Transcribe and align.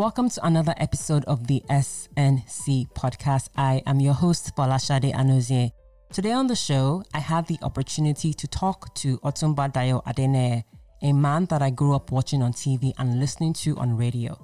Welcome 0.00 0.30
to 0.30 0.46
another 0.46 0.72
episode 0.78 1.26
of 1.26 1.46
the 1.46 1.62
SNC 1.68 2.90
podcast. 2.94 3.50
I 3.54 3.82
am 3.84 4.00
your 4.00 4.14
host, 4.14 4.56
Bolashade 4.56 5.12
Anozie. 5.12 5.72
Today 6.10 6.32
on 6.32 6.46
the 6.46 6.56
show, 6.56 7.04
I 7.12 7.18
had 7.18 7.46
the 7.48 7.58
opportunity 7.60 8.32
to 8.32 8.48
talk 8.48 8.94
to 8.94 9.18
Otunba 9.18 9.70
Dayo 9.70 10.02
Adeneye, 10.04 10.64
a 11.02 11.12
man 11.12 11.44
that 11.50 11.60
I 11.60 11.68
grew 11.68 11.94
up 11.94 12.10
watching 12.10 12.42
on 12.42 12.54
TV 12.54 12.94
and 12.96 13.20
listening 13.20 13.52
to 13.52 13.76
on 13.76 13.94
radio. 13.94 14.42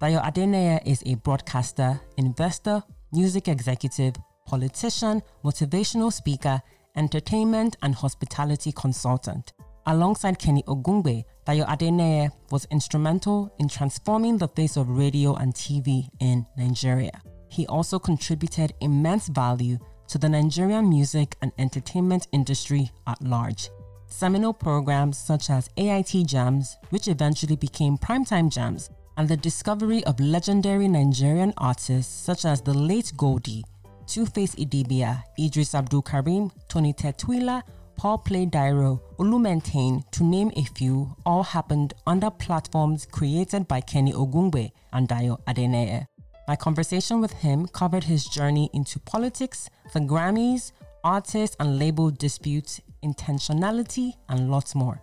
Dayo 0.00 0.20
Adeneye 0.20 0.84
is 0.84 1.00
a 1.06 1.14
broadcaster, 1.14 2.00
investor, 2.16 2.82
music 3.12 3.46
executive, 3.46 4.16
politician, 4.46 5.22
motivational 5.44 6.12
speaker, 6.12 6.60
entertainment 6.96 7.76
and 7.82 7.94
hospitality 7.94 8.72
consultant. 8.72 9.52
Alongside 9.88 10.38
Kenny 10.38 10.62
Ogungbe, 10.64 11.24
Dayo 11.46 11.64
Adeneye 11.66 12.30
was 12.50 12.66
instrumental 12.70 13.50
in 13.58 13.68
transforming 13.70 14.36
the 14.36 14.48
face 14.48 14.76
of 14.76 14.86
radio 14.90 15.34
and 15.36 15.54
TV 15.54 16.10
in 16.20 16.44
Nigeria. 16.58 17.22
He 17.48 17.66
also 17.68 17.98
contributed 17.98 18.74
immense 18.82 19.28
value 19.28 19.78
to 20.08 20.18
the 20.18 20.28
Nigerian 20.28 20.90
music 20.90 21.36
and 21.40 21.52
entertainment 21.56 22.28
industry 22.32 22.90
at 23.06 23.22
large. 23.22 23.70
Seminal 24.08 24.52
programs 24.52 25.16
such 25.16 25.48
as 25.48 25.70
AIT 25.78 26.26
Jams, 26.26 26.76
which 26.90 27.08
eventually 27.08 27.56
became 27.56 27.96
Primetime 27.96 28.50
Jams, 28.52 28.90
and 29.16 29.26
the 29.26 29.38
discovery 29.38 30.04
of 30.04 30.20
legendary 30.20 30.86
Nigerian 30.86 31.54
artists 31.56 32.12
such 32.12 32.44
as 32.44 32.60
the 32.60 32.74
late 32.74 33.10
Goldie, 33.16 33.64
Two 34.06 34.26
Face 34.26 34.54
Idibia, 34.56 35.22
Idris 35.38 35.72
Abdulkareem, 35.72 36.50
Tony 36.68 36.92
Tetuila, 36.92 37.62
Paul 37.98 38.18
Play 38.18 38.46
Dairo, 38.46 39.00
Olu 39.18 39.40
Maintain, 39.40 40.04
to 40.12 40.22
name 40.22 40.52
a 40.54 40.62
few, 40.62 41.16
all 41.26 41.42
happened 41.42 41.94
under 42.06 42.30
platforms 42.30 43.04
created 43.04 43.66
by 43.66 43.80
Kenny 43.80 44.12
Ogungbe 44.12 44.70
and 44.92 45.08
Dayo 45.08 45.42
Adeneye. 45.46 46.06
My 46.46 46.54
conversation 46.54 47.20
with 47.20 47.32
him 47.32 47.66
covered 47.66 48.04
his 48.04 48.24
journey 48.26 48.70
into 48.72 49.00
politics, 49.00 49.68
the 49.92 49.98
Grammys, 49.98 50.70
artists 51.02 51.56
and 51.58 51.80
label 51.80 52.12
disputes, 52.12 52.80
intentionality, 53.02 54.12
and 54.28 54.48
lots 54.48 54.76
more. 54.76 55.02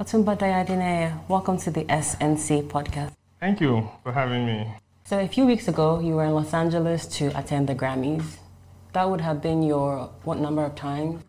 Otunba 0.00 0.38
Dayo 0.38 0.64
Adeneye, 0.64 1.28
welcome 1.28 1.58
to 1.58 1.72
the 1.72 1.82
SNC 1.86 2.68
podcast. 2.68 3.10
Thank 3.40 3.60
you 3.60 3.90
for 4.04 4.12
having 4.12 4.46
me. 4.46 4.72
So, 5.04 5.18
a 5.18 5.26
few 5.26 5.46
weeks 5.46 5.66
ago, 5.66 5.98
you 5.98 6.14
were 6.14 6.26
in 6.26 6.34
Los 6.36 6.54
Angeles 6.54 7.06
to 7.18 7.36
attend 7.36 7.66
the 7.68 7.74
Grammys. 7.74 8.36
That 8.92 9.08
would 9.08 9.20
have 9.20 9.40
been 9.40 9.62
your 9.62 10.10
what 10.24 10.38
number 10.38 10.64
of 10.64 10.74
times? 10.74 11.22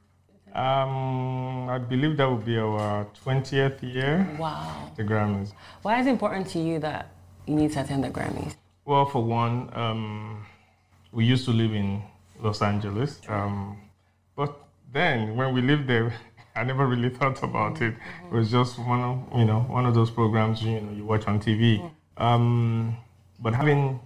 Um, 0.54 1.70
I 1.70 1.78
believe 1.78 2.18
that 2.18 2.30
would 2.30 2.44
be 2.44 2.58
our 2.58 3.08
20th 3.23 3.81
year. 3.81 4.28
Wow. 4.38 4.92
The 4.98 5.03
Grammys. 5.03 5.53
Why 5.81 6.00
is 6.00 6.08
it 6.08 6.09
important 6.09 6.48
to 6.48 6.59
you 6.59 6.80
that 6.80 7.12
you 7.45 7.56
need 7.56 7.72
to 7.73 7.81
attend 7.81 8.03
the 8.03 8.09
Grammys? 8.09 8.56
Well, 8.84 9.06
for 9.06 9.23
one, 9.23 9.70
um, 9.73 10.45
we 11.12 11.23
used 11.23 11.45
to 11.45 11.52
live 11.52 11.73
in 11.73 12.02
Los 12.42 12.62
Angeles. 12.62 13.22
Um, 13.30 13.78
but 14.36 14.59
then 14.92 15.36
when 15.36 15.53
we 15.53 15.62
lived 15.62 15.88
there, 15.88 16.14
I 16.56 16.64
never 16.64 16.86
really 16.86 17.09
thought 17.09 17.42
about 17.44 17.81
it. 17.81 17.94
It 18.25 18.34
was 18.34 18.52
just 18.52 18.78
one 18.80 19.00
of 19.00 19.40
you 19.40 19.46
know 19.46 19.62
one 19.62 19.86
of 19.86 19.94
those 19.94 20.12
programs 20.12 20.62
you 20.62 20.81
know 20.81 20.92
you 20.92 21.06
watch 21.06 21.28
on 21.28 21.40
TV. 21.40 21.90
Um, 22.18 22.98
but 23.40 23.53
having 23.53 24.02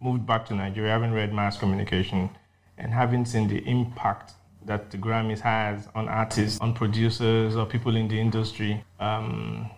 moved 0.00 0.24
back 0.24 0.46
to 0.46 0.54
Nigeria, 0.54 0.92
having 0.92 1.12
read 1.12 1.32
mass 1.32 1.58
communication, 1.58 2.30
and 2.78 2.92
having 2.92 3.24
seen 3.24 3.48
the 3.48 3.58
impact 3.68 4.32
that 4.66 4.90
the 4.90 4.96
Grammys 4.96 5.40
has 5.40 5.88
on 5.94 6.08
artists, 6.08 6.58
on 6.60 6.72
producers, 6.74 7.54
or 7.56 7.66
people 7.66 7.96
in 7.96 8.08
the 8.08 8.18
industry, 8.18 8.82
um, 8.98 9.70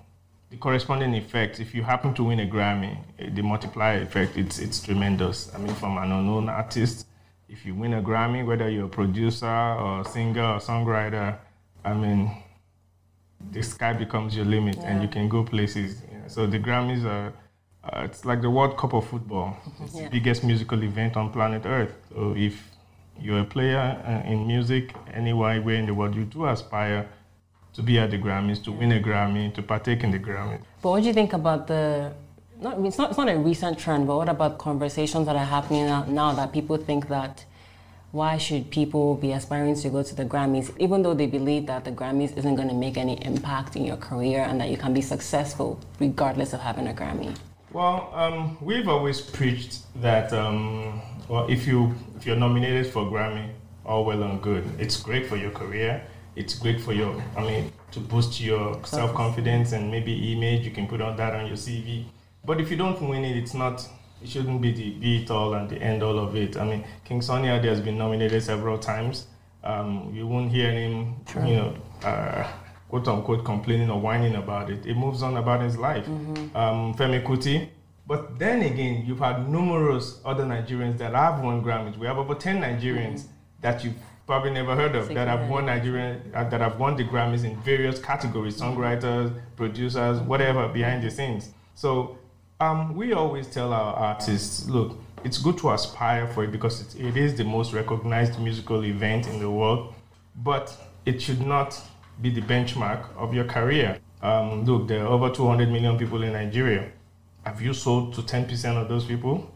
the 0.50 0.56
corresponding 0.56 1.14
effect, 1.14 1.58
if 1.58 1.74
you 1.74 1.82
happen 1.82 2.14
to 2.14 2.24
win 2.24 2.40
a 2.40 2.46
Grammy, 2.46 2.96
eh, 3.18 3.30
the 3.34 3.42
multiplier 3.42 4.00
effect, 4.02 4.36
it's, 4.36 4.58
it's 4.60 4.80
tremendous. 4.80 5.52
I 5.54 5.58
mean, 5.58 5.74
from 5.74 5.98
an 5.98 6.12
unknown 6.12 6.48
artist, 6.48 7.06
if 7.48 7.66
you 7.66 7.74
win 7.74 7.94
a 7.94 8.02
Grammy, 8.02 8.46
whether 8.46 8.68
you're 8.68 8.86
a 8.86 8.88
producer 8.88 9.46
or 9.46 10.02
a 10.02 10.04
singer 10.04 10.44
or 10.44 10.58
songwriter, 10.58 11.36
I 11.84 11.92
mean, 11.94 12.30
the 13.50 13.62
sky 13.62 13.92
becomes 13.92 14.36
your 14.36 14.44
limit 14.44 14.78
and 14.78 15.02
you 15.02 15.08
can 15.08 15.28
go 15.28 15.42
places. 15.44 16.02
You 16.12 16.18
know. 16.18 16.24
So 16.28 16.46
the 16.46 16.58
Grammys 16.58 17.04
are, 17.04 17.32
uh, 17.84 18.02
it's 18.04 18.24
like 18.24 18.40
the 18.40 18.50
World 18.50 18.76
Cup 18.76 18.94
of 18.94 19.06
football. 19.06 19.56
It's 19.82 19.94
Yeah. 19.94 20.04
the 20.04 20.10
biggest 20.10 20.42
musical 20.44 20.82
event 20.82 21.16
on 21.16 21.30
planet 21.30 21.62
Earth. 21.66 21.94
So 22.12 22.34
if 22.36 22.70
you're 23.20 23.40
a 23.40 23.44
player 23.44 24.02
uh, 24.06 24.30
in 24.30 24.46
music 24.46 24.94
anywhere 25.12 25.60
where 25.60 25.76
in 25.76 25.86
the 25.86 25.94
world, 25.94 26.14
you 26.14 26.24
do 26.24 26.46
aspire 26.46 27.08
to 27.74 27.82
be 27.82 27.98
at 27.98 28.10
the 28.10 28.18
Grammys, 28.18 28.62
to 28.64 28.72
win 28.72 28.92
a 28.92 29.00
Grammy, 29.00 29.52
to 29.54 29.62
partake 29.62 30.02
in 30.02 30.10
the 30.10 30.18
Grammy. 30.18 30.60
But 30.82 30.90
what 30.90 31.02
do 31.02 31.08
you 31.08 31.14
think 31.14 31.32
about 31.32 31.66
the? 31.66 32.12
Not, 32.58 32.78
it's 32.80 32.96
not. 32.96 33.10
It's 33.10 33.18
not 33.18 33.28
a 33.28 33.36
recent 33.36 33.78
trend, 33.78 34.06
but 34.06 34.16
what 34.16 34.28
about 34.28 34.58
conversations 34.58 35.26
that 35.26 35.36
are 35.36 35.44
happening 35.44 35.86
now, 35.86 36.04
now 36.04 36.32
that 36.32 36.52
people 36.52 36.78
think 36.78 37.08
that 37.08 37.44
why 38.12 38.38
should 38.38 38.70
people 38.70 39.14
be 39.14 39.32
aspiring 39.32 39.74
to 39.74 39.90
go 39.90 40.02
to 40.02 40.14
the 40.14 40.24
Grammys, 40.24 40.74
even 40.78 41.02
though 41.02 41.12
they 41.12 41.26
believe 41.26 41.66
that 41.66 41.84
the 41.84 41.92
Grammys 41.92 42.34
isn't 42.36 42.54
going 42.54 42.68
to 42.68 42.74
make 42.74 42.96
any 42.96 43.22
impact 43.22 43.76
in 43.76 43.84
your 43.84 43.98
career 43.98 44.42
and 44.48 44.58
that 44.60 44.70
you 44.70 44.78
can 44.78 44.94
be 44.94 45.02
successful 45.02 45.78
regardless 45.98 46.54
of 46.54 46.60
having 46.60 46.88
a 46.88 46.94
Grammy? 46.94 47.36
Well, 47.72 48.10
um, 48.14 48.56
we've 48.62 48.88
always 48.88 49.20
preached 49.20 49.80
that 50.00 50.32
um, 50.32 51.02
well, 51.28 51.46
if 51.48 51.66
you 51.66 51.94
if 52.16 52.26
you're 52.26 52.36
nominated 52.36 52.86
for 52.92 53.04
Grammy, 53.04 53.50
all 53.84 54.04
well 54.04 54.22
and 54.22 54.42
good. 54.42 54.64
It's 54.78 55.00
great 55.00 55.26
for 55.26 55.36
your 55.36 55.50
career. 55.50 56.02
It's 56.34 56.54
great 56.54 56.80
for 56.80 56.92
your, 56.92 57.22
I 57.36 57.40
mean, 57.40 57.72
to 57.92 58.00
boost 58.00 58.40
your 58.40 58.84
self 58.84 59.14
confidence 59.14 59.72
and 59.72 59.90
maybe 59.90 60.32
image. 60.32 60.64
You 60.66 60.70
can 60.70 60.86
put 60.86 61.00
on 61.00 61.16
that 61.16 61.34
on 61.34 61.46
your 61.46 61.56
CV. 61.56 62.04
But 62.44 62.60
if 62.60 62.70
you 62.70 62.76
don't 62.76 63.00
win 63.00 63.24
it, 63.24 63.36
it's 63.36 63.54
not. 63.54 63.88
It 64.22 64.28
shouldn't 64.28 64.60
be 64.62 64.72
the 64.72 64.90
be 64.90 65.22
it 65.22 65.30
all 65.30 65.54
and 65.54 65.68
the 65.68 65.76
end 65.76 66.02
all 66.02 66.18
of 66.18 66.36
it. 66.36 66.56
I 66.56 66.64
mean, 66.64 66.84
King 67.04 67.20
Sonny 67.22 67.48
Ade 67.48 67.64
has 67.66 67.80
been 67.80 67.98
nominated 67.98 68.42
several 68.42 68.78
times. 68.78 69.26
Um, 69.62 70.10
you 70.14 70.26
won't 70.26 70.50
hear 70.50 70.70
him, 70.70 71.16
True. 71.26 71.46
you 71.46 71.56
know, 71.56 71.76
uh, 72.04 72.46
quote 72.88 73.08
unquote, 73.08 73.44
complaining 73.44 73.90
or 73.90 74.00
whining 74.00 74.36
about 74.36 74.70
it. 74.70 74.86
It 74.86 74.94
moves 74.96 75.22
on 75.22 75.36
about 75.36 75.60
his 75.60 75.76
life. 75.76 76.06
Um, 76.08 76.94
Femi 76.94 77.22
Kuti. 77.22 77.68
But 78.06 78.38
then 78.38 78.62
again, 78.62 79.04
you've 79.04 79.18
had 79.18 79.48
numerous 79.48 80.20
other 80.24 80.44
Nigerians 80.44 80.98
that 80.98 81.12
have 81.14 81.40
won 81.42 81.62
Grammys. 81.62 81.98
We 81.98 82.06
have 82.06 82.18
over 82.18 82.34
10 82.34 82.60
Nigerians 82.60 83.24
that 83.60 83.82
you've 83.82 83.96
probably 84.26 84.50
never 84.50 84.74
heard 84.76 84.94
of 84.94 85.08
that 85.08 85.28
have 85.28 85.48
won 85.48 85.66
Nigerian 85.66 86.32
uh, 86.34 86.44
that 86.48 86.60
have 86.60 86.78
won 86.78 86.96
the 86.96 87.04
Grammys 87.04 87.44
in 87.44 87.56
various 87.62 87.98
categories, 87.98 88.60
songwriters, 88.60 89.32
producers, 89.56 90.20
whatever 90.20 90.68
behind 90.68 91.02
the 91.02 91.10
scenes. 91.10 91.50
So 91.74 92.18
um, 92.60 92.94
we 92.96 93.12
always 93.12 93.46
tell 93.48 93.72
our 93.72 93.94
artists, 93.94 94.68
look, 94.68 94.98
it's 95.24 95.38
good 95.38 95.58
to 95.58 95.72
aspire 95.72 96.26
for 96.28 96.44
it 96.44 96.52
because 96.52 96.94
it, 96.94 97.00
it 97.00 97.16
is 97.16 97.34
the 97.34 97.44
most 97.44 97.72
recognized 97.72 98.38
musical 98.40 98.84
event 98.84 99.26
in 99.26 99.38
the 99.40 99.50
world, 99.50 99.94
but 100.36 100.72
it 101.04 101.20
should 101.20 101.44
not 101.44 101.80
be 102.22 102.30
the 102.30 102.40
benchmark 102.42 103.04
of 103.16 103.34
your 103.34 103.44
career. 103.44 103.98
Um, 104.22 104.64
look, 104.64 104.88
there 104.88 105.02
are 105.04 105.08
over 105.08 105.30
200 105.30 105.68
million 105.70 105.98
people 105.98 106.22
in 106.22 106.32
Nigeria. 106.32 106.90
Have 107.46 107.62
you 107.62 107.72
sold 107.74 108.12
to 108.14 108.22
10% 108.22 108.76
of 108.76 108.88
those 108.88 109.04
people? 109.04 109.48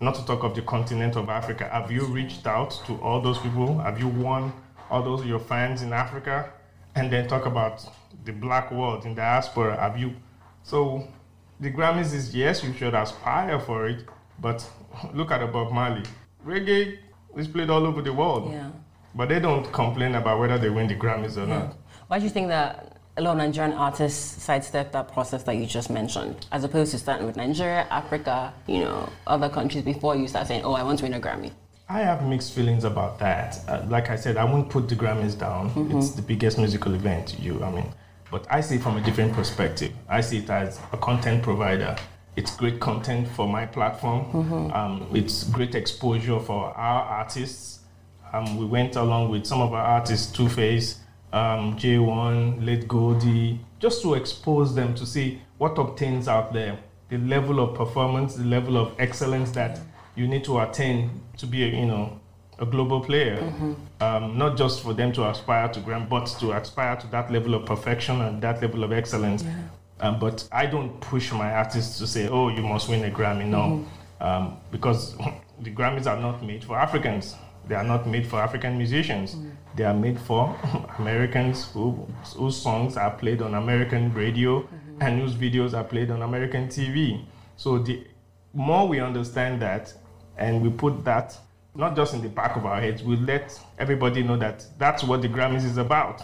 Not 0.00 0.14
to 0.14 0.24
talk 0.24 0.44
of 0.44 0.54
the 0.54 0.62
continent 0.62 1.14
of 1.14 1.28
Africa. 1.28 1.68
Have 1.70 1.92
you 1.92 2.06
reached 2.06 2.46
out 2.46 2.70
to 2.86 2.94
all 3.02 3.20
those 3.20 3.38
people? 3.38 3.78
Have 3.80 4.00
you 4.00 4.08
won 4.08 4.50
all 4.90 5.02
those 5.02 5.26
your 5.26 5.38
fans 5.38 5.82
in 5.82 5.92
Africa? 5.92 6.50
And 6.94 7.12
then 7.12 7.28
talk 7.28 7.44
about 7.44 7.84
the 8.24 8.32
black 8.32 8.72
world 8.72 9.04
in 9.04 9.14
diaspora. 9.14 9.76
Have 9.78 9.98
you? 9.98 10.14
So 10.62 11.06
the 11.60 11.70
Grammys 11.70 12.14
is 12.14 12.34
yes, 12.34 12.64
you 12.64 12.72
should 12.72 12.94
aspire 12.94 13.60
for 13.60 13.88
it, 13.88 14.06
but 14.40 14.66
look 15.12 15.30
at 15.30 15.40
Bob 15.52 15.70
Marley. 15.70 16.04
Reggae 16.46 16.96
is 17.36 17.46
played 17.46 17.68
all 17.68 17.84
over 17.84 18.00
the 18.00 18.12
world, 18.14 18.52
Yeah. 18.52 18.70
but 19.14 19.28
they 19.28 19.38
don't 19.38 19.70
complain 19.70 20.14
about 20.14 20.38
whether 20.40 20.56
they 20.56 20.70
win 20.70 20.86
the 20.88 20.96
Grammys 20.96 21.36
or 21.36 21.46
not. 21.46 21.76
Why 22.08 22.18
do 22.18 22.24
you 22.24 22.30
think 22.30 22.48
that 22.48 22.93
a 23.16 23.22
lot 23.22 23.32
of 23.32 23.38
Nigerian 23.38 23.72
artists 23.76 24.42
sidestep 24.42 24.90
that 24.92 25.12
process 25.12 25.42
that 25.44 25.56
you 25.56 25.66
just 25.66 25.88
mentioned, 25.90 26.46
as 26.50 26.64
opposed 26.64 26.90
to 26.92 26.98
starting 26.98 27.26
with 27.26 27.36
Nigeria, 27.36 27.86
Africa, 27.90 28.52
you 28.66 28.80
know, 28.80 29.08
other 29.26 29.48
countries 29.48 29.84
before 29.84 30.16
you 30.16 30.26
start 30.26 30.48
saying, 30.48 30.64
"Oh, 30.64 30.72
I 30.72 30.82
want 30.82 30.98
to 30.98 31.04
win 31.04 31.14
a 31.14 31.20
Grammy"? 31.20 31.52
I 31.88 32.00
have 32.00 32.26
mixed 32.26 32.54
feelings 32.54 32.84
about 32.84 33.18
that. 33.20 33.60
Uh, 33.68 33.84
like 33.88 34.10
I 34.10 34.16
said, 34.16 34.36
I 34.36 34.44
won't 34.44 34.70
put 34.70 34.88
the 34.88 34.96
Grammys 34.96 35.38
down. 35.38 35.70
It's 35.92 36.10
the 36.10 36.22
biggest 36.22 36.58
musical 36.58 36.94
event. 36.94 37.38
You, 37.38 37.62
I 37.62 37.70
mean, 37.70 37.92
but 38.30 38.46
I 38.50 38.60
see 38.62 38.76
it 38.76 38.82
from 38.82 38.96
a 38.96 39.02
different 39.02 39.32
perspective. 39.34 39.92
I 40.08 40.20
see 40.22 40.38
it 40.38 40.50
as 40.50 40.80
a 40.92 40.96
content 40.96 41.42
provider. 41.42 41.94
It's 42.36 42.56
great 42.56 42.80
content 42.80 43.28
for 43.28 43.46
my 43.46 43.64
platform. 43.66 44.72
Um, 44.72 45.06
it's 45.14 45.44
great 45.44 45.74
exposure 45.76 46.40
for 46.40 46.76
our 46.76 47.02
artists. 47.02 47.80
Um, 48.32 48.56
we 48.56 48.64
went 48.66 48.96
along 48.96 49.28
with 49.30 49.46
some 49.46 49.60
of 49.60 49.72
our 49.72 49.84
artists, 49.84 50.32
Two 50.32 50.48
Face, 50.48 50.98
um, 51.34 51.76
J1, 51.76 52.64
Late 52.64 52.86
Goldie, 52.86 53.60
just 53.80 54.02
to 54.02 54.14
expose 54.14 54.74
them 54.74 54.94
to 54.94 55.04
see 55.04 55.42
what 55.58 55.76
obtains 55.78 56.28
out 56.28 56.52
there, 56.52 56.78
the 57.08 57.18
level 57.18 57.58
of 57.60 57.74
performance, 57.74 58.36
the 58.36 58.44
level 58.44 58.76
of 58.76 58.94
excellence 59.00 59.50
that 59.50 59.80
you 60.14 60.28
need 60.28 60.44
to 60.44 60.60
attain 60.60 61.10
to 61.36 61.46
be, 61.46 61.64
a, 61.64 61.66
you 61.66 61.86
know, 61.86 62.20
a 62.60 62.64
global 62.64 63.00
player. 63.00 63.52
Um, 64.00 64.38
not 64.38 64.56
just 64.56 64.82
for 64.82 64.94
them 64.94 65.12
to 65.14 65.28
aspire 65.28 65.68
to 65.68 65.80
Gram, 65.80 66.08
but 66.08 66.26
to 66.38 66.52
aspire 66.52 66.94
to 66.96 67.06
that 67.08 67.32
level 67.32 67.54
of 67.54 67.66
perfection 67.66 68.20
and 68.20 68.40
that 68.42 68.62
level 68.62 68.84
of 68.84 68.92
excellence. 68.92 69.44
Um, 69.98 70.20
but 70.20 70.48
I 70.52 70.66
don't 70.66 71.00
push 71.00 71.32
my 71.32 71.52
artists 71.52 71.98
to 71.98 72.06
say, 72.06 72.28
"Oh, 72.28 72.48
you 72.48 72.62
must 72.62 72.88
win 72.88 73.04
a 73.04 73.10
Grammy." 73.10 73.46
No, 73.46 73.58
mm-hmm. 73.58 74.22
um, 74.22 74.56
because 74.70 75.16
the 75.60 75.70
Grammys 75.70 76.06
are 76.06 76.20
not 76.20 76.44
made 76.44 76.62
for 76.64 76.78
Africans. 76.78 77.34
They 77.68 77.74
are 77.74 77.84
not 77.84 78.06
made 78.06 78.26
for 78.26 78.40
African 78.40 78.76
musicians. 78.76 79.34
Mm. 79.34 79.50
They 79.76 79.84
are 79.84 79.94
made 79.94 80.20
for 80.20 80.56
Americans 80.98 81.70
who, 81.72 82.06
whose 82.36 82.56
songs 82.56 82.96
are 82.96 83.10
played 83.10 83.42
on 83.42 83.54
American 83.54 84.12
radio 84.12 84.62
mm-hmm. 84.62 85.02
and 85.02 85.20
whose 85.20 85.34
videos 85.34 85.74
are 85.74 85.84
played 85.84 86.10
on 86.10 86.22
American 86.22 86.68
TV. 86.68 87.24
So 87.56 87.78
the 87.78 88.06
more 88.52 88.86
we 88.86 89.00
understand 89.00 89.60
that 89.62 89.92
and 90.36 90.62
we 90.62 90.70
put 90.70 91.04
that 91.04 91.36
not 91.74 91.96
just 91.96 92.14
in 92.14 92.22
the 92.22 92.28
back 92.28 92.56
of 92.56 92.66
our 92.66 92.80
heads, 92.80 93.02
we 93.02 93.16
let 93.16 93.58
everybody 93.78 94.22
know 94.22 94.36
that 94.36 94.64
that's 94.78 95.02
what 95.02 95.22
the 95.22 95.28
Grammys 95.28 95.64
is 95.64 95.76
about. 95.76 96.22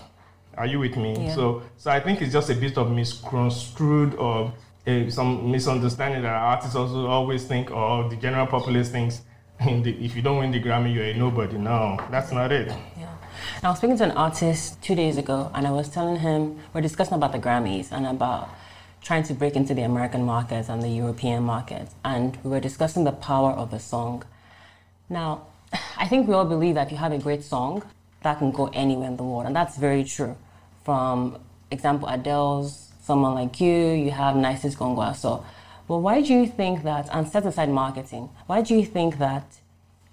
Are 0.56 0.66
you 0.66 0.78
with 0.78 0.96
me? 0.96 1.16
Yeah. 1.16 1.34
So, 1.34 1.62
so 1.76 1.90
I 1.90 2.00
think 2.00 2.22
it's 2.22 2.32
just 2.32 2.50
a 2.50 2.54
bit 2.54 2.76
of 2.78 2.90
misconstrued 2.90 4.14
or 4.14 4.52
uh, 4.87 5.10
some 5.10 5.50
misunderstanding 5.50 6.22
that 6.22 6.32
artists 6.32 6.76
also 6.76 7.06
always 7.06 7.44
think, 7.44 7.70
or 7.70 8.08
the 8.08 8.16
general 8.16 8.46
populace 8.46 8.90
thinks, 8.90 9.22
the, 9.61 10.05
if 10.05 10.17
you 10.17 10.23
don't 10.23 10.39
win 10.39 10.51
the 10.51 10.61
Grammy, 10.61 10.95
you're 10.95 11.05
a 11.05 11.15
nobody. 11.15 11.59
No, 11.59 11.99
that's 12.11 12.33
not 12.33 12.51
it. 12.51 12.69
Yeah. 12.99 13.15
I 13.62 13.69
was 13.69 13.79
speaking 13.79 13.99
to 13.99 14.05
an 14.05 14.12
artist 14.12 14.81
two 14.83 14.95
days 14.95 15.19
ago, 15.19 15.51
and 15.55 15.67
I 15.67 15.71
was 15.71 15.89
telling 15.89 16.17
him 16.17 16.59
we're 16.73 16.81
discussing 16.81 17.15
about 17.15 17.33
the 17.33 17.39
Grammys 17.39 17.93
and 17.93 18.07
about 18.07 18.49
trying 19.03 19.23
to 19.25 19.35
break 19.35 19.57
into 19.57 19.75
the 19.75 19.83
American 19.83 20.25
markets 20.25 20.69
and 20.69 20.83
the 20.83 20.89
European 20.89 21.43
markets, 21.43 21.95
and 22.05 22.39
we 22.43 22.51
were 22.51 22.61
discussing 22.61 23.05
the 23.05 23.12
power 23.12 23.53
of 23.53 23.71
the 23.71 23.79
song. 23.79 24.23
Now, 25.09 25.47
I 25.97 26.07
think 26.09 26.27
we 26.27 26.35
all 26.35 26.47
believe 26.47 26.75
that 26.77 26.87
if 26.87 26.93
you 26.93 26.99
have 26.99 27.12
a 27.12 27.19
great 27.19 27.43
song, 27.43 27.83
that 28.23 28.39
can 28.39 28.51
go 28.51 28.71
anywhere 28.73 29.09
in 29.09 29.17
the 29.17 29.25
world, 29.25 29.47
and 29.47 29.55
that's 29.55 29.77
very 29.77 30.05
true. 30.05 30.37
From 30.85 31.39
example, 31.71 32.09
Adele's 32.09 32.93
"Someone 33.03 33.35
Like 33.35 33.61
You," 33.61 33.93
you 33.93 34.11
have 34.11 34.37
"9ice's 34.37 34.75
Gongo 34.75 35.05
Aso." 35.11 35.15
So, 35.17 35.45
well, 35.90 36.00
why 36.00 36.22
do 36.22 36.32
you 36.32 36.46
think 36.46 36.82
that? 36.84 37.08
And 37.12 37.28
set 37.28 37.44
aside 37.44 37.70
marketing, 37.70 38.31
why 38.46 38.62
do 38.62 38.75
you 38.75 38.87
think 38.87 39.19
that 39.19 39.60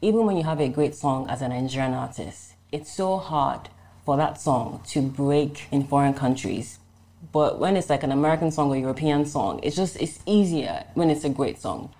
even 0.01 0.25
when 0.25 0.37
you 0.37 0.43
have 0.43 0.59
a 0.59 0.69
great 0.69 0.95
song 0.95 1.29
as 1.29 1.41
a 1.41 1.47
Nigerian 1.47 1.93
artist, 1.93 2.53
it's 2.71 2.91
so 2.91 3.17
hard 3.17 3.69
for 4.05 4.17
that 4.17 4.41
song 4.41 4.81
to 4.87 5.01
break 5.01 5.67
in 5.71 5.83
foreign 5.83 6.13
countries 6.13 6.79
but 7.31 7.59
when 7.59 7.75
it's 7.75 7.89
like 7.89 8.03
an 8.03 8.11
American 8.11 8.51
song 8.51 8.69
or 8.69 8.77
European 8.77 9.25
song, 9.25 9.59
it's 9.63 9.75
just 9.75 9.99
it's 10.01 10.19
easier 10.25 10.83
when 10.93 11.09
it's 11.09 11.23
a 11.23 11.29
great 11.29 11.59
song. 11.59 11.93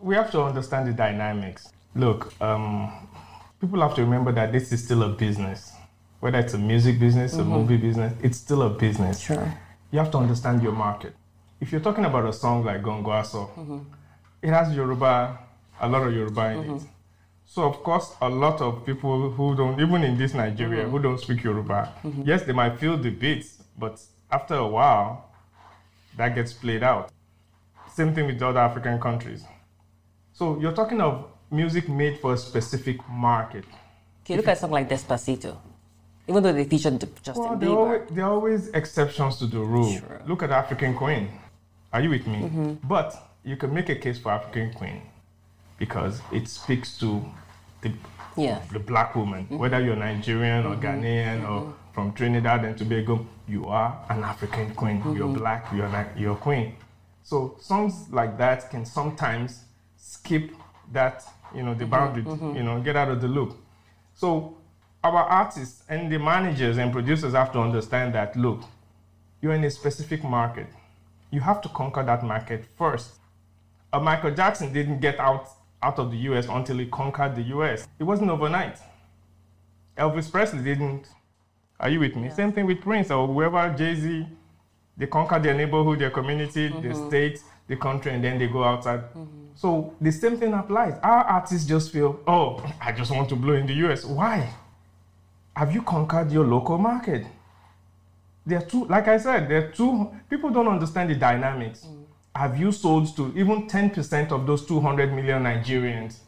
We 0.00 0.14
have 0.14 0.30
to 0.32 0.42
understand 0.42 0.88
the 0.88 0.92
dynamics. 0.92 1.72
Look, 1.94 2.32
um, 2.40 3.08
people 3.60 3.80
have 3.80 3.94
to 3.96 4.02
remember 4.02 4.32
that 4.32 4.52
this 4.52 4.72
is 4.72 4.84
still 4.84 5.02
a 5.02 5.08
business. 5.08 5.72
Whether 6.20 6.38
it's 6.38 6.54
a 6.54 6.58
music 6.58 6.98
business, 6.98 7.32
mm-hmm. 7.32 7.52
a 7.52 7.58
movie 7.58 7.76
business, 7.76 8.12
it's 8.22 8.38
still 8.38 8.62
a 8.62 8.70
business. 8.70 9.20
Sure. 9.20 9.54
You 9.90 9.98
have 9.98 10.10
to 10.12 10.18
understand 10.18 10.62
your 10.62 10.72
market. 10.72 11.14
If 11.60 11.72
you're 11.72 11.80
talking 11.80 12.04
about 12.04 12.24
a 12.26 12.32
song 12.32 12.64
like 12.64 12.82
Gongo 12.82 13.06
Aso, 13.08 13.50
mm-hmm. 13.54 13.78
it 14.42 14.50
has 14.50 14.74
Yoruba, 14.74 15.38
a 15.80 15.88
lot 15.88 16.06
of 16.06 16.14
Yoruba 16.14 16.50
in 16.50 16.58
mm-hmm. 16.58 16.76
it. 16.76 16.82
So 17.46 17.62
of 17.64 17.82
course, 17.82 18.14
a 18.20 18.28
lot 18.28 18.60
of 18.60 18.84
people 18.86 19.30
who 19.30 19.56
don't, 19.56 19.80
even 19.80 20.04
in 20.04 20.16
this 20.16 20.34
Nigeria, 20.34 20.82
mm-hmm. 20.82 20.90
who 20.92 20.98
don't 21.02 21.18
speak 21.18 21.42
Yoruba, 21.42 21.92
yes, 22.24 22.42
they 22.44 22.52
might 22.52 22.78
feel 22.78 22.96
the 22.96 23.10
beats, 23.10 23.62
but 23.76 24.00
after 24.30 24.54
a 24.54 24.66
while, 24.66 25.30
that 26.16 26.34
gets 26.34 26.52
played 26.52 26.82
out. 26.82 27.10
Same 27.94 28.14
thing 28.14 28.26
with 28.26 28.40
other 28.42 28.60
African 28.60 29.00
countries. 29.00 29.44
So 30.32 30.60
you're 30.60 30.72
talking 30.72 31.00
of 31.00 31.30
music 31.50 31.88
made 31.88 32.20
for 32.20 32.34
a 32.34 32.38
specific 32.38 32.98
market. 33.08 33.64
Okay, 34.24 34.36
look 34.36 34.46
at 34.46 34.58
something 34.58 34.74
like 34.74 34.88
Despacito. 34.88 35.56
Even 36.28 36.42
though 36.42 36.52
they 36.52 36.64
featured 36.64 37.00
Justin 37.22 37.42
well, 37.42 37.56
Bieber. 37.56 37.76
Always, 37.76 38.02
there 38.10 38.24
are 38.24 38.30
always 38.30 38.68
exceptions 38.68 39.38
to 39.38 39.46
the 39.46 39.58
rule. 39.58 39.90
Sure. 39.94 40.20
Look 40.26 40.42
at 40.42 40.50
African 40.50 40.94
Queen. 40.94 41.30
Are 41.92 42.00
you 42.00 42.10
with 42.10 42.26
me? 42.26 42.40
Mm-hmm. 42.40 42.86
But 42.86 43.14
you 43.44 43.56
can 43.56 43.72
make 43.72 43.88
a 43.88 43.94
case 43.94 44.18
for 44.18 44.32
African 44.32 44.72
Queen 44.74 45.02
because 45.78 46.20
it 46.32 46.48
speaks 46.48 46.98
to 46.98 47.24
the, 47.82 47.92
yeah. 48.36 48.60
the 48.72 48.78
black 48.78 49.14
woman, 49.14 49.44
mm-hmm. 49.44 49.58
whether 49.58 49.80
you're 49.80 49.96
Nigerian 49.96 50.66
or 50.66 50.74
mm-hmm. 50.74 50.86
Ghanaian 50.86 51.42
or 51.44 51.62
mm-hmm 51.62 51.72
from 51.98 52.12
Trinidad 52.12 52.64
and 52.64 52.78
Tobago, 52.78 53.26
you 53.48 53.66
are 53.66 54.04
an 54.08 54.22
African 54.22 54.72
queen. 54.72 55.00
Mm-hmm. 55.00 55.16
You're 55.16 55.34
black, 55.36 55.66
you're 55.74 55.88
like 55.88 56.06
you're 56.16 56.36
queen. 56.36 56.76
So 57.24 57.56
songs 57.60 58.06
like 58.12 58.38
that 58.38 58.70
can 58.70 58.86
sometimes 58.86 59.64
skip 59.96 60.52
that, 60.92 61.24
you 61.52 61.64
know, 61.64 61.74
the 61.74 61.82
mm-hmm. 61.82 61.90
boundary, 61.90 62.22
mm-hmm. 62.22 62.54
you 62.54 62.62
know, 62.62 62.80
get 62.80 62.94
out 62.94 63.08
of 63.08 63.20
the 63.20 63.26
loop. 63.26 63.56
So 64.14 64.58
our 65.02 65.24
artists 65.24 65.82
and 65.88 66.12
the 66.12 66.20
managers 66.20 66.78
and 66.78 66.92
producers 66.92 67.32
have 67.32 67.50
to 67.54 67.58
understand 67.58 68.14
that 68.14 68.36
look, 68.36 68.62
you're 69.42 69.54
in 69.54 69.64
a 69.64 69.70
specific 69.70 70.22
market. 70.22 70.68
You 71.30 71.40
have 71.40 71.60
to 71.62 71.68
conquer 71.68 72.02
that 72.04 72.22
market 72.22 72.64
first. 72.76 73.14
Uh, 73.92 74.00
Michael 74.00 74.30
Jackson 74.30 74.72
didn't 74.72 75.00
get 75.00 75.18
out 75.18 75.48
out 75.82 75.98
of 75.98 76.10
the 76.10 76.16
US 76.16 76.46
until 76.48 76.78
he 76.78 76.86
conquered 76.86 77.36
the 77.36 77.42
US. 77.56 77.86
It 77.98 78.04
wasn't 78.04 78.30
overnight. 78.30 78.78
Elvis 79.96 80.30
Presley 80.30 80.62
didn't 80.62 81.08
are 81.80 81.88
you 81.88 82.00
with 82.00 82.16
me? 82.16 82.24
Yeah. 82.24 82.34
Same 82.34 82.52
thing 82.52 82.66
with 82.66 82.80
Prince 82.80 83.10
or 83.10 83.26
whoever, 83.26 83.72
Jay 83.76 83.94
Z. 83.94 84.26
They 84.96 85.06
conquer 85.06 85.38
their 85.38 85.54
neighborhood, 85.54 86.00
their 86.00 86.10
community, 86.10 86.68
mm-hmm. 86.68 86.88
the 86.88 86.94
state, 87.08 87.40
the 87.68 87.76
country, 87.76 88.12
and 88.12 88.24
then 88.24 88.38
they 88.38 88.48
go 88.48 88.64
outside. 88.64 89.00
Mm-hmm. 89.14 89.46
So 89.54 89.94
the 90.00 90.10
same 90.10 90.36
thing 90.36 90.54
applies. 90.54 90.98
Our 91.02 91.24
artists 91.24 91.68
just 91.68 91.92
feel, 91.92 92.18
oh, 92.26 92.64
I 92.80 92.92
just 92.92 93.10
want 93.10 93.28
to 93.28 93.36
blow 93.36 93.54
in 93.54 93.66
the 93.66 93.74
US. 93.86 94.04
Why? 94.04 94.52
Have 95.54 95.72
you 95.72 95.82
conquered 95.82 96.32
your 96.32 96.44
local 96.44 96.78
market? 96.78 97.26
There 98.48 98.56
are 98.56 98.64
two, 98.64 98.86
like 98.86 99.06
I 99.08 99.18
said, 99.18 99.46
there 99.50 99.66
are 99.66 99.70
two, 99.70 100.10
people 100.30 100.48
don't 100.48 100.68
understand 100.68 101.10
the 101.10 101.14
dynamics. 101.14 101.84
Mm. 101.86 102.04
Have 102.34 102.58
you 102.58 102.72
sold 102.72 103.14
to 103.16 103.30
even 103.36 103.68
10% 103.68 104.32
of 104.32 104.46
those 104.46 104.64
200 104.64 105.12
million 105.12 105.42
Nigerians 105.42 106.20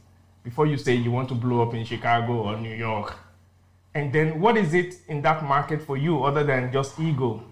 before 0.44 0.66
you 0.66 0.76
say 0.76 0.96
you 0.96 1.10
want 1.10 1.30
to 1.30 1.34
blow 1.34 1.62
up 1.62 1.72
in 1.72 1.82
Chicago 1.82 2.42
or 2.42 2.58
New 2.58 2.74
York? 2.74 3.16
And 3.94 4.12
then 4.12 4.38
what 4.38 4.58
is 4.58 4.74
it 4.74 4.96
in 5.08 5.22
that 5.22 5.42
market 5.42 5.80
for 5.80 5.96
you 5.96 6.22
other 6.22 6.44
than 6.44 6.70
just 6.70 7.00
ego? 7.00 7.42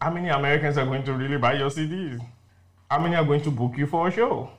How 0.00 0.12
many 0.12 0.28
Americans 0.28 0.78
are 0.78 0.86
going 0.86 1.02
to 1.02 1.12
really 1.12 1.38
buy 1.38 1.54
your 1.54 1.68
CDs? 1.70 2.24
How 2.88 3.00
many 3.00 3.16
are 3.16 3.24
going 3.24 3.42
to 3.42 3.50
book 3.50 3.76
you 3.76 3.88
for 3.88 4.06
a 4.06 4.12
show? 4.12 4.50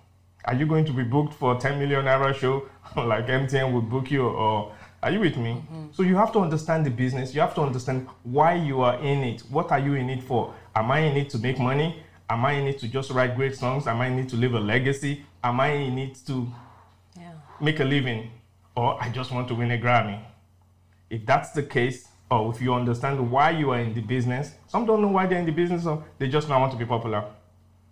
Are 0.44 0.56
you 0.56 0.66
going 0.66 0.84
to 0.84 0.92
be 0.92 1.04
booked 1.04 1.36
for 1.36 1.56
a 1.56 1.58
10 1.58 1.80
million 1.80 2.04
naira 2.04 2.36
show 2.36 2.68
like 2.98 3.28
MTN 3.28 3.72
would 3.72 3.90
book 3.90 4.12
you 4.12 4.28
or 4.28 4.74
are 5.04 5.12
you 5.12 5.20
with 5.20 5.38
me? 5.38 5.52
Mm-hmm. 5.52 5.88
So 5.92 6.04
you 6.04 6.16
have 6.16 6.32
to 6.32 6.40
understand 6.40 6.86
the 6.86 6.90
business. 6.90 7.36
You 7.36 7.42
have 7.42 7.54
to 7.56 7.62
understand 7.62 8.08
why 8.24 8.56
you 8.56 8.82
are 8.82 8.96
in 9.00 9.24
it. 9.24 9.42
What 9.50 9.72
are 9.72 9.80
you 9.80 9.96
in 9.96 10.10
it 10.10 10.24
for? 10.24 10.54
Am 10.76 10.90
I 10.92 11.00
in 11.00 11.18
it 11.18 11.30
to 11.32 11.38
make 11.38 11.60
money? 11.60 12.02
Am 12.30 12.46
I 12.46 12.54
in 12.54 12.68
it 12.68 12.80
to 12.80 12.88
just 12.88 13.12
write 13.12 13.36
great 13.36 13.56
songs? 13.56 13.86
Am 13.86 14.00
I 14.00 14.08
in 14.08 14.18
it 14.18 14.30
to 14.30 14.38
leave 14.38 14.54
a 14.54 14.60
legacy? 14.60 15.26
Am 15.44 15.60
I 15.60 15.68
in 15.72 15.98
it 15.98 16.16
to 16.28 16.48
yeah. 17.20 17.34
make 17.60 17.82
a 17.82 17.84
living? 17.84 18.32
Or 18.76 19.02
I 19.04 19.10
just 19.10 19.32
want 19.32 19.50
to 19.50 19.56
win 19.56 19.72
a 19.72 19.78
Grammy? 19.78 20.24
If 21.10 21.26
that's 21.26 21.52
the 21.52 21.64
case, 21.64 22.08
or 22.32 22.52
if 22.52 22.62
you 22.62 22.74
understand 22.74 23.30
why 23.30 23.52
you 23.52 23.72
are 23.72 23.80
in 23.80 23.94
the 23.94 24.02
business, 24.02 24.56
some 24.68 24.86
don't 24.86 25.02
know 25.02 25.10
why 25.10 25.28
they're 25.28 25.38
in 25.38 25.46
the 25.46 25.52
business, 25.52 25.86
or 25.86 26.04
they 26.18 26.28
just 26.30 26.48
now 26.50 26.60
want 26.62 26.72
to 26.72 26.78
be 26.78 26.86
popular. 26.86 27.26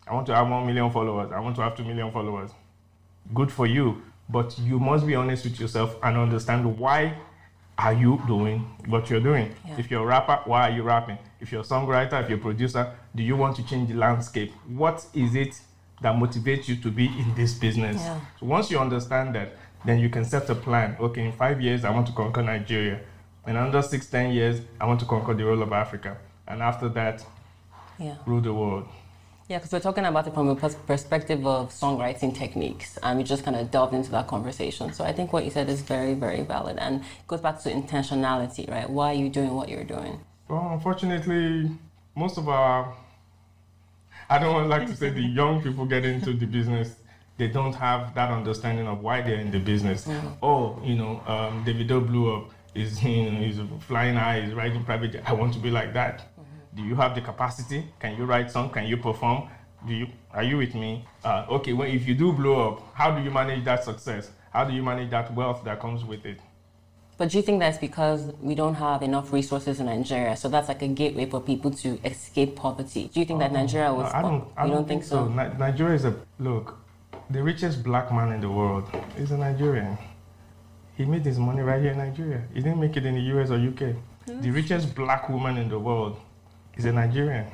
I 0.08 0.14
want 0.14 0.26
to 0.28 0.36
have 0.36 0.50
one 0.50 0.66
million 0.66 0.90
followers. 0.90 1.32
I 1.32 1.40
want 1.40 1.56
to 1.58 1.62
have 1.62 1.76
two 1.76 1.84
million 1.84 2.12
followers. 2.12 2.52
Good 3.34 3.52
for 3.52 3.68
you, 3.68 4.02
but 4.32 4.58
you 4.60 4.80
must 4.80 5.06
be 5.06 5.16
honest 5.16 5.44
with 5.44 5.60
yourself 5.60 5.96
and 6.04 6.18
understand 6.18 6.78
why 6.78 7.18
are 7.78 7.94
you 7.94 8.22
doing 8.28 8.60
what 8.86 9.10
you're 9.10 9.20
doing. 9.20 9.54
Yeah. 9.66 9.78
If 9.80 9.90
you're 9.90 10.04
a 10.04 10.06
rapper, 10.06 10.40
why 10.46 10.70
are 10.70 10.72
you 10.72 10.84
rapping? 10.84 11.18
If 11.40 11.52
you're 11.52 11.62
a 11.62 11.66
songwriter, 11.66 12.22
if 12.22 12.30
you're 12.30 12.38
a 12.38 12.42
producer, 12.42 12.94
do 13.16 13.24
you 13.24 13.36
want 13.36 13.56
to 13.56 13.66
change 13.66 13.90
the 13.90 13.96
landscape? 13.96 14.54
What 14.68 15.06
is 15.14 15.34
it 15.36 15.60
that 16.02 16.16
motivates 16.16 16.68
you 16.68 16.76
to 16.78 16.92
be 16.92 17.08
in 17.08 17.34
this 17.36 17.54
business? 17.56 17.98
Yeah. 17.98 18.20
So 18.40 18.46
once 18.46 18.70
you 18.70 18.80
understand 18.80 19.34
that, 19.36 19.58
then 19.84 19.98
you 19.98 20.10
can 20.10 20.26
set 20.26 20.48
a 20.50 20.56
plan. 20.56 20.96
Okay, 21.00 21.26
in 21.26 21.32
five 21.32 21.60
years, 21.60 21.84
I 21.84 21.90
want 21.90 22.06
to 22.08 22.14
conquer 22.14 22.44
Nigeria. 22.44 23.02
In 23.48 23.58
under 23.58 23.82
six, 23.82 24.06
ten 24.06 24.32
years, 24.32 24.62
I 24.80 24.86
want 24.86 25.00
to 25.00 25.06
conquer 25.08 25.34
the 25.34 25.44
whole 25.44 25.62
of 25.64 25.74
Africa. 25.74 26.18
And 26.48 26.62
after 26.62 26.88
that, 26.90 27.26
yeah. 27.98 28.18
rule 28.28 28.42
the 28.42 28.54
world. 28.54 28.88
Yeah, 29.52 29.58
because 29.58 29.74
we're 29.74 29.82
talking 29.82 30.06
about 30.06 30.26
it 30.28 30.34
from 30.34 30.48
a 30.48 30.56
perspective 30.56 31.46
of 31.46 31.72
songwriting 31.72 32.34
techniques, 32.34 32.98
and 33.04 33.18
we 33.18 33.26
just 33.26 33.44
kind 33.44 33.58
of 33.58 33.70
delved 33.70 33.94
into 33.94 34.10
that 34.12 34.28
conversation. 34.28 34.94
So 34.94 35.04
I 35.04 35.12
think 35.12 35.34
what 35.34 35.44
you 35.44 35.52
said 35.52 35.68
is 35.68 35.82
very, 35.82 36.14
very 36.14 36.42
valid, 36.42 36.78
and 36.78 37.02
it 37.02 37.28
goes 37.28 37.42
back 37.42 37.62
to 37.64 37.70
intentionality, 37.70 38.72
right? 38.72 38.90
Why 38.90 39.08
are 39.08 39.14
you 39.14 39.28
doing 39.28 39.54
what 39.54 39.68
you're 39.68 39.84
doing? 39.84 40.22
Well, 40.48 40.70
unfortunately, 40.72 41.70
most 42.16 42.38
of 42.38 42.48
our, 42.48 42.96
I 44.30 44.40
don't 44.40 44.70
like 44.70 44.88
to 44.88 44.96
say 44.96 45.10
the 45.10 45.20
young 45.22 45.62
people 45.62 45.86
get 45.86 46.06
into 46.06 46.32
the 46.32 46.46
business, 46.46 46.96
they 47.38 47.50
don't 47.50 47.74
have 47.74 48.16
that 48.16 48.32
understanding 48.32 48.88
of 48.88 49.02
why 49.02 49.22
they're 49.22 49.42
in 49.42 49.52
the 49.52 49.60
business. 49.60 50.08
Mm-hmm. 50.08 50.28
Oh, 50.42 50.80
you 50.82 50.96
know, 50.96 51.22
um, 51.28 51.66
Davido 51.66 52.08
blew 52.08 52.34
up 52.38 52.52
is 52.74 53.04
you 53.04 53.30
know 53.30 53.38
he's 53.40 53.60
flying 53.82 54.16
high, 54.16 54.42
he's 54.42 54.54
riding 54.54 54.84
private 54.86 55.12
jet. 55.12 55.24
I 55.26 55.34
want 55.34 55.54
to 55.54 55.60
be 55.60 55.70
like 55.70 55.94
that. 55.94 56.31
Mm-hmm. 56.72 56.82
Do 56.84 56.90
you 56.90 56.96
have 56.96 57.16
the 57.16 57.22
capacity? 57.22 57.86
Can 58.00 58.18
you 58.18 58.26
write 58.26 58.52
song? 58.52 58.70
Can 58.70 58.86
you 58.86 58.98
perform? 58.98 59.50
Do 59.88 59.94
you 59.94 60.08
are 60.32 60.44
you 60.44 60.58
with 60.58 60.76
me? 60.76 61.06
Uh, 61.24 61.46
okay, 61.50 61.74
well 61.74 61.88
if 61.88 62.08
you 62.08 62.16
do 62.16 62.32
blow 62.32 62.70
up, 62.70 62.94
how 62.94 63.12
do 63.12 63.22
you 63.24 63.32
manage 63.32 63.64
that 63.66 63.84
success? 63.84 64.30
How 64.52 64.64
do 64.64 64.74
you 64.74 64.84
manage 64.84 65.10
that 65.12 65.34
wealth 65.34 65.64
that 65.64 65.80
comes 65.80 66.04
with 66.06 66.26
it? 66.26 66.40
But 67.18 67.30
do 67.30 67.38
you 67.38 67.44
think 67.44 67.60
that's 67.60 67.78
because 67.78 68.32
we 68.42 68.56
don't 68.56 68.74
have 68.76 69.04
enough 69.04 69.32
resources 69.32 69.80
in 69.80 69.86
Nigeria? 69.86 70.36
So 70.36 70.50
that's 70.50 70.68
like 70.68 70.82
a 70.82 70.88
gateway 70.88 71.30
for 71.30 71.40
people 71.40 71.72
to 71.72 72.00
escape 72.04 72.56
poverty. 72.56 73.10
Do 73.14 73.20
you 73.20 73.26
think 73.26 73.40
that 73.40 73.52
Nigeria 73.52 73.94
was? 73.94 74.12
I 74.14 74.22
don't. 74.22 74.48
I 74.58 74.64
don't, 74.64 74.76
don't 74.78 74.88
think 74.88 75.04
so? 75.04 75.28
Ni- 75.28 75.58
Nigeria 75.60 75.96
is 75.96 76.06
a 76.06 76.16
look. 76.40 76.78
The 77.30 77.42
richest 77.44 77.84
black 77.84 78.12
man 78.12 78.32
in 78.32 78.42
the 78.42 78.50
world 78.50 78.90
is 79.18 79.32
a 79.32 79.38
Nigerian. 79.38 79.98
He 80.98 81.06
made 81.06 81.26
his 81.26 81.40
money 81.40 81.62
right 81.62 81.82
here 81.82 81.92
in 81.92 81.98
Nigeria. 81.98 82.42
He 82.54 82.62
didn't 82.62 82.80
make 82.80 82.98
it 82.98 83.06
in 83.06 83.16
the 83.16 83.22
US 83.40 83.50
or 83.52 83.56
UK. 83.58 83.96
The 84.42 84.52
richest 84.52 84.94
black 84.96 85.30
woman 85.30 85.58
in 85.58 85.70
the 85.70 85.80
world 85.80 86.18
is 86.82 86.86
a 86.86 86.92
Nigerian. 86.92 87.46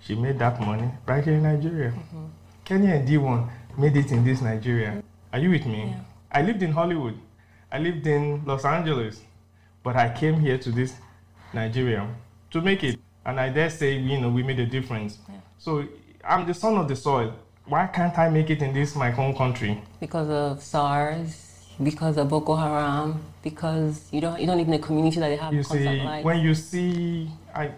She 0.00 0.14
made 0.14 0.38
that 0.38 0.60
money 0.60 0.88
right 1.06 1.24
here 1.24 1.34
in 1.34 1.42
Nigeria. 1.42 1.90
Mm-hmm. 1.90 2.26
Kenny 2.64 2.86
and 2.92 3.08
D1 3.08 3.50
made 3.76 3.96
it 3.96 4.12
in 4.12 4.24
this 4.24 4.40
Nigeria. 4.40 5.02
Are 5.32 5.38
you 5.38 5.50
with 5.50 5.66
me? 5.66 5.80
Yeah. 5.90 6.00
I 6.30 6.42
lived 6.42 6.62
in 6.62 6.70
Hollywood. 6.72 7.18
I 7.72 7.78
lived 7.78 8.06
in 8.06 8.44
Los 8.46 8.64
Angeles. 8.64 9.20
But 9.82 9.96
I 9.96 10.08
came 10.14 10.38
here 10.40 10.58
to 10.58 10.70
this 10.70 10.94
Nigeria 11.52 12.06
to 12.52 12.60
make 12.60 12.84
it. 12.84 12.98
And 13.26 13.40
I 13.40 13.48
dare 13.48 13.70
say, 13.70 13.96
you 13.96 14.20
know, 14.20 14.30
we 14.30 14.42
made 14.42 14.60
a 14.60 14.66
difference. 14.66 15.18
Yeah. 15.28 15.34
So 15.58 15.84
I'm 16.24 16.46
the 16.46 16.54
son 16.54 16.76
of 16.76 16.86
the 16.86 16.96
soil. 16.96 17.34
Why 17.66 17.86
can't 17.86 18.16
I 18.16 18.28
make 18.28 18.48
it 18.50 18.62
in 18.62 18.72
this 18.72 18.94
my 18.94 19.10
home 19.10 19.34
country? 19.34 19.82
Because 20.00 20.28
of 20.30 20.62
SARS, 20.62 21.66
because 21.82 22.16
of 22.16 22.28
Boko 22.28 22.54
Haram, 22.54 23.20
because 23.42 24.08
you 24.12 24.20
don't 24.20 24.40
you 24.40 24.46
don't 24.46 24.56
live 24.56 24.68
in 24.68 24.74
a 24.74 24.78
community 24.78 25.20
that 25.20 25.28
they 25.28 25.36
have 25.36 25.52
You 25.52 25.62
see, 25.62 26.00
light. 26.02 26.24
when 26.24 26.40
you 26.40 26.54
see, 26.54 27.30
I, 27.54 27.72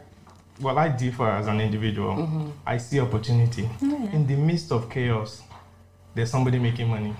well, 0.60 0.78
I 0.78 0.88
differ 0.88 1.28
as 1.28 1.46
an 1.46 1.60
individual. 1.60 2.52
I 2.66 2.76
see 2.78 3.00
opportunity 3.00 3.62
Mm-hmm. 3.62 3.90
Yeah. 3.90 4.12
in 4.12 4.26
the 4.26 4.36
midst 4.36 4.72
of 4.72 4.88
chaos. 4.90 5.42
There's 6.14 6.30
somebody 6.30 6.58
making 6.58 6.88
money. 6.88 7.14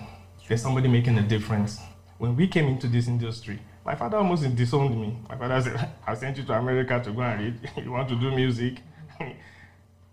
There's 0.49 0.63
somebody 0.63 0.89
making 0.89 1.17
a 1.19 1.23
difference. 1.23 1.79
When 2.19 2.37
we 2.37 2.49
came 2.49 2.67
into 2.69 2.87
this 2.89 3.07
industry, 3.09 3.59
my 3.85 3.95
father 3.95 4.19
almost 4.19 4.55
disowned 4.55 5.01
me. 5.01 5.17
My 5.29 5.37
father 5.37 5.61
said, 5.63 5.89
"I 6.07 6.15
sent 6.15 6.37
you 6.37 6.45
to 6.45 6.53
America 6.55 7.01
to 7.03 7.11
go 7.13 7.23
and 7.23 7.41
read. 7.41 7.71
you 7.85 7.93
want 7.93 8.09
to 8.09 8.17
do 8.17 8.31
music." 8.35 8.81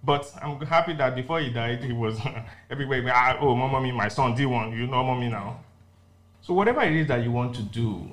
But 0.04 0.32
I'm 0.42 0.62
happy 0.62 0.94
that 0.94 1.16
before 1.16 1.40
he 1.42 1.50
died, 1.50 1.84
he 1.84 1.92
was 1.92 2.18
everywhere. 2.70 3.04
Ah, 3.14 3.36
oh, 3.42 3.56
mommy, 3.56 3.92
my 3.92 4.08
son, 4.08 4.36
D1, 4.38 4.78
you 4.78 4.86
know 4.88 5.04
mommy 5.04 5.28
now. 5.28 5.60
So 6.42 6.54
whatever 6.54 6.82
it 6.84 6.94
is 6.96 7.08
that 7.08 7.24
you 7.24 7.32
want 7.32 7.56
to 7.56 7.64
do, 7.64 8.10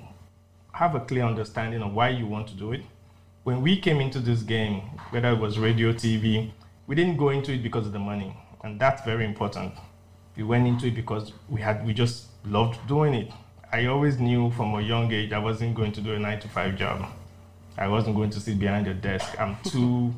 have 0.72 0.94
a 0.96 1.00
clear 1.00 1.24
understanding 1.24 1.82
of 1.82 1.92
why 1.92 2.08
you 2.08 2.26
want 2.26 2.48
to 2.48 2.54
do 2.54 2.72
it. 2.72 2.82
When 3.44 3.60
we 3.60 3.76
came 3.76 4.00
into 4.00 4.20
this 4.20 4.40
game, 4.40 4.80
whether 5.10 5.28
it 5.28 5.38
was 5.38 5.58
radio, 5.58 5.92
TV, 5.92 6.50
we 6.86 6.94
didn't 6.94 7.18
go 7.18 7.28
into 7.28 7.52
it 7.52 7.62
because 7.62 7.86
of 7.86 7.92
the 7.92 7.98
money, 7.98 8.34
and 8.62 8.80
that's 8.80 9.02
very 9.02 9.26
important. 9.26 9.74
We 10.34 10.44
went 10.44 10.66
into 10.66 10.86
it 10.86 10.94
because 10.94 11.30
we 11.50 11.60
had 11.60 11.86
we 11.86 11.92
just 11.92 12.28
loved 12.46 12.78
doing 12.88 13.12
it. 13.12 13.30
I 13.70 13.84
always 13.84 14.18
knew 14.18 14.50
from 14.52 14.72
a 14.74 14.80
young 14.80 15.12
age 15.12 15.32
I 15.32 15.38
wasn't 15.38 15.74
going 15.74 15.92
to 15.92 16.00
do 16.00 16.14
a 16.14 16.18
nine 16.18 16.40
to 16.40 16.48
five 16.48 16.78
job. 16.78 17.04
I 17.76 17.86
wasn't 17.86 18.16
going 18.16 18.30
to 18.30 18.40
sit 18.40 18.58
behind 18.58 18.86
a 18.86 18.94
desk. 18.94 19.38
I'm 19.38 19.56
too 19.62 20.14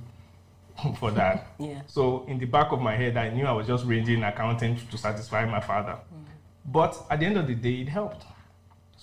for 1.01 1.11
that. 1.11 1.49
Yeah. 1.59 1.83
So 1.89 2.25
in 2.29 2.39
the 2.39 2.47
back 2.47 2.71
of 2.71 2.81
my 2.81 2.95
head, 2.95 3.17
I 3.17 3.31
knew 3.31 3.45
I 3.45 3.53
was 3.53 3.67
just 3.67 3.85
reading 3.87 4.23
accounting 4.23 4.79
to 4.89 4.97
satisfy 4.97 5.45
my 5.47 5.61
father. 5.61 5.99
Mm. 6.15 6.27
But 6.67 7.05
at 7.11 7.19
the 7.19 7.27
end 7.27 7.39
of 7.39 7.49
the 7.49 7.57
day, 7.57 7.81
it 7.81 7.89
helped. 7.89 8.25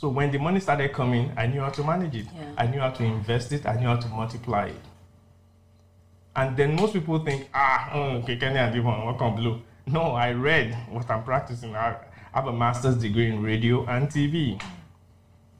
So 0.03 0.09
when 0.09 0.31
the 0.31 0.37
money 0.37 0.59
started 0.59 0.91
coming, 0.91 1.31
I 1.37 1.47
knew 1.47 1.61
how 1.61 1.69
to 1.69 1.81
manage 1.81 2.13
it. 2.13 2.25
Yeah. 2.35 2.51
I 2.57 2.67
knew 2.67 2.81
how 2.81 2.89
to 2.89 3.03
invest 3.05 3.53
it. 3.53 3.65
I 3.65 3.75
knew 3.79 3.87
how 3.87 3.95
to 3.95 4.07
multiply 4.09 4.65
it. 4.65 4.81
And 6.35 6.57
then 6.57 6.75
most 6.75 6.91
people 6.91 7.19
think, 7.19 7.47
ah, 7.53 7.89
mm, 7.93 8.21
okay, 8.21 8.35
Kenny 8.35 8.57
and 8.57 8.75
D1, 8.75 9.05
what 9.05 9.17
can 9.17 9.33
blue? 9.33 9.61
No, 9.85 10.11
I 10.11 10.33
read 10.33 10.77
what 10.89 11.09
I'm 11.09 11.23
practicing. 11.23 11.73
I 11.73 11.95
have 12.33 12.47
a 12.47 12.51
master's 12.51 12.97
degree 12.97 13.29
in 13.31 13.41
radio 13.41 13.85
and 13.85 14.09
TV. 14.09 14.61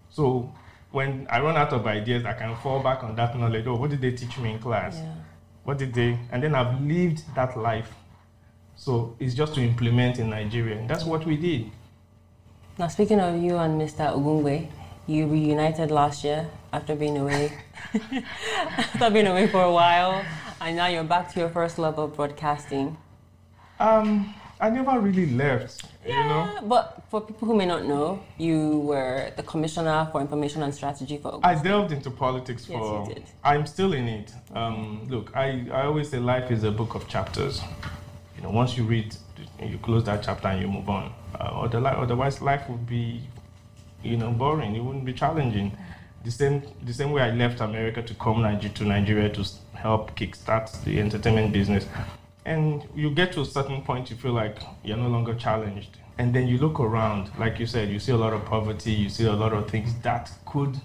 So 0.10 0.52
when 0.92 1.26
I 1.30 1.40
run 1.40 1.56
out 1.56 1.72
of 1.72 1.88
ideas, 1.88 2.26
I 2.26 2.34
can 2.34 2.54
fall 2.58 2.84
back 2.84 3.02
on 3.02 3.16
that 3.16 3.40
knowledge. 3.40 3.66
Oh, 3.66 3.76
what 3.76 3.92
did 3.92 4.02
they 4.02 4.12
teach 4.12 4.38
me 4.40 4.52
in 4.52 4.60
class? 4.60 4.98
Yeah. 4.98 5.14
What 5.64 5.78
did 5.78 5.94
they? 5.94 6.20
And 6.34 6.44
then 6.44 6.54
I've 6.54 6.82
lived 6.82 7.34
that 7.34 7.58
life. 7.58 7.94
So 8.76 9.16
it's 9.22 9.36
just 9.36 9.56
to 9.56 9.62
implement 9.62 10.20
in 10.20 10.32
Nigeria. 10.32 10.80
And 10.80 10.90
that's 10.90 11.06
what 11.06 11.26
we 11.26 11.38
did. 11.38 11.72
Now, 12.78 12.88
speaking 12.88 13.20
of 13.20 13.42
you 13.42 13.58
and 13.58 13.80
Mr. 13.80 14.12
Ogungbe, 14.16 14.68
you 15.06 15.28
reunited 15.28 15.92
last 15.92 16.24
year 16.24 16.50
after 16.72 16.96
being 16.96 17.18
away, 17.20 17.54
after 18.56 19.12
being 19.12 19.28
away 19.28 19.48
for 19.48 19.62
a 19.62 19.72
while, 19.72 20.26
and 20.60 20.76
now 20.78 20.88
you're 20.88 21.04
back 21.04 21.32
to 21.34 21.40
your 21.40 21.50
first 21.50 21.78
love 21.78 22.00
of 22.00 22.16
broadcasting. 22.16 22.98
Um, 23.80 24.34
I 24.60 24.72
never 24.72 25.00
really 25.00 25.28
left, 25.28 25.84
you 26.04 26.14
know. 26.14 26.50
Yeah, 26.56 26.62
but 26.64 27.04
for 27.12 27.22
people 27.22 27.48
who 27.48 27.56
may 27.56 27.68
not 27.68 27.86
know, 27.86 28.24
you 28.40 28.80
were 28.80 29.32
the 29.36 29.44
commissioner 29.44 30.08
for 30.12 30.20
information 30.22 30.64
and 30.64 30.74
strategy 30.74 31.18
for. 31.18 31.42
I 31.44 31.54
delved 31.54 31.92
into 31.92 32.10
politics 32.10 32.68
Yes, 32.68 32.80
for. 32.80 33.06
you 33.08 33.14
did. 33.14 33.24
I'm 33.44 33.68
still 33.68 33.94
in 33.94 34.08
it. 34.08 34.34
Um, 34.56 35.06
look, 35.10 35.36
I, 35.36 35.68
I 35.72 35.84
always 35.86 36.10
say 36.10 36.18
life 36.18 36.50
is 36.50 36.64
a 36.64 36.72
book 36.72 36.96
of 36.96 37.08
chapters. 37.08 37.62
You 38.36 38.42
know, 38.42 38.50
once 38.50 38.76
you 38.78 38.84
read, 38.84 39.16
you 39.62 39.78
close 39.78 40.06
that 40.06 40.24
chapter 40.24 40.48
and 40.48 40.60
you 40.60 40.68
move 40.68 40.90
on. 40.90 41.14
Uh, 41.36 41.62
otherwise, 41.66 41.96
otherwise, 41.98 42.42
life 42.42 42.70
would 42.70 42.86
be, 42.86 43.22
you 44.04 44.18
know, 44.18 44.32
boring. 44.32 44.76
It 44.76 44.84
wouldn't 44.84 45.06
be 45.06 45.14
challenging. 45.14 45.76
The 46.24 46.32
same, 46.32 46.64
the 46.84 46.94
same 46.94 47.12
way 47.12 47.22
I 47.22 47.32
left 47.32 47.60
America 47.60 48.02
to 48.02 48.14
come 48.16 48.42
Niger- 48.42 48.70
to 48.70 48.86
Nigeria 48.86 49.30
to 49.30 49.46
help 49.74 50.16
kickstart 50.16 50.84
the 50.84 51.00
entertainment 51.00 51.52
business. 51.52 51.86
And 52.46 52.84
you 52.96 53.10
get 53.12 53.32
to 53.34 53.42
a 53.42 53.46
certain 53.46 53.82
point, 53.84 54.10
you 54.10 54.16
feel 54.16 54.34
like 54.34 54.58
you're 54.84 54.98
no 54.98 55.08
longer 55.08 55.34
challenged. 55.34 55.98
And 56.18 56.34
then 56.34 56.48
you 56.48 56.58
look 56.60 56.80
around, 56.80 57.32
like 57.40 57.60
you 57.60 57.66
said, 57.66 57.90
you 57.90 58.00
see 58.00 58.12
a 58.12 58.18
lot 58.18 58.34
of 58.34 58.46
poverty, 58.46 58.92
you 58.92 59.10
see 59.10 59.26
a 59.26 59.34
lot 59.34 59.54
of 59.54 59.70
things 59.70 59.94
that 60.02 60.32
could 60.46 60.80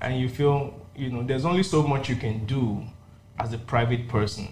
and 0.00 0.20
you 0.20 0.28
feel 0.28 0.74
you 0.96 1.10
know 1.10 1.22
there's 1.22 1.44
only 1.44 1.62
so 1.62 1.82
much 1.82 2.08
you 2.08 2.16
can 2.16 2.44
do 2.46 2.82
as 3.38 3.52
a 3.52 3.58
private 3.58 4.08
person 4.08 4.48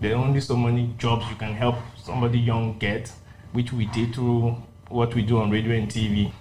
there 0.00 0.12
are 0.14 0.24
only 0.24 0.40
so 0.40 0.56
many 0.56 0.92
jobs 0.98 1.24
you 1.30 1.36
can 1.36 1.54
help 1.54 1.76
somebody 2.02 2.38
young 2.38 2.76
get 2.78 3.10
which 3.52 3.72
we 3.72 3.86
did 3.86 4.14
through 4.14 4.56
what 4.88 5.14
we 5.14 5.22
do 5.22 5.38
on 5.38 5.50
radio 5.50 5.74
and 5.74 5.88
tv 5.88 6.32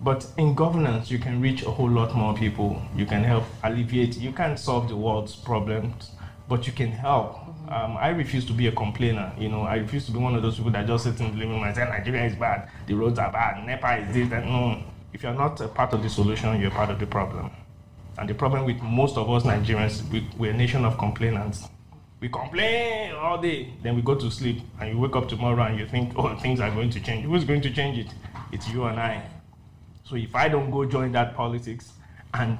but 0.00 0.26
in 0.36 0.54
governance 0.54 1.10
you 1.10 1.18
can 1.18 1.40
reach 1.40 1.62
a 1.62 1.70
whole 1.70 1.90
lot 1.90 2.14
more 2.14 2.34
people 2.34 2.80
you 2.94 3.06
can 3.06 3.24
help 3.24 3.44
alleviate 3.64 4.16
you 4.18 4.32
can't 4.32 4.58
solve 4.58 4.88
the 4.88 4.96
world's 4.96 5.34
problems 5.34 6.10
but 6.48 6.66
you 6.66 6.72
can 6.72 6.92
help 6.92 7.46
um, 7.68 7.96
I 7.96 8.10
refuse 8.10 8.44
to 8.46 8.52
be 8.52 8.68
a 8.68 8.72
complainer. 8.72 9.32
You 9.36 9.48
know, 9.48 9.62
I 9.62 9.76
refuse 9.76 10.06
to 10.06 10.12
be 10.12 10.18
one 10.18 10.34
of 10.34 10.42
those 10.42 10.56
people 10.56 10.70
that 10.72 10.86
just 10.86 11.04
sit 11.04 11.18
in 11.20 11.32
the 11.32 11.38
living 11.38 11.50
room 11.50 11.64
and 11.64 11.74
say 11.74 11.84
Nigeria 11.84 12.24
is 12.24 12.36
bad, 12.36 12.68
the 12.86 12.94
roads 12.94 13.18
are 13.18 13.30
bad, 13.32 13.64
NEPA 13.66 14.06
is 14.08 14.14
this, 14.14 14.32
and 14.32 14.46
no. 14.46 14.82
If 15.12 15.22
you're 15.22 15.34
not 15.34 15.60
a 15.60 15.68
part 15.68 15.92
of 15.92 16.02
the 16.02 16.08
solution, 16.10 16.60
you're 16.60 16.70
part 16.70 16.90
of 16.90 17.00
the 17.00 17.06
problem. 17.06 17.50
And 18.18 18.28
the 18.28 18.34
problem 18.34 18.64
with 18.64 18.80
most 18.82 19.16
of 19.16 19.30
us 19.30 19.42
Nigerians, 19.42 20.08
we, 20.10 20.26
we're 20.36 20.52
a 20.52 20.56
nation 20.56 20.84
of 20.84 20.96
complainants. 20.98 21.66
We 22.18 22.30
complain 22.30 23.12
all 23.12 23.38
day, 23.38 23.74
then 23.82 23.94
we 23.94 24.00
go 24.00 24.14
to 24.14 24.30
sleep, 24.30 24.62
and 24.80 24.90
you 24.90 24.98
wake 24.98 25.14
up 25.14 25.28
tomorrow 25.28 25.62
and 25.64 25.78
you 25.78 25.86
think, 25.86 26.14
oh, 26.16 26.34
things 26.36 26.60
are 26.60 26.70
going 26.70 26.88
to 26.90 27.00
change. 27.00 27.26
Who's 27.26 27.44
going 27.44 27.60
to 27.60 27.70
change 27.70 27.98
it? 27.98 28.14
It's 28.52 28.68
you 28.70 28.84
and 28.84 28.98
I. 28.98 29.22
So 30.04 30.16
if 30.16 30.34
I 30.34 30.48
don't 30.48 30.70
go 30.70 30.86
join 30.86 31.12
that 31.12 31.34
politics 31.34 31.92
and 32.32 32.56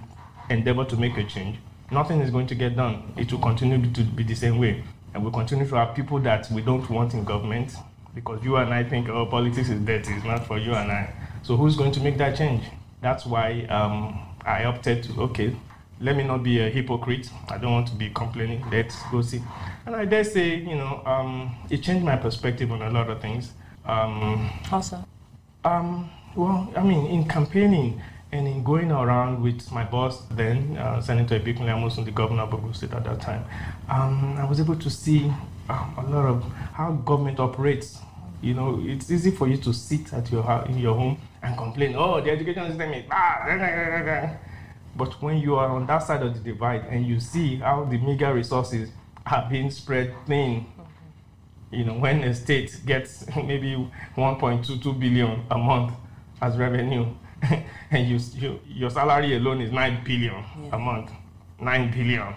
endeavor 0.50 0.84
to 0.84 0.96
make 0.96 1.16
a 1.16 1.24
change, 1.24 1.56
nothing 1.90 2.20
is 2.20 2.30
going 2.30 2.46
to 2.48 2.54
get 2.54 2.76
done. 2.76 3.14
It 3.16 3.32
will 3.32 3.40
continue 3.40 3.90
to 3.92 4.02
be 4.02 4.24
the 4.24 4.34
same 4.34 4.58
way. 4.58 4.84
And 5.14 5.22
we'll 5.22 5.32
continue 5.32 5.66
to 5.66 5.74
have 5.76 5.94
people 5.94 6.18
that 6.20 6.50
we 6.50 6.60
don't 6.60 6.88
want 6.90 7.14
in 7.14 7.24
government 7.24 7.72
because 8.14 8.42
you 8.44 8.56
and 8.56 8.74
I 8.74 8.84
think, 8.84 9.08
oh, 9.08 9.24
politics 9.24 9.70
is 9.70 9.80
dirty, 9.80 10.12
it's 10.12 10.24
not 10.24 10.46
for 10.46 10.58
you 10.58 10.74
and 10.74 10.92
I. 10.92 11.12
So 11.42 11.56
who's 11.56 11.76
going 11.76 11.92
to 11.92 12.00
make 12.00 12.18
that 12.18 12.36
change? 12.36 12.64
That's 13.00 13.24
why 13.24 13.62
um, 13.70 14.18
I 14.44 14.64
opted 14.64 15.04
to, 15.04 15.22
okay, 15.22 15.56
let 16.00 16.16
me 16.16 16.22
not 16.24 16.42
be 16.42 16.60
a 16.60 16.68
hypocrite. 16.68 17.30
I 17.48 17.58
don't 17.58 17.72
want 17.72 17.88
to 17.88 17.94
be 17.94 18.10
complaining. 18.10 18.64
Let's 18.70 18.96
go 19.10 19.22
see. 19.22 19.42
And 19.86 19.96
I 19.96 20.04
dare 20.04 20.24
say, 20.24 20.56
you 20.56 20.76
know, 20.76 21.02
um, 21.06 21.56
it 21.70 21.78
changed 21.82 22.04
my 22.04 22.16
perspective 22.16 22.70
on 22.70 22.82
a 22.82 22.90
lot 22.90 23.08
of 23.08 23.20
things. 23.20 23.52
Um, 23.84 24.50
Also, 24.70 25.04
um, 25.64 26.10
well, 26.34 26.70
I 26.76 26.82
mean, 26.82 27.06
in 27.06 27.26
campaigning 27.26 28.00
and 28.32 28.46
in 28.46 28.62
going 28.62 28.90
around 28.90 29.42
with 29.42 29.70
my 29.72 29.84
boss 29.84 30.22
then, 30.32 30.76
uh, 30.76 31.00
Senator 31.00 31.38
Ibikunle 31.38 31.68
Amosun, 31.68 32.04
the 32.04 32.10
governor 32.10 32.42
of 32.42 32.52
Ogun 32.52 32.74
State 32.74 32.92
at 32.92 33.04
that 33.04 33.20
time, 33.20 33.44
um, 33.88 34.36
I 34.36 34.44
was 34.44 34.60
able 34.60 34.76
to 34.76 34.90
see 34.90 35.32
um, 35.70 35.94
a 35.96 36.02
lot 36.10 36.26
of 36.26 36.44
how 36.74 36.92
government 36.92 37.40
operates. 37.40 38.00
You 38.42 38.54
know, 38.54 38.82
it's 38.84 39.10
easy 39.10 39.30
for 39.30 39.48
you 39.48 39.56
to 39.58 39.72
sit 39.72 40.12
at 40.12 40.30
your 40.30 40.44
in 40.68 40.78
your 40.78 40.94
home 40.94 41.16
and 41.42 41.56
complain, 41.56 41.94
oh, 41.96 42.20
the 42.20 42.30
education 42.30 42.66
system 42.68 42.92
is 42.92 43.06
bad. 43.08 44.38
But 44.96 45.20
when 45.22 45.38
you 45.38 45.56
are 45.56 45.68
on 45.68 45.86
that 45.86 45.98
side 45.98 46.22
of 46.22 46.32
the 46.32 46.40
divide 46.52 46.86
and 46.86 47.06
you 47.06 47.20
see 47.20 47.56
how 47.56 47.84
the 47.84 47.98
meager 47.98 48.32
resources 48.32 48.90
are 49.26 49.46
being 49.50 49.70
spread 49.70 50.14
thin, 50.26 50.66
you 51.70 51.84
know, 51.84 51.94
when 51.94 52.22
a 52.24 52.34
state 52.34 52.80
gets 52.86 53.26
maybe 53.36 53.72
1.22 54.16 54.98
billion 54.98 55.42
a 55.50 55.58
month 55.58 55.92
as 56.40 56.56
revenue, 56.56 57.06
and 57.90 58.08
you, 58.08 58.18
you 58.34 58.60
your 58.66 58.90
salary 58.90 59.36
alone 59.36 59.60
is 59.60 59.70
9 59.70 60.02
billion 60.04 60.34
Yeah. 60.34 60.70
a 60.72 60.78
month, 60.78 61.10
9 61.60 61.90
billion, 61.90 62.34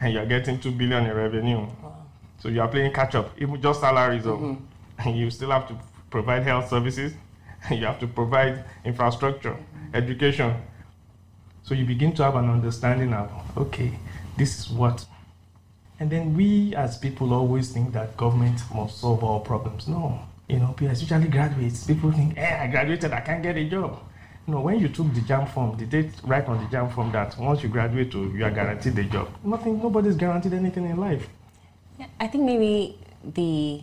and 0.00 0.12
you're 0.12 0.26
getting 0.26 0.58
2 0.58 0.70
billion 0.72 1.06
in 1.06 1.16
revenue. 1.16 1.60
wow. 1.82 1.96
So 2.38 2.48
you 2.50 2.60
are 2.60 2.68
playing 2.68 2.92
catch 2.92 3.14
up, 3.14 3.30
even 3.38 3.60
just 3.62 3.80
salaries, 3.80 4.26
oh, 4.26 4.58
and 4.98 5.16
you 5.16 5.30
still 5.30 5.50
have 5.50 5.66
to 5.68 5.76
provide 6.10 6.42
health 6.42 6.68
services, 6.68 7.14
you 7.70 7.86
have 7.86 7.98
to 8.00 8.06
provide 8.06 8.64
infrastructure, 8.84 9.52
mm-hmm. 9.52 9.96
education. 9.96 10.54
So 11.64 11.74
you 11.74 11.86
begin 11.86 12.12
to 12.16 12.22
have 12.24 12.36
an 12.36 12.50
understanding 12.50 13.14
of, 13.14 13.30
okay, 13.56 13.98
this 14.36 14.58
is 14.58 14.70
what. 14.70 15.06
And 15.98 16.10
then 16.10 16.36
we 16.36 16.74
as 16.76 16.98
people 16.98 17.32
always 17.32 17.72
think 17.72 17.94
that 17.94 18.16
government 18.18 18.60
must 18.74 19.00
solve 19.00 19.24
all 19.24 19.40
problems. 19.40 19.88
No. 19.88 20.20
You 20.46 20.58
know, 20.58 20.76
especially 20.82 21.28
graduates, 21.28 21.86
people 21.86 22.12
think, 22.12 22.36
hey, 22.36 22.60
I 22.60 22.66
graduated, 22.66 23.12
I 23.12 23.20
can't 23.20 23.42
get 23.42 23.56
a 23.56 23.64
job. 23.64 23.98
No, 24.46 24.60
when 24.60 24.78
you 24.78 24.88
took 24.90 25.14
the 25.14 25.22
JAMB 25.22 25.48
form, 25.54 25.76
did 25.78 25.90
they 25.90 26.10
write 26.22 26.46
on 26.48 26.58
the 26.58 26.76
JAMB 26.76 26.94
form 26.94 27.10
that 27.12 27.38
once 27.38 27.62
you 27.62 27.70
graduate, 27.70 28.14
oh, 28.14 28.24
you 28.24 28.44
are 28.44 28.50
guaranteed 28.50 28.98
a 28.98 29.04
job? 29.04 29.28
Nothing, 29.42 29.78
nobody's 29.78 30.16
guaranteed 30.16 30.52
anything 30.52 30.84
in 30.84 30.98
life. 30.98 31.26
Yeah, 31.98 32.08
I 32.20 32.26
think 32.26 32.44
maybe 32.44 32.98
the 33.24 33.80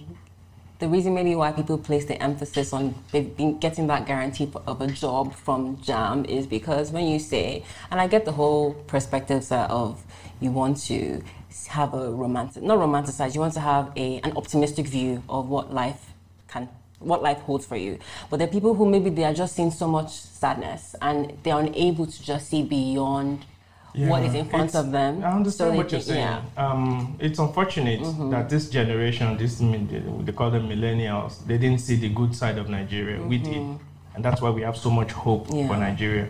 the 0.82 0.90
reason 0.90 1.14
maybe 1.14 1.36
why 1.36 1.52
people 1.52 1.78
place 1.78 2.06
the 2.06 2.22
emphasis 2.22 2.74
on 2.74 2.96
getting 3.12 3.88
that 3.88 4.06
guarantee 4.08 4.52
of 4.66 4.82
a 4.82 4.88
job 4.88 5.34
from 5.34 5.78
JAMB 5.78 6.26
is 6.28 6.48
because 6.48 6.92
when 6.92 7.06
you 7.06 7.20
say, 7.20 7.64
and 7.92 8.02
I 8.02 8.08
get 8.08 8.26
the 8.26 8.32
whole 8.32 8.74
perspective 8.88 9.50
of 9.52 10.04
you 10.42 10.52
want 10.52 10.78
to 10.88 11.24
have 11.68 11.94
a 11.94 12.12
romantic, 12.12 12.64
not 12.64 12.80
romanticize, 12.80 13.36
you 13.36 13.42
want 13.42 13.54
to 13.54 13.60
have 13.60 13.94
a 13.96 14.20
an 14.22 14.36
optimistic 14.36 14.88
view 14.88 15.24
of 15.30 15.50
what 15.50 15.72
life 15.72 16.14
can 16.48 16.68
what 16.98 17.22
life 17.22 17.40
holds 17.42 17.66
for 17.66 17.78
you. 17.78 18.00
But 18.30 18.38
there 18.38 18.48
are 18.48 18.52
people 18.52 18.74
who 18.74 18.90
maybe 18.90 19.12
they 19.12 19.24
are 19.24 19.34
just 19.34 19.56
seeing 19.56 19.72
so 19.72 19.88
much 19.88 20.12
sadness 20.12 20.96
and 21.00 21.38
they're 21.44 21.60
unable 21.60 22.08
to 22.08 22.24
just 22.24 22.50
see 22.50 22.64
beyond 22.64 23.46
yeah, 23.94 24.08
what 24.08 24.24
is 24.24 24.34
in 24.34 24.48
front 24.48 24.76
of 24.76 24.92
them. 24.92 25.24
I 25.24 25.32
understand 25.32 25.72
so 25.74 25.78
what 25.78 25.92
you're 25.92 26.02
saying. 26.02 26.20
Yeah. 26.20 26.42
Um, 26.58 27.18
it's 27.20 27.40
unfortunate 27.40 28.00
mm-hmm. 28.00 28.30
that 28.32 28.50
this 28.50 28.70
generation, 28.70 29.38
this 29.38 29.58
they 29.58 30.32
call 30.32 30.52
them 30.52 30.70
millennials, 30.70 31.46
they 31.46 31.58
didn't 31.58 31.80
see 31.80 31.96
the 31.96 32.10
good 32.10 32.36
side 32.36 32.58
of 32.58 32.70
Nigeria. 32.70 33.18
Mm-hmm. 33.18 33.30
We 33.30 33.38
did, 33.38 33.80
and 34.16 34.24
that's 34.24 34.42
why 34.42 34.50
we 34.50 34.62
have 34.62 34.78
so 34.78 34.90
much 34.90 35.12
hope 35.12 35.48
yeah. 35.52 35.68
for 35.68 35.78
Nigeria. 35.78 36.30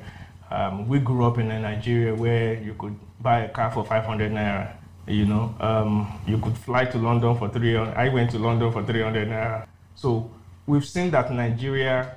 Um, 0.49 0.87
we 0.87 0.99
grew 0.99 1.25
up 1.25 1.37
in 1.37 1.49
a 1.51 1.59
Nigeria 1.59 2.13
where 2.13 2.55
you 2.55 2.73
could 2.73 2.95
buy 3.21 3.41
a 3.41 3.49
car 3.49 3.71
for 3.71 3.85
500 3.85 4.31
naira. 4.31 4.73
You 5.07 5.25
know, 5.25 5.55
um, 5.59 6.19
you 6.27 6.37
could 6.37 6.57
fly 6.57 6.85
to 6.85 6.97
London 6.97 7.37
for 7.37 7.49
300. 7.49 7.93
I 7.95 8.09
went 8.09 8.31
to 8.31 8.39
London 8.39 8.71
for 8.71 8.83
300 8.83 9.27
naira. 9.27 9.67
So 9.95 10.29
we've 10.65 10.85
seen 10.85 11.11
that 11.11 11.31
Nigeria 11.31 12.15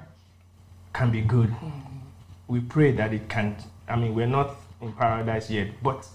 can 0.93 1.11
be 1.11 1.21
good. 1.21 1.49
Mm-hmm. 1.49 1.99
We 2.49 2.61
pray 2.61 2.93
that 2.93 3.13
it 3.13 3.29
can. 3.29 3.57
I 3.89 3.97
mean, 3.97 4.15
we're 4.15 4.27
not 4.27 4.57
in 4.85 4.93
paradise 4.93 5.51
yet, 5.51 5.69
but 5.83 6.07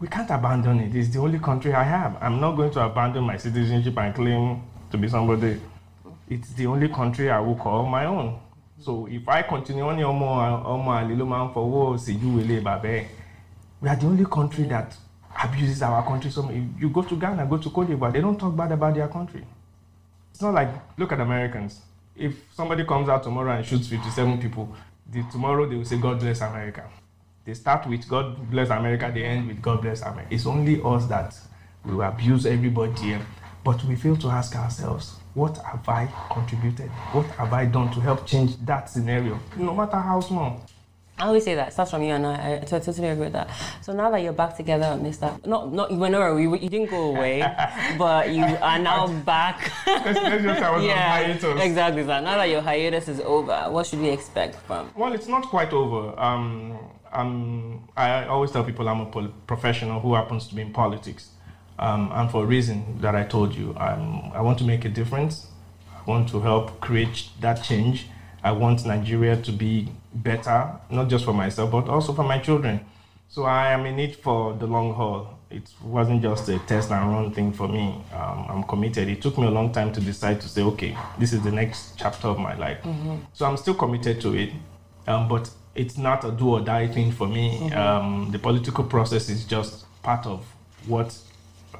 we 0.00 0.08
can't 0.08 0.30
abandon 0.30 0.80
it. 0.80 0.94
It's 0.94 1.08
the 1.10 1.20
only 1.20 1.38
country 1.38 1.72
I 1.72 1.82
have. 1.84 2.16
I'm 2.20 2.40
not 2.40 2.56
going 2.56 2.70
to 2.72 2.84
abandon 2.84 3.24
my 3.24 3.36
citizenship 3.36 3.96
and 3.98 4.14
claim 4.14 4.62
to 4.90 4.98
be 4.98 5.08
somebody. 5.08 5.60
It's 6.28 6.52
the 6.54 6.66
only 6.66 6.88
country 6.88 7.30
I 7.30 7.40
will 7.40 7.56
call 7.56 7.86
my 7.86 8.06
own. 8.06 8.38
So 8.80 9.06
if 9.06 9.28
I 9.28 9.42
continue 9.42 9.84
on 9.86 9.98
your 9.98 10.12
more 10.12 11.50
for 11.54 11.68
war, 11.68 11.98
see 11.98 12.14
you 12.14 12.30
will 12.30 12.46
we 13.82 13.88
are 13.88 13.96
the 13.96 14.06
only 14.06 14.24
country 14.24 14.64
that 14.64 14.96
abuses 15.42 15.82
our 15.82 16.06
country. 16.06 16.30
So 16.30 16.48
you 16.78 16.88
go 16.88 17.02
to 17.02 17.16
Ghana, 17.16 17.46
go 17.46 17.58
to 17.58 17.68
Cote 17.68 17.88
d'Ivoire, 17.88 18.12
they 18.12 18.20
don't 18.20 18.38
talk 18.38 18.56
bad 18.56 18.70
about 18.70 18.94
their 18.94 19.08
country. 19.08 19.44
It's 20.30 20.40
not 20.40 20.54
like 20.54 20.68
look 20.96 21.10
at 21.12 21.20
Americans. 21.20 21.80
If 22.16 22.34
somebody 22.54 22.84
comes 22.84 23.08
out 23.08 23.24
tomorrow 23.24 23.52
and 23.56 23.66
shoots 23.66 23.88
57 23.88 24.40
people, 24.40 24.72
the, 25.10 25.24
tomorrow 25.32 25.68
they 25.68 25.74
will 25.74 25.84
say 25.84 25.98
God 25.98 26.20
bless 26.20 26.40
America. 26.40 26.88
They 27.44 27.54
start 27.54 27.88
with 27.88 28.08
God 28.08 28.50
bless 28.50 28.70
America, 28.70 29.10
they 29.12 29.24
end 29.24 29.48
with 29.48 29.60
God 29.60 29.82
bless 29.82 30.02
America. 30.02 30.28
It's 30.30 30.46
only 30.46 30.80
us 30.84 31.06
that 31.06 31.36
will 31.84 32.02
abuse 32.02 32.46
everybody, 32.46 33.18
but 33.64 33.82
we 33.84 33.96
fail 33.96 34.16
to 34.18 34.28
ask 34.28 34.54
ourselves, 34.54 35.16
what 35.34 35.56
have 35.58 35.88
I 35.88 36.08
contributed? 36.30 36.88
What 37.10 37.26
have 37.36 37.52
I 37.52 37.64
done 37.66 37.92
to 37.94 38.00
help 38.00 38.26
change 38.26 38.56
that 38.64 38.88
scenario, 38.88 39.40
no 39.56 39.74
matter 39.74 39.96
how 39.96 40.20
small? 40.20 40.64
I 41.18 41.26
always 41.26 41.44
say 41.44 41.54
that 41.56 41.68
it 41.68 41.72
starts 41.72 41.90
from 41.90 42.02
you, 42.02 42.14
and 42.14 42.26
I, 42.26 42.60
I 42.62 42.64
totally 42.64 43.08
agree 43.08 43.24
with 43.24 43.32
that. 43.32 43.48
So 43.80 43.92
now 43.92 44.10
that 44.10 44.22
you're 44.22 44.32
back 44.32 44.56
together, 44.56 44.96
Mister, 44.96 45.36
not 45.44 45.72
not 45.72 45.90
you 45.90 46.02
away, 46.04 46.42
you, 46.42 46.56
you 46.56 46.68
didn't 46.68 46.90
go 46.90 47.14
away, 47.14 47.40
but 47.98 48.30
you 48.30 48.44
are 48.44 48.78
now 48.78 49.06
back. 49.22 49.70
let's, 49.86 50.20
let's 50.20 50.44
just 50.44 50.60
say 50.60 50.86
yeah, 50.86 51.18
Exactly. 51.60 52.02
So 52.02 52.20
now 52.20 52.36
that 52.36 52.48
your 52.48 52.60
hiatus 52.60 53.08
is 53.08 53.20
over, 53.20 53.66
what 53.68 53.86
should 53.86 54.00
we 54.00 54.10
expect 54.10 54.56
from? 54.66 54.90
Well, 54.96 55.12
it's 55.12 55.28
not 55.28 55.44
quite 55.46 55.72
over. 55.72 56.18
Um, 56.20 56.78
I'm, 57.12 57.88
I 57.96 58.24
always 58.24 58.50
tell 58.50 58.64
people 58.64 58.88
I'm 58.88 59.00
a 59.00 59.06
pol- 59.06 59.32
professional 59.46 60.00
who 60.00 60.14
happens 60.14 60.48
to 60.48 60.54
be 60.54 60.62
in 60.62 60.72
politics. 60.72 61.30
Um, 61.78 62.10
and 62.12 62.30
for 62.30 62.44
a 62.44 62.46
reason 62.46 63.00
that 63.00 63.14
I 63.14 63.24
told 63.24 63.54
you, 63.54 63.74
I'm, 63.76 64.32
I 64.32 64.40
want 64.40 64.58
to 64.58 64.64
make 64.64 64.84
a 64.84 64.88
difference. 64.88 65.48
I 65.94 66.10
want 66.10 66.28
to 66.30 66.40
help 66.40 66.80
create 66.80 67.28
that 67.40 67.62
change. 67.62 68.06
I 68.44 68.52
want 68.52 68.84
Nigeria 68.86 69.36
to 69.42 69.52
be 69.52 69.88
better, 70.14 70.72
not 70.90 71.08
just 71.08 71.24
for 71.24 71.32
myself, 71.32 71.70
but 71.70 71.88
also 71.88 72.12
for 72.12 72.24
my 72.24 72.38
children. 72.38 72.80
So 73.28 73.44
I 73.44 73.72
am 73.72 73.86
in 73.86 73.98
it 73.98 74.16
for 74.16 74.54
the 74.54 74.66
long 74.66 74.94
haul. 74.94 75.38
It 75.50 75.70
wasn't 75.82 76.22
just 76.22 76.48
a 76.48 76.58
test 76.60 76.90
and 76.90 77.10
run 77.12 77.32
thing 77.32 77.52
for 77.52 77.68
me. 77.68 78.02
Um, 78.12 78.46
I'm 78.48 78.62
committed. 78.64 79.08
It 79.08 79.22
took 79.22 79.38
me 79.38 79.46
a 79.46 79.50
long 79.50 79.72
time 79.72 79.92
to 79.92 80.00
decide 80.00 80.40
to 80.40 80.48
say, 80.48 80.62
okay, 80.62 80.96
this 81.18 81.32
is 81.32 81.42
the 81.42 81.50
next 81.50 81.98
chapter 81.98 82.28
of 82.28 82.38
my 82.38 82.54
life. 82.56 82.82
Mm-hmm. 82.82 83.16
So 83.32 83.46
I'm 83.46 83.56
still 83.56 83.74
committed 83.74 84.20
to 84.22 84.34
it. 84.34 84.50
Um, 85.06 85.28
but 85.28 85.50
it's 85.74 85.96
not 85.96 86.24
a 86.24 86.30
do 86.30 86.50
or 86.50 86.60
die 86.60 86.88
thing 86.88 87.12
for 87.12 87.26
me. 87.26 87.58
Mm-hmm. 87.58 87.78
Um, 87.78 88.30
the 88.30 88.38
political 88.38 88.84
process 88.84 89.28
is 89.28 89.44
just 89.44 89.84
part 90.02 90.26
of 90.26 90.44
what 90.86 91.16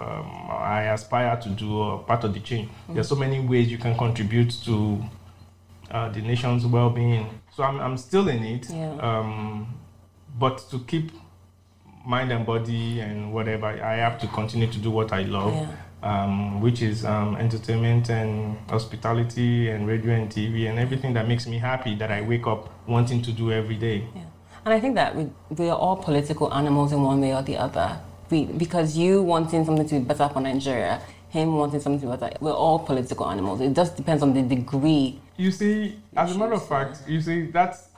um, 0.00 0.48
I 0.50 0.84
aspire 0.84 1.36
to 1.36 1.48
do, 1.50 1.78
or 1.78 1.98
part 2.00 2.24
of 2.24 2.34
the 2.34 2.40
change. 2.40 2.68
Mm-hmm. 2.68 2.94
There's 2.94 3.08
so 3.08 3.16
many 3.16 3.40
ways 3.40 3.70
you 3.70 3.78
can 3.78 3.96
contribute 3.96 4.50
to 4.64 5.02
uh, 5.90 6.08
the 6.08 6.22
nation's 6.22 6.66
well-being. 6.66 7.28
So 7.54 7.62
I'm, 7.62 7.80
I'm 7.80 7.96
still 7.98 8.28
in 8.28 8.42
it, 8.42 8.70
yeah. 8.70 8.96
um, 9.00 9.74
but 10.38 10.64
to 10.70 10.78
keep 10.80 11.12
mind 12.06 12.32
and 12.32 12.46
body 12.46 13.00
and 13.00 13.32
whatever, 13.32 13.66
I 13.66 13.96
have 13.96 14.18
to 14.20 14.26
continue 14.28 14.66
to 14.66 14.78
do 14.78 14.90
what 14.90 15.12
I 15.12 15.22
love. 15.22 15.54
Yeah 15.54 15.68
um, 16.02 16.60
which 16.60 16.82
is 16.82 17.04
um, 17.04 17.36
entertainment 17.36 18.10
and 18.10 18.58
hospitality 18.68 19.70
and 19.70 19.86
radio 19.86 20.14
and 20.14 20.30
TV 20.30 20.68
and 20.68 20.78
everything 20.78 21.14
that 21.14 21.28
makes 21.28 21.46
me 21.46 21.58
happy 21.58 21.94
that 21.96 22.10
I 22.10 22.22
wake 22.22 22.46
up 22.46 22.72
wanting 22.88 23.22
to 23.22 23.32
do 23.32 23.52
every 23.52 23.76
day. 23.76 24.06
Yeah. 24.14 24.22
And 24.64 24.74
I 24.74 24.80
think 24.80 24.94
that 24.94 25.16
we, 25.16 25.28
we 25.50 25.68
are 25.68 25.76
all 25.76 25.96
political 25.96 26.52
animals 26.52 26.92
in 26.92 27.02
one 27.02 27.20
way 27.20 27.34
or 27.34 27.42
the 27.42 27.56
other. 27.56 28.00
We, 28.30 28.44
because 28.46 28.96
you 28.96 29.22
wanting 29.22 29.64
something 29.64 29.86
to 29.88 29.98
be 29.98 30.04
better 30.04 30.28
for 30.28 30.40
Nigeria, 30.40 31.02
him 31.28 31.56
wanting 31.56 31.80
something 31.80 32.00
to 32.00 32.06
be 32.06 32.20
better, 32.20 32.36
we're 32.40 32.52
all 32.52 32.78
political 32.78 33.28
animals. 33.28 33.60
It 33.60 33.72
just 33.74 33.96
depends 33.96 34.22
on 34.22 34.34
the 34.34 34.42
degree. 34.42 35.20
You 35.36 35.50
see, 35.50 35.98
as 36.16 36.34
a 36.34 36.38
matter 36.38 36.54
of 36.54 36.66
fact, 36.68 37.02
you 37.08 37.20
see, 37.20 37.46
that's 37.46 37.88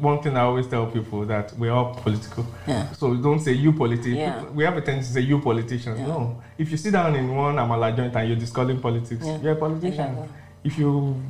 one 0.00 0.22
thing 0.22 0.36
I 0.36 0.40
always 0.40 0.66
tell 0.66 0.86
people 0.86 1.24
that 1.26 1.52
we're 1.58 1.70
all 1.70 1.94
political. 1.94 2.46
Yeah. 2.66 2.90
So 2.92 3.14
don't 3.14 3.40
say 3.40 3.52
you 3.52 3.72
politician. 3.72 4.16
Yeah. 4.16 4.44
We 4.50 4.64
have 4.64 4.76
a 4.76 4.80
tendency 4.80 5.08
to 5.08 5.14
say 5.14 5.20
you 5.20 5.40
politicians. 5.40 6.00
Yeah. 6.00 6.06
No. 6.06 6.42
If 6.58 6.70
you 6.70 6.76
sit 6.76 6.92
down 6.92 7.14
in 7.14 7.34
one 7.34 7.56
Amala 7.56 7.96
joint 7.96 8.14
and 8.16 8.28
you're 8.28 8.38
discussing 8.38 8.80
politics, 8.80 9.24
yeah. 9.24 9.38
you're 9.40 9.52
a 9.52 9.56
politician. 9.56 10.10
Exactly. 10.10 10.28
If 10.64 10.78
you 10.78 11.22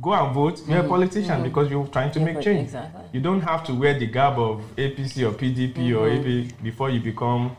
go 0.00 0.12
and 0.12 0.34
vote, 0.34 0.58
you're 0.66 0.78
mm-hmm. 0.78 0.86
a 0.86 0.88
politician 0.88 1.30
mm-hmm. 1.30 1.42
because 1.44 1.70
you're 1.70 1.86
trying 1.86 2.12
to 2.12 2.20
make 2.20 2.40
change. 2.40 2.66
Exactly. 2.66 3.02
You 3.12 3.20
don't 3.20 3.40
have 3.40 3.64
to 3.64 3.74
wear 3.74 3.98
the 3.98 4.06
garb 4.06 4.38
of 4.38 4.62
APC 4.76 5.28
or 5.28 5.32
PDP 5.32 5.74
mm-hmm. 5.74 5.96
or 5.96 6.10
AP 6.10 6.62
before 6.62 6.90
you 6.90 7.00
become. 7.00 7.56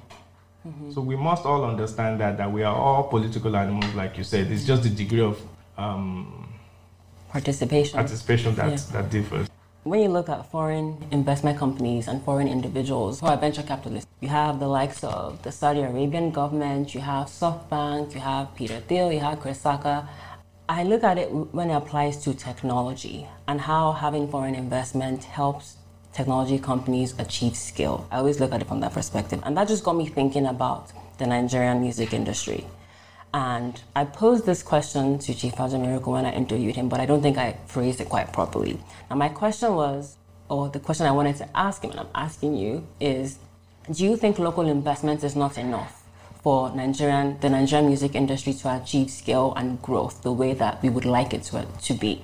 Mm-hmm. 0.66 0.92
So 0.92 1.02
we 1.02 1.16
must 1.16 1.46
all 1.46 1.66
understand 1.66 2.22
that 2.22 2.38
that 2.38 2.52
we 2.52 2.64
are 2.64 2.76
all 2.76 3.04
political 3.04 3.56
animals, 3.56 3.94
like 3.96 4.18
you 4.18 4.24
said. 4.24 4.50
It's 4.50 4.66
just 4.66 4.84
the 4.84 4.90
degree 4.90 5.22
of 5.22 5.42
um, 5.78 6.54
participation 7.30 7.96
participation 7.98 8.56
that 8.56 8.78
that 8.94 9.10
differs. 9.10 9.50
When 9.86 10.00
you 10.00 10.08
look 10.08 10.30
at 10.30 10.50
foreign 10.50 10.96
investment 11.12 11.60
companies 11.60 12.08
and 12.08 12.24
foreign 12.24 12.48
individuals 12.48 13.20
who 13.20 13.26
are 13.26 13.36
venture 13.36 13.64
capitalists, 13.64 14.10
you 14.22 14.30
have 14.30 14.62
the 14.62 14.68
likes 14.68 15.04
of 15.04 15.44
the 15.44 15.52
Saudi 15.52 15.82
Arabian 15.82 16.32
government, 16.32 16.96
you 16.96 17.02
have 17.02 17.28
SoftBank, 17.28 18.14
you 18.14 18.22
have 18.22 18.56
Peter 18.56 18.80
Thiel, 18.80 19.12
you 19.12 19.20
have 19.20 19.42
Chris 19.42 19.62
Sacca. 19.62 20.08
I 20.70 20.84
look 20.84 21.04
at 21.04 21.18
it 21.18 21.30
when 21.30 21.70
it 21.70 21.74
applies 21.74 22.24
to 22.24 22.34
technology 22.34 23.28
and 23.46 23.60
how 23.60 23.92
having 23.92 24.30
foreign 24.30 24.56
investment 24.56 25.26
helps 25.26 25.76
technology 26.14 26.60
companies 26.60 27.14
achieve 27.20 27.58
scale. 27.58 28.08
I 28.10 28.20
always 28.20 28.40
look 28.40 28.54
at 28.54 28.62
it 28.62 28.70
from 28.70 28.80
that 28.80 28.94
perspective. 28.94 29.42
And 29.44 29.58
that 29.58 29.68
just 29.68 29.84
got 29.84 29.98
me 29.98 30.08
thinking 30.08 30.46
about 30.46 30.94
the 31.18 31.28
Nigerian 31.28 31.82
music 31.82 32.14
industry. 32.14 32.66
And 33.34 33.82
I 33.96 34.06
posed 34.06 34.46
this 34.46 34.62
question 34.62 35.18
to 35.20 35.34
Chief 35.34 35.58
Miracle 35.58 36.14
when 36.14 36.26
I 36.26 36.32
interviewed 36.32 36.76
him, 36.76 36.88
but 36.88 37.00
I 37.00 37.08
don't 37.08 37.22
think 37.22 37.38
I 37.38 37.58
phrased 37.66 38.00
it 38.00 38.08
quite 38.08 38.32
properly. 38.32 38.80
Now, 39.10 39.16
my 39.16 39.30
question 39.30 39.74
was, 39.74 40.18
or 40.50 40.70
the 40.70 40.80
question 40.80 41.08
I 41.08 41.12
wanted 41.12 41.38
to 41.38 41.58
ask 41.58 41.84
him, 41.84 41.92
and 41.92 42.02
I'm 42.02 42.10
asking 42.14 42.56
you, 42.56 42.86
is 43.00 43.40
do 43.92 44.04
you 44.04 44.18
think 44.18 44.38
local 44.38 44.68
investment 44.68 45.24
is 45.24 45.36
not 45.36 45.58
enough 45.58 46.04
for 46.44 46.70
Nigerian, 46.76 47.40
the 47.40 47.50
Nigerian 47.50 47.88
music 47.88 48.14
industry 48.14 48.54
to 48.54 48.76
achieve 48.76 49.10
scale 49.10 49.54
and 49.56 49.82
growth 49.82 50.22
the 50.22 50.32
way 50.32 50.54
that 50.54 50.84
we 50.84 50.90
would 50.90 51.06
like 51.06 51.34
it 51.34 51.44
to, 51.44 51.66
to 51.82 51.94
be, 51.96 52.24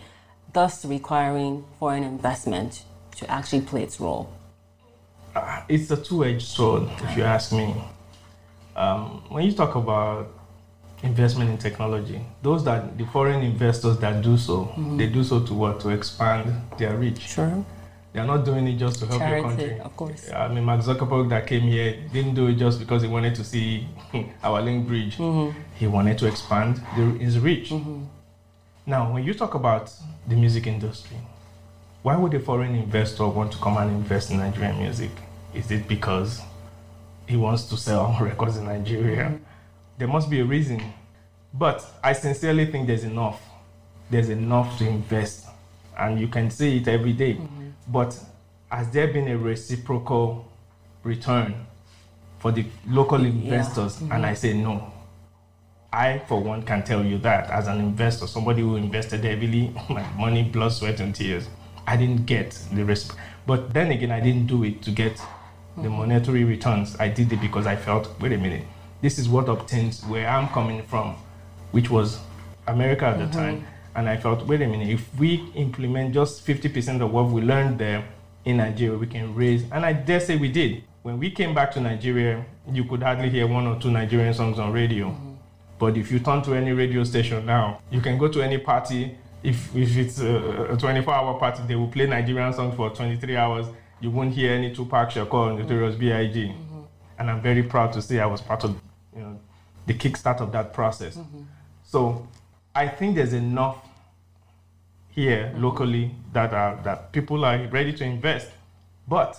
thus 0.54 0.86
requiring 0.86 1.66
foreign 1.80 2.04
investment 2.04 2.84
to 3.16 3.30
actually 3.32 3.62
play 3.62 3.82
its 3.82 4.00
role? 4.00 4.32
Uh, 5.36 5.62
it's 5.68 5.90
a 5.90 5.98
two 5.98 6.24
edged 6.24 6.48
sword, 6.48 6.88
if 7.02 7.18
you 7.18 7.24
ask 7.24 7.52
me. 7.52 7.74
Um, 8.76 9.24
when 9.30 9.44
you 9.46 9.52
talk 9.54 9.76
about 9.76 10.39
investment 11.04 11.50
in 11.50 11.58
technology. 11.58 12.22
Those 12.42 12.64
that 12.66 12.98
the 12.98 13.06
foreign 13.06 13.42
investors 13.42 13.98
that 14.00 14.22
do 14.22 14.38
so, 14.38 14.66
mm-hmm. 14.66 14.98
they 14.98 15.08
do 15.08 15.24
so 15.24 15.40
to 15.46 15.54
what? 15.54 15.80
To 15.82 15.90
expand 15.90 16.62
their 16.78 16.96
reach. 16.98 17.20
Sure. 17.22 17.66
They're 18.12 18.26
not 18.26 18.44
doing 18.44 18.68
it 18.68 18.78
just 18.78 19.00
to 19.00 19.06
help 19.06 19.20
Charity, 19.20 19.40
your 19.42 19.50
country. 19.50 19.80
of 19.82 19.96
course. 19.96 20.32
I 20.32 20.48
mean, 20.48 20.64
Mark 20.64 20.82
Zuckerberg 20.82 21.30
that 21.30 21.46
came 21.46 21.62
here 21.62 21.96
didn't 22.12 22.34
do 22.34 22.48
it 22.48 22.56
just 22.56 22.80
because 22.80 23.04
he 23.04 23.08
wanted 23.08 23.36
to 23.36 23.44
see 23.44 23.88
our 24.44 24.62
link 24.62 24.88
bridge. 24.88 25.18
Mm-hmm. 25.18 25.60
He 25.76 25.86
wanted 25.86 26.18
to 26.18 26.28
expand 26.28 26.82
the, 26.98 27.04
his 27.24 27.40
reach. 27.40 27.72
Now, 28.86 29.14
when 29.14 29.24
you 29.24 29.36
talk 29.36 29.54
about 29.54 29.94
the 30.28 30.36
music 30.36 30.66
industry, 30.66 31.18
why 32.02 32.16
would 32.16 32.34
a 32.34 32.40
foreign 32.40 32.74
investor 32.74 33.28
want 33.28 33.52
to 33.52 33.60
come 33.60 33.78
and 33.78 33.92
invest 33.92 34.32
in 34.32 34.38
Nigerian 34.38 34.80
music? 34.80 35.12
Is 35.54 35.70
it 35.70 35.88
because 35.88 36.42
he 37.28 37.38
wants 37.38 37.66
to 37.66 37.78
sell 37.78 38.18
records 38.22 38.58
in 38.58 38.66
Nigeria? 38.66 39.40
There 40.00 40.08
must 40.08 40.30
be 40.30 40.40
a 40.40 40.46
reason. 40.46 40.82
But 41.54 41.86
I 42.02 42.14
sincerely 42.14 42.66
think 42.66 42.88
there's 42.88 43.04
enough. 43.04 43.42
There's 44.10 44.30
enough 44.30 44.78
to 44.80 44.88
invest. 44.88 45.46
And 45.98 46.20
you 46.20 46.30
can 46.30 46.50
see 46.50 46.78
it 46.78 46.88
every 46.88 47.12
day. 47.12 47.34
Mm-hmm. 47.34 47.70
But 47.90 48.18
has 48.72 48.90
there 48.92 49.08
been 49.08 49.28
a 49.28 49.38
reciprocal 49.38 50.50
return 51.04 51.68
for 52.40 52.54
the 52.54 52.66
local 52.88 53.26
investors? 53.26 54.00
And 54.00 54.12
mm-hmm. 54.12 54.26
I 54.26 54.34
say 54.34 54.54
no. 54.54 54.94
I, 55.92 56.20
for 56.20 56.42
one, 56.42 56.64
can 56.64 56.84
tell 56.84 57.04
you 57.04 57.18
that 57.18 57.50
as 57.50 57.68
an 57.68 57.80
investor, 57.80 58.28
somebody 58.28 58.62
who 58.62 58.78
invested 58.78 59.26
heavily, 59.26 59.76
my 59.90 60.10
money, 60.14 60.44
blood, 60.44 60.72
sweat, 60.72 61.02
and 61.02 61.14
tears, 61.14 61.50
I 61.86 61.98
didn't 61.98 62.26
get 62.26 62.52
the 62.72 62.86
risk. 62.86 63.18
But 63.46 63.74
then 63.74 63.92
again, 63.92 64.12
I 64.12 64.22
didn't 64.22 64.48
do 64.48 64.64
it 64.64 64.82
to 64.84 64.92
get 64.92 65.18
the 65.76 65.84
mm-hmm. 65.84 65.98
monetary 65.98 66.46
returns. 66.46 66.96
I 67.00 67.10
did 67.10 67.34
it 67.34 67.42
because 67.42 67.68
I 67.68 67.76
felt, 67.76 68.18
wait 68.22 68.32
a 68.32 68.38
minute, 68.38 68.66
this 69.02 69.18
is 69.18 69.30
what 69.30 69.48
obtains 69.50 70.04
where 70.06 70.28
I'm 70.28 70.48
coming 70.50 70.84
from, 70.84 71.16
which 71.72 71.90
was 71.90 72.20
America 72.68 73.06
at 73.06 73.18
the 73.18 73.26
mm-hmm. 73.26 73.34
time. 73.34 73.68
And 73.96 74.08
I 74.08 74.18
felt, 74.18 74.46
wait 74.46 74.62
a 74.62 74.68
minute, 74.68 74.90
if 74.90 75.14
we 75.18 75.50
implement 75.56 76.14
just 76.14 76.46
50% 76.46 77.02
of 77.02 77.12
what 77.12 77.28
we 77.28 77.42
learned 77.42 77.80
there 77.80 78.08
in 78.46 78.58
Nigeria, 78.58 78.98
we 78.98 79.08
can 79.08 79.34
raise, 79.36 79.64
and 79.72 79.86
I 79.86 79.94
dare 79.94 80.20
say 80.20 80.38
we 80.38 80.52
did. 80.52 80.84
When 81.02 81.18
we 81.18 81.32
came 81.32 81.54
back 81.56 81.72
to 81.72 81.82
Nigeria, 81.82 82.46
you 82.72 82.84
could 82.84 83.02
hardly 83.02 83.30
hear 83.30 83.48
one 83.48 83.66
or 83.68 83.80
two 83.80 83.90
Nigerian 83.90 84.34
songs 84.34 84.60
on 84.60 84.72
radio. 84.72 85.08
Mm-hmm. 85.08 85.34
But 85.80 85.98
if 85.98 86.12
you 86.12 86.20
turn 86.20 86.42
to 86.44 86.54
any 86.54 86.74
radio 86.74 87.04
station 87.04 87.46
now, 87.46 87.82
you 87.90 88.02
can 88.02 88.18
go 88.18 88.28
to 88.28 88.42
any 88.42 88.58
party. 88.58 89.18
If, 89.42 89.74
if 89.74 89.96
it's 89.98 90.20
a 90.20 90.76
24 90.78 91.14
hour 91.14 91.40
party, 91.40 91.64
they 91.68 91.76
will 91.76 91.88
play 91.88 92.06
Nigerian 92.06 92.52
songs 92.52 92.76
for 92.76 92.90
23 92.90 93.38
hours. 93.38 93.66
You 94.02 94.12
won't 94.12 94.34
hear 94.34 94.54
any 94.54 94.74
Tupac 94.76 95.10
Shakur 95.10 95.34
or 95.34 95.54
Notorious 95.58 95.96
B.I.G. 95.96 96.48
Mm-hmm. 96.48 96.80
And 97.18 97.32
I'm 97.32 97.42
very 97.42 97.64
proud 97.64 97.94
to 97.94 98.02
say 98.02 98.20
I 98.20 98.26
was 98.26 98.42
part 98.42 98.66
of 98.66 98.76
the 99.90 99.96
kickstart 99.96 100.40
of 100.40 100.52
that 100.52 100.72
process. 100.72 101.18
So 101.84 102.28
I 102.76 102.88
think 102.88 103.16
there's 103.16 103.34
enough 103.34 103.78
here 105.10 105.52
locally 105.58 106.12
that 106.32 106.54
are, 106.54 106.80
that 106.84 107.12
people 107.12 107.44
are 107.44 107.58
ready 107.70 107.92
to 107.94 108.04
invest. 108.04 108.50
But 109.08 109.36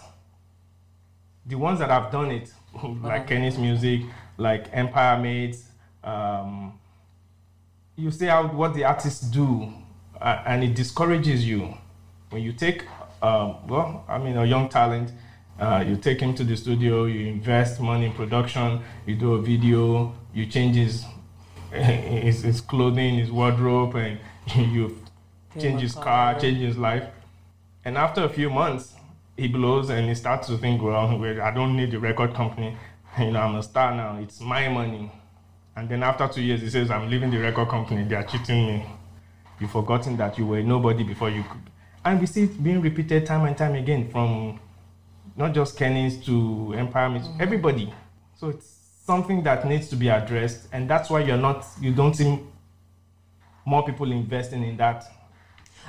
the 1.47 1.55
ones 1.55 1.79
that 1.79 1.89
have 1.89 2.11
done 2.11 2.33
it, 2.33 2.53
like 3.03 3.29
Kennis 3.29 3.57
Music, 3.59 4.01
like 4.39 4.67
Empire 4.73 5.21
Mates, 5.21 5.69
um, 6.03 6.77
you 7.95 8.11
see 8.11 8.27
how 8.27 8.49
what 8.49 8.75
the 8.75 8.85
artists 8.85 9.21
do, 9.21 9.73
uh, 10.21 10.43
and 10.47 10.65
it 10.65 10.75
discourages 10.75 11.47
you 11.47 11.73
when 12.31 12.43
you 12.43 12.53
take, 12.53 12.87
um, 13.23 13.69
well, 13.69 14.05
I 14.09 14.19
mean, 14.19 14.37
a 14.37 14.45
young 14.45 14.69
talent. 14.69 15.13
Uh, 15.61 15.85
you 15.87 15.95
take 15.95 16.19
him 16.19 16.35
to 16.35 16.43
the 16.43 16.57
studio, 16.57 17.05
you 17.05 17.27
invest 17.27 17.81
money 17.83 18.07
in 18.07 18.13
production, 18.15 18.81
you 19.05 19.15
do 19.15 19.35
a 19.35 19.43
video, 19.43 20.15
you 20.35 20.47
change 20.47 20.77
his 20.77 21.05
his, 21.73 22.43
his 22.43 22.61
clothing, 22.61 23.19
his 23.19 23.31
wardrobe, 23.31 23.95
and 23.97 24.19
you 24.73 24.99
change 25.59 25.81
his 25.81 25.95
car, 25.95 26.39
change 26.39 26.59
his 26.59 26.77
life. 26.77 27.05
And 27.85 27.97
after 27.97 28.25
a 28.25 28.29
few 28.29 28.51
months, 28.51 28.95
he 29.37 29.49
blows 29.49 29.89
and 29.91 30.09
he 30.09 30.15
starts 30.15 30.49
to 30.49 30.59
think, 30.59 30.83
well, 30.83 30.97
I 30.97 31.51
don't 31.51 31.77
need 31.77 31.91
the 31.91 31.99
record 31.99 32.35
company. 32.35 32.77
You 33.19 33.33
know, 33.33 33.41
I'm 33.41 33.57
a 33.57 33.63
star 33.63 33.93
now. 33.93 34.19
It's 34.23 34.41
my 34.41 34.69
money. 34.69 35.11
And 35.75 35.89
then 35.89 36.05
after 36.05 36.29
two 36.29 36.43
years, 36.43 36.61
he 36.61 36.71
says, 36.71 36.93
I'm 36.93 37.11
leaving 37.11 37.33
the 37.33 37.39
record 37.39 37.69
company. 37.69 38.05
They 38.05 38.15
are 38.15 38.23
cheating 38.23 38.67
me. 38.69 38.87
You've 39.59 39.73
forgotten 39.73 40.17
that 40.19 40.39
you 40.39 40.47
were 40.47 40.63
nobody 40.63 41.03
before 41.03 41.29
you 41.29 41.43
could. 41.43 41.63
And 42.05 42.21
we 42.21 42.27
see 42.27 42.45
it 42.45 42.63
being 42.63 42.81
repeated 42.81 43.27
time 43.27 43.47
and 43.47 43.57
time 43.59 43.75
again 43.75 44.09
from 44.11 44.61
not 45.37 45.55
just 45.55 45.77
Kennis 45.77 46.25
to 46.27 46.73
Empire, 46.77 47.11
Meets- 47.11 47.27
mm. 47.27 47.41
everybody. 47.41 47.93
So 48.37 48.51
it's 48.51 48.80
something 49.11 49.43
that 49.43 49.67
needs 49.67 49.89
to 49.89 49.97
be 49.97 50.09
addressed. 50.09 50.69
And 50.73 50.89
that's 50.89 51.11
why 51.11 51.21
you're 51.27 51.45
not, 51.49 51.67
you 51.81 51.93
don't 51.93 52.15
see 52.15 52.39
more 53.65 53.85
people 53.85 54.11
investing 54.13 54.63
in 54.63 54.77
that 54.77 55.05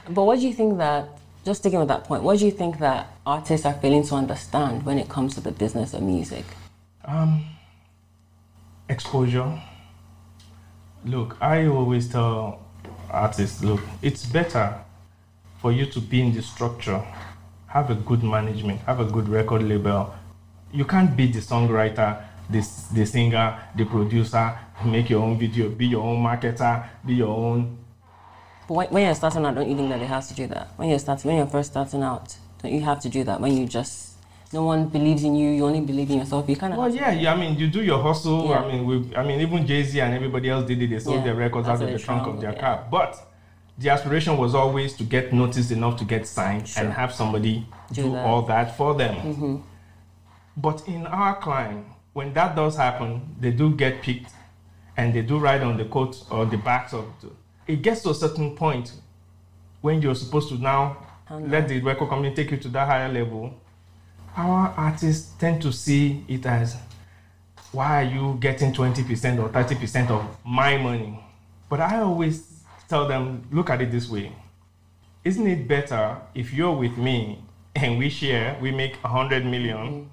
But 0.10 0.24
what 0.24 0.40
do 0.40 0.48
you 0.48 0.54
think 0.54 0.78
that, 0.78 1.20
just 1.46 1.60
sticking 1.62 1.80
with 1.80 1.88
that 1.90 2.04
point, 2.04 2.24
what 2.24 2.40
do 2.40 2.46
you 2.46 2.52
think 2.52 2.80
that 2.80 3.08
artists 3.26 3.66
are 3.66 3.74
failing 3.74 4.04
to 4.10 4.16
understand 4.16 4.84
when 4.88 4.98
it 4.98 5.08
comes 5.08 5.36
to 5.36 5.42
the 5.42 5.52
business 5.52 5.94
of 5.94 6.02
music? 6.02 6.46
Um, 7.06 7.46
exposure. 8.90 9.62
Look, 11.06 11.38
I 11.42 11.68
always 11.68 12.10
tell 12.10 12.60
artists, 13.10 13.64
look, 13.64 13.82
it's 14.02 14.26
better 14.26 14.76
for 15.62 15.72
you 15.72 15.86
to 15.86 16.00
be 16.00 16.22
in 16.22 16.34
the 16.34 16.42
structure, 16.42 17.04
have 17.68 17.90
a 17.92 17.96
good 17.96 18.24
management, 18.24 18.80
have 18.82 19.00
a 19.00 19.06
good 19.06 19.28
record 19.30 19.64
label. 19.64 20.14
You 20.74 20.86
can't 20.86 21.16
be 21.16 21.32
the 21.32 21.40
songwriter, 21.40 22.24
the, 22.52 22.68
the 22.94 23.06
singer, 23.06 23.60
the 23.76 23.86
producer, 23.86 24.58
make 24.86 25.10
your 25.10 25.22
own 25.24 25.38
video, 25.38 25.70
be 25.70 25.88
your 25.88 26.04
own 26.04 26.22
marketer, 26.22 26.88
be 27.06 27.16
your 27.16 27.30
own. 27.30 27.78
But 28.68 28.92
when, 28.92 29.06
you're 29.06 29.16
starting 29.16 29.46
out, 29.46 29.56
don't 29.56 29.70
you 29.70 29.76
think 29.76 29.90
that 29.90 30.02
it 30.02 30.08
has 30.08 30.28
to 30.30 30.34
do 30.34 30.48
that? 30.48 30.70
When 30.78 30.90
you're 30.90 31.00
starting, 31.00 31.30
when 31.30 31.38
you're 31.38 31.48
first 31.48 31.72
starting 31.72 32.04
out, 32.04 32.36
don't 32.62 32.72
you 32.74 32.82
have 32.82 33.00
to 33.02 33.10
do 33.10 33.24
that? 33.26 33.42
When 33.42 33.56
you 33.58 33.66
just, 33.66 34.16
no 34.54 34.64
one 34.64 34.88
believes 34.88 35.24
in 35.24 35.36
you, 35.36 35.50
you 35.52 35.66
only 35.66 35.82
believe 35.82 36.10
in 36.10 36.20
yourself. 36.20 36.48
You 36.48 36.56
kind 36.56 36.74
of. 36.74 36.80
Well, 36.80 36.94
yeah, 36.94 37.12
yeah, 37.12 37.34
I 37.34 37.38
mean, 37.38 37.58
you 37.58 37.68
do 37.68 37.84
your 37.84 38.02
hustle. 38.02 38.48
Yeah. 38.50 38.60
I 38.60 38.72
mean, 38.72 38.86
we, 38.86 39.16
I 39.16 39.24
mean, 39.24 39.42
even 39.42 39.66
Jay 39.66 39.84
Z 39.84 40.00
and 40.00 40.14
everybody 40.14 40.50
else 40.50 40.66
did 40.68 40.82
it. 40.82 40.90
They 40.90 41.00
sold 41.00 41.18
Yeah, 41.18 41.24
their 41.26 41.36
records 41.36 41.68
out 41.68 41.82
of 41.82 41.90
the 41.90 42.00
trunk 42.00 42.28
of 42.28 42.40
their 42.40 42.54
yeah. 42.54 42.60
car. 42.60 42.88
But 42.90 43.18
the 43.78 43.90
aspiration 43.90 44.38
was 44.38 44.54
always 44.56 44.94
to 44.98 45.04
get 45.04 45.34
noticed 45.34 45.72
enough 45.72 45.98
to 45.98 46.06
get 46.06 46.28
signed 46.28 46.68
Sure. 46.68 46.84
and 46.84 46.94
have 46.94 47.14
somebody 47.14 47.66
Do 47.92 48.04
do, 48.04 48.12
that. 48.12 48.26
all 48.26 48.44
that 48.44 48.78
for 48.78 48.94
them. 48.96 49.16
Mm-hmm. 49.16 49.56
But 50.58 50.88
in 50.88 51.08
our 51.08 51.36
climb, 51.38 51.86
when 52.14 52.34
that 52.34 52.56
does 52.56 52.76
happen, 52.76 53.36
they 53.40 53.52
do 53.52 53.74
get 53.76 54.02
picked 54.02 54.32
and 54.98 55.14
they 55.14 55.22
do 55.22 55.38
ride 55.38 55.62
on 55.62 55.78
the 55.78 55.86
coat 55.86 56.24
or 56.30 56.46
the 56.46 56.58
backs 56.58 56.94
of. 56.94 57.06
The, 57.22 57.30
it 57.72 57.82
gets 57.82 58.02
to 58.04 58.10
a 58.10 58.16
certain 58.16 58.56
point 58.56 58.94
when 59.82 60.02
you're 60.02 60.16
supposed 60.16 60.50
to 60.50 60.56
now 60.56 60.98
Handle. 61.26 61.50
let 61.50 61.68
the 61.68 61.80
record 61.82 62.10
company 62.10 62.34
take 62.36 62.52
you 62.52 62.58
to 62.58 62.68
that 62.70 62.88
higher 62.88 63.12
level. 63.12 63.54
Our 64.36 64.74
artists 64.78 65.34
tend 65.40 65.62
to 65.62 65.72
see 65.72 66.24
it 66.28 66.46
as 66.46 66.78
why 67.72 68.04
are 68.04 68.08
you 68.08 68.38
getting 68.40 68.74
20% 68.74 69.40
or 69.40 69.50
30% 69.50 70.10
of 70.10 70.38
my 70.46 70.78
money? 70.78 71.20
But 71.70 71.80
I 71.80 72.00
always 72.02 72.62
tell 72.90 73.08
them, 73.08 73.48
look 73.52 73.70
at 73.70 73.82
it 73.82 73.92
this 73.92 74.10
way. 74.10 74.34
Isn't 75.24 75.48
it 75.48 75.68
better 75.68 76.18
if 76.36 76.54
you're 76.54 76.76
with 76.76 76.98
me 76.98 77.40
and 77.76 77.98
we 77.98 78.10
share, 78.10 78.58
we 78.62 78.72
make 78.72 78.96
100 78.98 79.46
million 79.46 79.78
mm. 79.78 80.08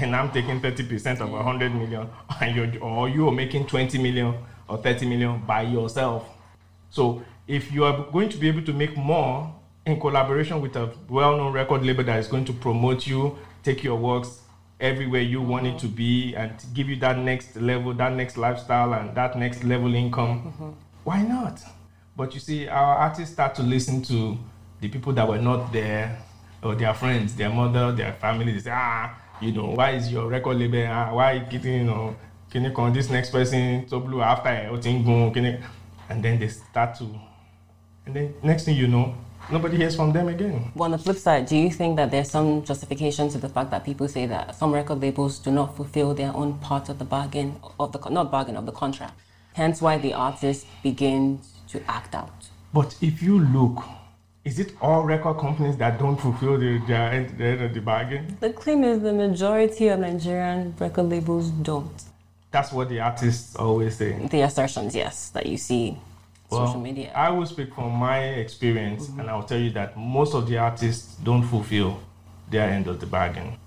And 0.00 0.14
I'm 0.14 0.30
taking 0.30 0.60
30% 0.60 1.20
of 1.20 1.30
100 1.30 1.74
million 1.74 2.08
and 2.40 2.56
you're, 2.56 2.82
or 2.82 3.08
you're 3.08 3.32
making 3.32 3.66
20 3.66 3.98
million 3.98 4.34
or 4.68 4.78
30 4.78 5.06
million 5.06 5.42
by 5.46 5.62
yourself? 5.62 6.28
So 6.90 7.22
if 7.46 7.72
you 7.72 7.84
are 7.84 8.06
going 8.10 8.28
to 8.30 8.36
be 8.36 8.48
able 8.48 8.62
to 8.62 8.72
make 8.72 8.96
more 8.96 9.54
in 9.86 9.98
collaboration 10.00 10.60
with 10.60 10.76
a 10.76 10.90
well-known 11.08 11.52
record 11.52 11.84
label 11.84 12.04
that 12.04 12.18
is 12.18 12.28
going 12.28 12.44
to 12.44 12.52
promote 12.52 13.06
you, 13.06 13.38
take 13.62 13.82
your 13.82 13.96
works 13.96 14.42
everywhere 14.80 15.22
you 15.22 15.40
want 15.42 15.66
it 15.66 15.78
to 15.80 15.88
be, 15.88 16.34
and 16.36 16.52
give 16.72 16.88
you 16.88 16.96
that 16.96 17.18
next 17.18 17.56
level, 17.56 17.92
that 17.94 18.12
next 18.12 18.36
lifestyle, 18.36 18.92
and 18.94 19.14
that 19.16 19.36
next 19.36 19.64
level 19.64 19.94
income, 19.94 20.76
why 21.04 21.22
not? 21.22 21.60
But 22.16 22.34
you 22.34 22.40
see, 22.40 22.68
our 22.68 22.96
artists 22.96 23.32
start 23.32 23.54
to 23.56 23.62
listen 23.62 24.02
to 24.04 24.38
the 24.80 24.88
people 24.88 25.12
that 25.14 25.26
were 25.26 25.38
not 25.38 25.72
there, 25.72 26.18
or 26.62 26.74
their 26.74 26.94
friends, 26.94 27.34
their 27.34 27.50
mother, 27.50 27.92
their 27.92 28.12
family. 28.14 28.52
They 28.52 28.60
say, 28.60 28.72
ah, 28.72 29.16
you 29.40 29.52
know, 29.52 29.66
why 29.66 29.92
is 29.92 30.10
your 30.10 30.28
record 30.28 30.56
label? 30.58 30.86
Ah, 30.88 31.12
why 31.14 31.32
you 31.32 31.40
getting, 31.46 31.74
you 31.74 31.84
know, 31.84 32.16
can 32.50 32.64
you 32.64 32.70
call 32.70 32.90
this 32.90 33.10
next 33.10 33.30
person 33.30 33.86
to 33.86 34.00
blue 34.00 34.22
after 34.22 34.48
Otingun? 34.48 35.32
Can 35.32 35.44
you? 35.44 35.58
And 36.08 36.22
then 36.22 36.38
they 36.38 36.48
start 36.48 36.94
to, 36.96 37.04
and 38.06 38.14
then 38.16 38.34
next 38.42 38.64
thing 38.64 38.76
you 38.76 38.88
know, 38.88 39.14
nobody 39.50 39.76
hears 39.76 39.94
from 39.94 40.12
them 40.12 40.28
again. 40.28 40.72
But 40.74 40.84
on 40.84 40.90
the 40.92 40.98
flip 40.98 41.18
side, 41.18 41.46
do 41.46 41.56
you 41.56 41.70
think 41.70 41.96
that 41.96 42.10
there's 42.10 42.30
some 42.30 42.64
justification 42.64 43.28
to 43.28 43.38
the 43.38 43.48
fact 43.48 43.70
that 43.70 43.84
people 43.84 44.08
say 44.08 44.26
that 44.26 44.54
some 44.54 44.72
record 44.72 45.00
labels 45.00 45.38
do 45.38 45.50
not 45.50 45.76
fulfill 45.76 46.14
their 46.14 46.34
own 46.34 46.58
part 46.60 46.88
of 46.88 46.98
the 46.98 47.04
bargain 47.04 47.60
of 47.78 47.92
the 47.92 47.98
not 48.10 48.30
bargain 48.30 48.56
of 48.56 48.64
the 48.64 48.72
contract? 48.72 49.20
Hence, 49.52 49.82
why 49.82 49.98
the 49.98 50.14
artists 50.14 50.64
begin 50.82 51.40
to 51.68 51.82
act 51.90 52.14
out. 52.14 52.48
But 52.72 52.96
if 53.00 53.22
you 53.22 53.40
look, 53.40 53.82
is 54.48 54.58
it 54.58 54.72
all 54.80 55.02
record 55.02 55.36
companies 55.38 55.76
that 55.76 55.98
don't 55.98 56.16
fulfill 56.16 56.56
the, 56.58 56.78
their 56.86 57.10
end, 57.12 57.38
end 57.40 57.60
of 57.60 57.74
the 57.74 57.80
bargain? 57.80 58.36
The 58.40 58.52
claim 58.54 58.82
is 58.82 59.02
the 59.02 59.12
majority 59.12 59.88
of 59.88 60.00
Nigerian 60.00 60.74
record 60.78 61.02
labels 61.10 61.50
don't. 61.50 62.02
That's 62.50 62.72
what 62.72 62.88
the 62.88 62.98
artists 63.00 63.54
always 63.56 63.96
say. 63.96 64.12
The 64.26 64.40
assertions, 64.40 64.94
yes, 64.94 65.28
that 65.30 65.44
you 65.44 65.58
see 65.58 65.98
well, 66.50 66.66
social 66.66 66.80
media? 66.80 67.12
I 67.14 67.28
will 67.28 67.44
speak 67.44 67.74
from 67.74 67.92
my 67.92 68.20
experience, 68.20 69.08
mm-hmm. 69.08 69.20
and 69.20 69.28
I'll 69.28 69.42
tell 69.42 69.60
you 69.60 69.70
that 69.72 69.98
most 69.98 70.34
of 70.34 70.48
the 70.48 70.56
artists 70.56 71.16
don't 71.16 71.46
fulfill 71.46 72.00
their 72.50 72.70
end 72.70 72.86
of 72.86 73.00
the 73.00 73.06
bargain. 73.06 73.58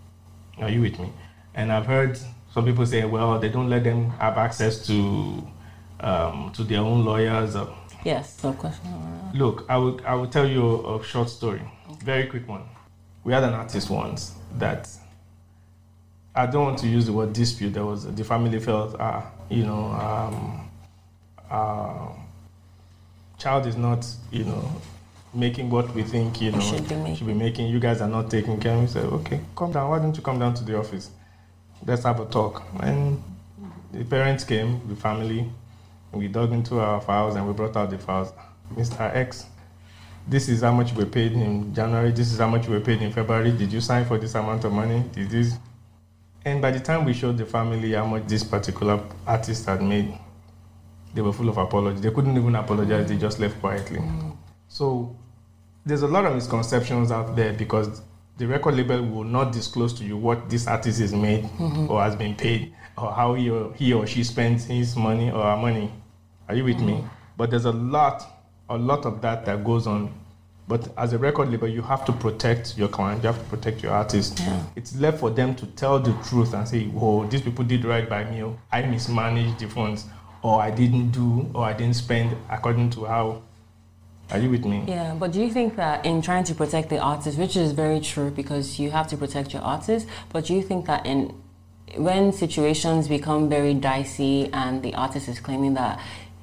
Are 0.57 0.69
you 0.69 0.81
with 0.81 0.97
me? 0.99 1.13
And 1.53 1.71
I've 1.71 1.85
heard 1.85 2.17
some 2.53 2.65
people 2.65 2.87
say, 2.87 3.05
well, 3.05 3.37
they 3.37 3.49
don't 3.49 3.69
let 3.69 3.83
them 3.83 4.09
have 4.11 4.37
access 4.39 4.85
to 4.87 5.47
um, 5.99 6.51
to 6.55 6.63
their 6.63 6.79
own 6.79 7.05
lawyers. 7.05 7.55
Yes, 8.03 8.43
no 8.43 8.53
question. 8.53 8.85
Look, 9.33 9.65
I 9.69 9.77
will 9.77 9.99
I 10.05 10.15
will 10.15 10.27
tell 10.27 10.47
you 10.47 10.85
a, 10.85 11.03
short 11.03 11.29
story, 11.29 11.61
very 12.03 12.27
quick 12.27 12.47
one. 12.47 12.63
We 13.23 13.33
had 13.33 13.43
an 13.43 13.53
artist 13.53 13.89
once 13.89 14.33
that 14.57 14.89
I 16.35 16.45
don't 16.47 16.63
want 16.63 16.79
to 16.79 16.87
use 16.87 17.05
the 17.05 17.13
word 17.13 17.33
dispute. 17.33 17.73
There 17.73 17.85
was 17.85 18.05
the 18.13 18.23
family 18.23 18.59
felt, 18.59 18.95
ah, 18.99 19.29
you 19.49 19.63
know, 19.63 19.85
um, 19.91 20.69
uh, 21.49 22.07
child 23.37 23.67
is 23.67 23.75
not, 23.75 24.05
you 24.31 24.45
know, 24.45 24.71
making 25.33 25.69
what 25.69 25.93
we 25.93 26.03
think, 26.03 26.41
you 26.41 26.51
know, 26.51 26.59
should 26.59 26.87
be. 26.87 27.15
Should 27.15 27.27
be 27.27 27.33
making. 27.33 27.67
You 27.67 27.79
guys 27.79 28.01
are 28.01 28.09
not 28.09 28.31
taking 28.31 28.59
care. 28.59 28.77
We 28.77 28.87
said, 28.87 29.05
okay, 29.05 29.39
come 29.55 29.71
down. 29.71 29.89
Why 29.89 29.99
don't 29.99 30.15
you 30.15 30.23
come 30.23 30.39
down 30.39 30.53
to 30.55 30.63
the 30.63 30.77
office? 30.77 31.11
Let's 31.85 32.03
have 32.03 32.19
a 32.19 32.25
talk. 32.25 32.63
And 32.81 33.21
the 33.91 34.03
parents 34.03 34.43
came, 34.43 34.81
the 34.87 34.95
family. 34.95 35.49
We 36.13 36.27
dug 36.27 36.51
into 36.51 36.79
our 36.79 37.01
files 37.01 37.35
and 37.35 37.47
we 37.47 37.53
brought 37.53 37.75
out 37.75 37.89
the 37.89 37.97
files. 37.97 38.33
Mr. 38.73 39.13
X, 39.15 39.45
this 40.27 40.49
is 40.49 40.61
how 40.61 40.71
much 40.71 40.93
we 40.93 41.05
paid 41.05 41.33
in 41.33 41.73
January. 41.73 42.11
This 42.11 42.31
is 42.31 42.39
how 42.39 42.47
much 42.47 42.67
we 42.67 42.79
paid 42.79 43.01
in 43.01 43.11
February. 43.11 43.51
Did 43.51 43.71
you 43.71 43.81
sign 43.81 44.05
for 44.05 44.17
this 44.17 44.35
amount 44.35 44.63
of 44.65 44.71
money? 44.71 45.03
Did 45.13 45.29
this? 45.29 45.53
And 46.43 46.61
by 46.61 46.71
the 46.71 46.79
time 46.79 47.05
we 47.05 47.13
showed 47.13 47.37
the 47.37 47.45
family 47.45 47.93
how 47.93 48.05
much 48.05 48.27
this 48.27 48.43
particular 48.43 48.99
artist 49.27 49.65
had 49.65 49.81
made, 49.81 50.17
they 51.13 51.21
were 51.21 51.33
full 51.33 51.49
of 51.49 51.57
apologies. 51.57 52.01
They 52.01 52.11
couldn't 52.11 52.37
even 52.37 52.55
apologize. 52.55 53.07
They 53.07 53.17
just 53.17 53.39
left 53.39 53.59
quietly. 53.59 54.01
So 54.67 55.15
there's 55.85 56.01
a 56.03 56.07
lot 56.07 56.25
of 56.25 56.33
misconceptions 56.33 57.11
out 57.11 57.35
there 57.35 57.53
because 57.53 58.01
the 58.37 58.47
record 58.47 58.75
label 58.75 59.01
will 59.05 59.23
not 59.23 59.51
disclose 59.51 59.93
to 59.93 60.03
you 60.03 60.17
what 60.17 60.49
this 60.49 60.67
artist 60.67 60.99
is 60.99 61.13
made 61.13 61.43
mm-hmm. 61.43 61.91
or 61.91 62.01
has 62.01 62.15
been 62.15 62.35
paid 62.35 62.73
or 62.97 63.11
how 63.11 63.33
he 63.33 63.49
or, 63.49 63.73
he 63.73 63.93
or 63.93 64.07
she 64.07 64.23
spends 64.23 64.65
his 64.65 64.95
money 64.95 65.29
or 65.29 65.43
her 65.43 65.57
money. 65.57 65.91
Are 66.51 66.53
you 66.53 66.65
with 66.65 66.79
mm-hmm. 66.79 66.87
me? 66.87 67.03
But 67.37 67.49
there's 67.49 67.63
a 67.63 67.71
lot, 67.71 68.25
a 68.69 68.77
lot 68.77 69.05
of 69.05 69.21
that 69.21 69.45
that 69.45 69.63
goes 69.63 69.87
on. 69.87 70.13
But 70.67 70.89
as 70.97 71.13
a 71.13 71.17
record 71.17 71.49
label, 71.49 71.69
you 71.69 71.81
have 71.81 72.03
to 72.03 72.11
protect 72.11 72.77
your 72.77 72.89
client. 72.89 73.23
You 73.23 73.27
have 73.27 73.41
to 73.41 73.49
protect 73.49 73.81
your 73.81 73.93
artist. 73.93 74.37
Yeah. 74.39 74.61
It's 74.75 74.93
left 74.97 75.19
for 75.21 75.29
them 75.29 75.55
to 75.55 75.65
tell 75.65 75.97
the 75.97 76.11
truth 76.27 76.53
and 76.53 76.67
say, 76.67 76.87
"Whoa, 76.87 77.25
these 77.25 77.41
people 77.41 77.63
did 77.63 77.85
right 77.85 78.07
by 78.07 78.25
me. 78.25 78.43
I 78.69 78.81
mismanaged 78.81 79.59
the 79.59 79.69
funds, 79.69 80.07
or 80.41 80.61
I 80.61 80.71
didn't 80.71 81.11
do, 81.11 81.49
or 81.55 81.63
I 81.63 81.71
didn't 81.71 81.95
spend 81.95 82.35
according 82.49 82.89
to 82.91 83.05
how 83.05 83.43
are 84.29 84.39
you 84.39 84.49
with 84.49 84.65
me? 84.65 84.83
Yeah, 84.87 85.15
but 85.17 85.31
do 85.31 85.39
you 85.41 85.51
think 85.51 85.77
that 85.77 86.05
in 86.05 86.21
trying 86.21 86.43
to 86.43 86.53
protect 86.53 86.89
the 86.89 86.99
artist, 86.99 87.37
which 87.37 87.55
is 87.55 87.71
very 87.71 88.01
true 88.01 88.29
because 88.29 88.77
you 88.77 88.91
have 88.91 89.07
to 89.07 89.15
protect 89.15 89.53
your 89.53 89.61
artist, 89.61 90.05
but 90.33 90.47
do 90.47 90.53
you 90.53 90.61
think 90.61 90.85
that 90.87 91.05
in 91.05 91.33
when 91.95 92.31
situations 92.31 93.07
become 93.07 93.49
very 93.49 93.73
dicey 93.73 94.49
and 94.53 94.81
the 94.83 94.93
artist 94.95 95.27
is 95.27 95.39
claiming 95.39 95.73
that 95.73 95.99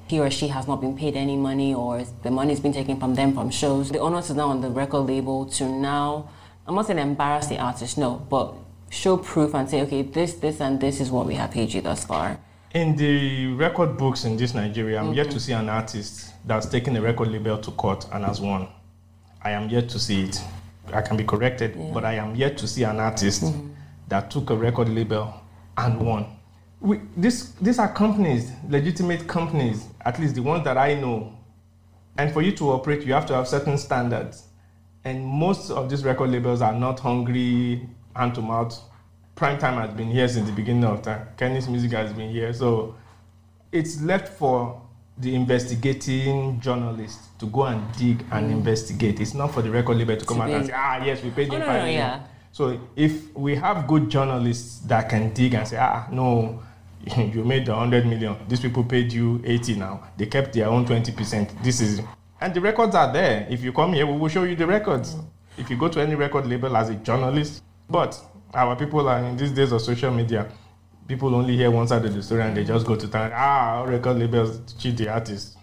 he 0.09 0.19
or 0.19 0.29
she 0.31 0.47
has 0.47 0.67
not 0.67 0.81
been 0.81 0.97
paid 0.97 1.15
any 1.15 1.37
money 1.37 1.73
or 1.73 2.03
the 2.23 2.31
money 2.31 2.49
has 2.49 2.59
been 2.59 2.73
taken 2.73 2.99
from 2.99 3.13
them 3.15 3.33
from 3.33 3.49
shows, 3.51 3.91
the 3.91 3.99
onus 3.99 4.29
is 4.29 4.35
now 4.35 4.47
on 4.47 4.59
the 4.61 4.69
record 4.69 5.01
label 5.01 5.45
to 5.45 5.69
now, 5.69 6.29
I'm 6.67 6.75
not 6.75 6.87
saying 6.87 6.99
embarrass 6.99 7.47
the 7.47 7.59
artist, 7.59 7.97
no, 7.97 8.25
but 8.29 8.53
show 8.89 9.17
proof 9.17 9.53
and 9.53 9.69
say, 9.69 9.81
okay, 9.83 10.01
this, 10.01 10.33
this, 10.33 10.61
and 10.61 10.81
this 10.81 10.99
is 10.99 11.11
what 11.11 11.27
we 11.27 11.35
have 11.35 11.51
paid 11.51 11.73
you 11.73 11.81
thus 11.81 12.05
far. 12.05 12.39
In 12.73 12.95
the 12.95 13.53
record 13.53 13.97
books 13.97 14.25
in 14.25 14.37
this 14.37 14.53
Nigeria, 14.53 14.99
I'm 14.99 15.05
mm-hmm. 15.05 15.13
yet 15.13 15.31
to 15.31 15.39
see 15.39 15.53
an 15.53 15.69
artist 15.69 16.33
that's 16.45 16.65
taken 16.67 16.95
a 16.95 17.01
record 17.01 17.29
label 17.29 17.57
to 17.57 17.71
court 17.71 18.05
and 18.11 18.25
has 18.25 18.41
won. 18.41 18.67
I 19.43 19.51
am 19.51 19.69
yet 19.69 19.89
to 19.89 19.99
see 19.99 20.23
it. 20.23 20.41
I 20.93 21.01
can 21.01 21.17
be 21.17 21.23
corrected, 21.23 21.75
yeah. 21.75 21.91
but 21.93 22.03
I 22.03 22.13
am 22.13 22.35
yet 22.35 22.57
to 22.59 22.67
see 22.67 22.83
an 22.83 22.99
artist 22.99 23.43
mm-hmm. 23.43 23.69
that 24.07 24.31
took 24.31 24.49
a 24.49 24.55
record 24.55 24.89
label 24.89 25.33
and 25.77 25.99
won. 25.99 26.25
We, 26.81 27.01
this, 27.17 27.51
these 27.61 27.77
are 27.79 27.91
companies, 27.91 28.51
legitimate 28.69 29.27
companies, 29.27 29.87
at 30.09 30.17
least 30.17 30.33
the 30.33 30.41
ones 30.41 30.63
that 30.63 30.75
I 30.75 30.95
know. 30.95 31.37
And 32.17 32.33
for 32.33 32.41
you 32.41 32.51
to 32.53 32.71
operate, 32.71 33.05
you 33.05 33.13
have 33.13 33.27
to 33.27 33.35
have 33.35 33.47
certain 33.47 33.77
standards. 33.77 34.47
And 35.03 35.23
most 35.23 35.69
of 35.69 35.87
these 35.87 36.03
record 36.03 36.31
labels 36.31 36.63
are 36.63 36.73
not 36.73 36.99
hungry, 36.99 37.87
hand 38.15 38.33
to 38.33 38.41
mouth. 38.41 38.75
Prime 39.35 39.59
time 39.59 39.75
has 39.75 39.91
been 39.95 40.09
here 40.09 40.27
since 40.27 40.49
the 40.49 40.55
beginning 40.55 40.83
of 40.83 41.03
time. 41.03 41.27
Kennis 41.37 41.67
music 41.67 41.91
has 41.91 42.11
been 42.11 42.31
here. 42.31 42.51
So 42.53 42.95
it's 43.71 44.01
left 44.01 44.33
for 44.33 44.81
the 45.19 45.35
investigating 45.35 46.59
journalist 46.59 47.19
to 47.39 47.45
go 47.45 47.65
and 47.65 47.79
dig 47.95 48.25
and 48.31 48.49
mm. 48.49 48.53
investigate. 48.53 49.19
It's 49.19 49.35
not 49.35 49.53
for 49.53 49.61
the 49.61 49.69
record 49.69 49.97
label 49.97 50.17
to 50.17 50.25
come 50.25 50.41
out 50.41 50.49
and 50.49 50.65
say, 50.65 50.73
ah, 50.75 51.05
yes, 51.05 51.21
we 51.23 51.29
paid 51.29 51.51
oh, 51.51 51.55
him 51.57 51.61
five 51.61 51.83
million. 51.83 51.99
Yeah. 51.99 52.23
So 52.51 52.81
if 52.95 53.31
we 53.35 53.55
have 53.57 53.85
good 53.85 54.09
journalists 54.09 54.79
that 54.87 55.07
can 55.07 55.33
dig 55.35 55.53
and 55.53 55.67
say, 55.67 55.77
ah, 55.79 56.07
no, 56.11 56.63
you 57.17 57.43
made 57.43 57.65
the 57.65 57.71
100 57.71 58.05
million. 58.05 58.35
These 58.47 58.61
people 58.61 58.83
paid 58.83 59.11
you 59.11 59.41
80 59.45 59.75
now. 59.75 60.07
They 60.17 60.25
kept 60.25 60.53
their 60.53 60.67
own 60.67 60.85
20%. 60.85 61.63
This 61.63 61.81
is, 61.81 62.01
and 62.41 62.53
the 62.53 62.61
records 62.61 62.95
are 62.95 63.11
there. 63.11 63.47
If 63.49 63.63
you 63.63 63.71
come 63.73 63.93
here, 63.93 64.05
we 64.05 64.17
will 64.17 64.29
show 64.29 64.43
you 64.43 64.55
the 64.55 64.67
records. 64.67 65.15
If 65.57 65.69
you 65.69 65.77
go 65.77 65.89
to 65.89 66.01
any 66.01 66.15
record 66.15 66.47
label 66.47 66.75
as 66.77 66.89
a 66.89 66.95
journalist, 66.95 67.63
but 67.89 68.19
our 68.53 68.75
people 68.75 69.07
are 69.07 69.19
in 69.19 69.37
these 69.37 69.51
days 69.51 69.71
of 69.71 69.81
social 69.81 70.11
media 70.11 70.49
people 71.09 71.33
only 71.33 71.57
hear 71.57 71.71
one 71.71 71.87
side 71.87 72.05
of 72.05 72.13
the 72.13 72.21
story 72.21 72.43
and 72.43 72.55
they 72.55 72.63
just 72.63 72.85
go 72.85 72.95
to 72.95 73.07
town. 73.07 73.31
Ah, 73.33 73.81
record 73.81 74.17
labels 74.19 74.61
cheat 74.79 74.95
the 74.95 75.09
artists. 75.09 75.57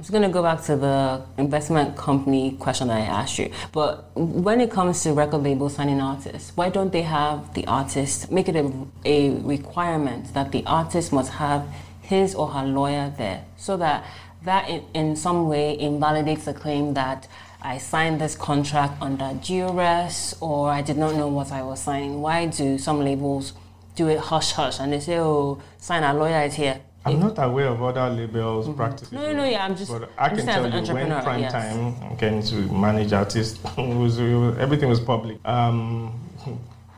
I'm 0.00 0.04
just 0.04 0.12
going 0.12 0.22
to 0.22 0.30
go 0.30 0.42
back 0.42 0.62
to 0.62 0.76
the 0.76 1.22
investment 1.36 1.94
company 1.94 2.52
question 2.52 2.88
that 2.88 3.02
I 3.02 3.04
asked 3.04 3.38
you. 3.38 3.52
But 3.70 4.10
when 4.16 4.62
it 4.62 4.70
comes 4.70 5.02
to 5.02 5.12
record 5.12 5.42
labels 5.42 5.74
signing 5.74 6.00
artists, 6.00 6.52
why 6.54 6.70
don't 6.70 6.90
they 6.90 7.02
have 7.02 7.52
the 7.52 7.66
artist 7.66 8.32
make 8.32 8.48
it 8.48 8.56
a, 8.56 8.72
a 9.04 9.28
requirement 9.42 10.32
that 10.32 10.52
the 10.52 10.64
artist 10.64 11.12
must 11.12 11.32
have 11.32 11.68
his 12.00 12.34
or 12.34 12.48
her 12.48 12.64
lawyer 12.64 13.12
there 13.18 13.44
so 13.58 13.76
that 13.76 14.06
that 14.42 14.70
in, 14.70 14.84
in 14.94 15.16
some 15.16 15.48
way 15.50 15.78
invalidates 15.78 16.46
the 16.46 16.54
claim 16.54 16.94
that 16.94 17.28
I 17.60 17.76
signed 17.76 18.22
this 18.22 18.34
contract 18.34 19.02
under 19.02 19.38
duress 19.44 20.34
or 20.40 20.70
I 20.70 20.80
did 20.80 20.96
not 20.96 21.14
know 21.14 21.28
what 21.28 21.52
I 21.52 21.62
was 21.62 21.82
signing. 21.82 22.22
Why 22.22 22.46
do 22.46 22.78
some 22.78 23.04
labels 23.04 23.52
do 23.96 24.08
it 24.08 24.18
hush 24.18 24.52
hush 24.52 24.80
and 24.80 24.94
they 24.94 25.00
say, 25.00 25.18
oh, 25.18 25.60
sign 25.76 26.04
our 26.04 26.14
lawyer 26.14 26.40
is 26.44 26.54
here. 26.54 26.80
I'm 27.04 27.18
not 27.18 27.38
aware 27.38 27.68
of 27.68 27.82
other 27.82 28.10
labels 28.10 28.66
mm-hmm. 28.66 28.76
practices. 28.76 29.12
No, 29.12 29.32
no, 29.32 29.44
yeah, 29.44 29.64
I'm 29.64 29.74
just. 29.74 29.90
But 29.90 30.10
I 30.18 30.28
can 30.28 30.44
tell 30.44 30.66
you 30.66 30.94
when 30.94 31.22
prime 31.22 31.40
yes. 31.40 31.52
time 31.52 32.16
came 32.18 32.42
to 32.42 32.54
manage 32.72 33.12
artists, 33.12 33.58
was, 33.78 34.18
everything 34.18 34.88
was 34.88 35.00
public. 35.00 35.38
Um, 35.46 36.20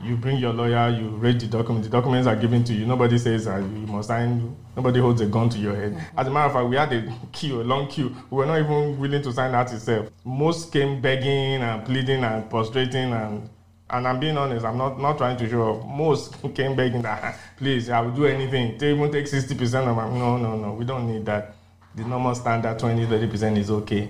you 0.01 0.17
bring 0.17 0.37
your 0.37 0.51
lawyer, 0.51 0.89
you 0.89 1.07
read 1.07 1.39
the 1.39 1.47
document. 1.47 1.85
The 1.85 1.89
documents 1.89 2.27
are 2.27 2.35
given 2.35 2.65
to 2.65 2.73
you. 2.73 2.85
Nobody 2.85 3.17
says 3.17 3.47
uh, 3.47 3.57
you 3.57 3.87
must 3.87 4.09
sign. 4.09 4.55
Nobody 4.75 4.99
holds 4.99 5.21
a 5.21 5.25
gun 5.25 5.47
to 5.49 5.57
your 5.57 5.75
head. 5.75 5.93
Mm-hmm. 5.93 6.19
As 6.19 6.27
a 6.27 6.31
matter 6.31 6.47
of 6.47 6.53
fact, 6.53 6.67
we 6.69 6.75
had 6.75 6.91
a 6.91 7.13
queue, 7.31 7.61
a 7.61 7.63
long 7.63 7.87
queue. 7.87 8.13
We 8.29 8.37
were 8.37 8.45
not 8.45 8.59
even 8.59 8.99
willing 8.99 9.21
to 9.21 9.31
sign 9.31 9.53
that 9.53 9.71
itself. 9.71 10.09
Most 10.25 10.73
came 10.73 10.99
begging 10.99 11.61
and 11.61 11.85
pleading 11.85 12.23
and 12.25 12.49
prostrating 12.49 13.13
and 13.13 13.49
and 13.93 14.07
I'm 14.07 14.19
being 14.19 14.37
honest, 14.37 14.65
I'm 14.65 14.77
not, 14.77 14.99
not 14.99 15.19
trying 15.19 15.37
to 15.37 15.47
show 15.47 15.61
off. 15.61 15.85
Most 15.85 16.41
came 16.55 16.75
begging 16.75 17.03
that, 17.03 17.37
please, 17.57 17.89
I 17.91 18.01
will 18.01 18.11
do 18.11 18.25
anything. 18.25 18.75
They 18.77 18.91
even 18.91 19.11
take 19.11 19.25
60% 19.25 19.87
of 19.87 19.95
my, 19.95 20.09
no, 20.09 20.35
no, 20.37 20.57
no, 20.57 20.73
we 20.73 20.83
don't 20.83 21.07
need 21.07 21.25
that. 21.27 21.55
The 21.93 22.03
normal 22.03 22.33
standard 22.33 22.79
20, 22.79 23.05
30% 23.05 23.57
is 23.57 23.69
okay. 23.69 24.09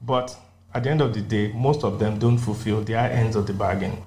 But 0.00 0.34
at 0.72 0.84
the 0.84 0.90
end 0.90 1.02
of 1.02 1.12
the 1.12 1.20
day, 1.20 1.52
most 1.52 1.84
of 1.84 1.98
them 1.98 2.18
don't 2.18 2.38
fulfill 2.38 2.80
their 2.80 3.10
ends 3.12 3.36
of 3.36 3.46
the 3.46 3.52
bargain. 3.52 4.02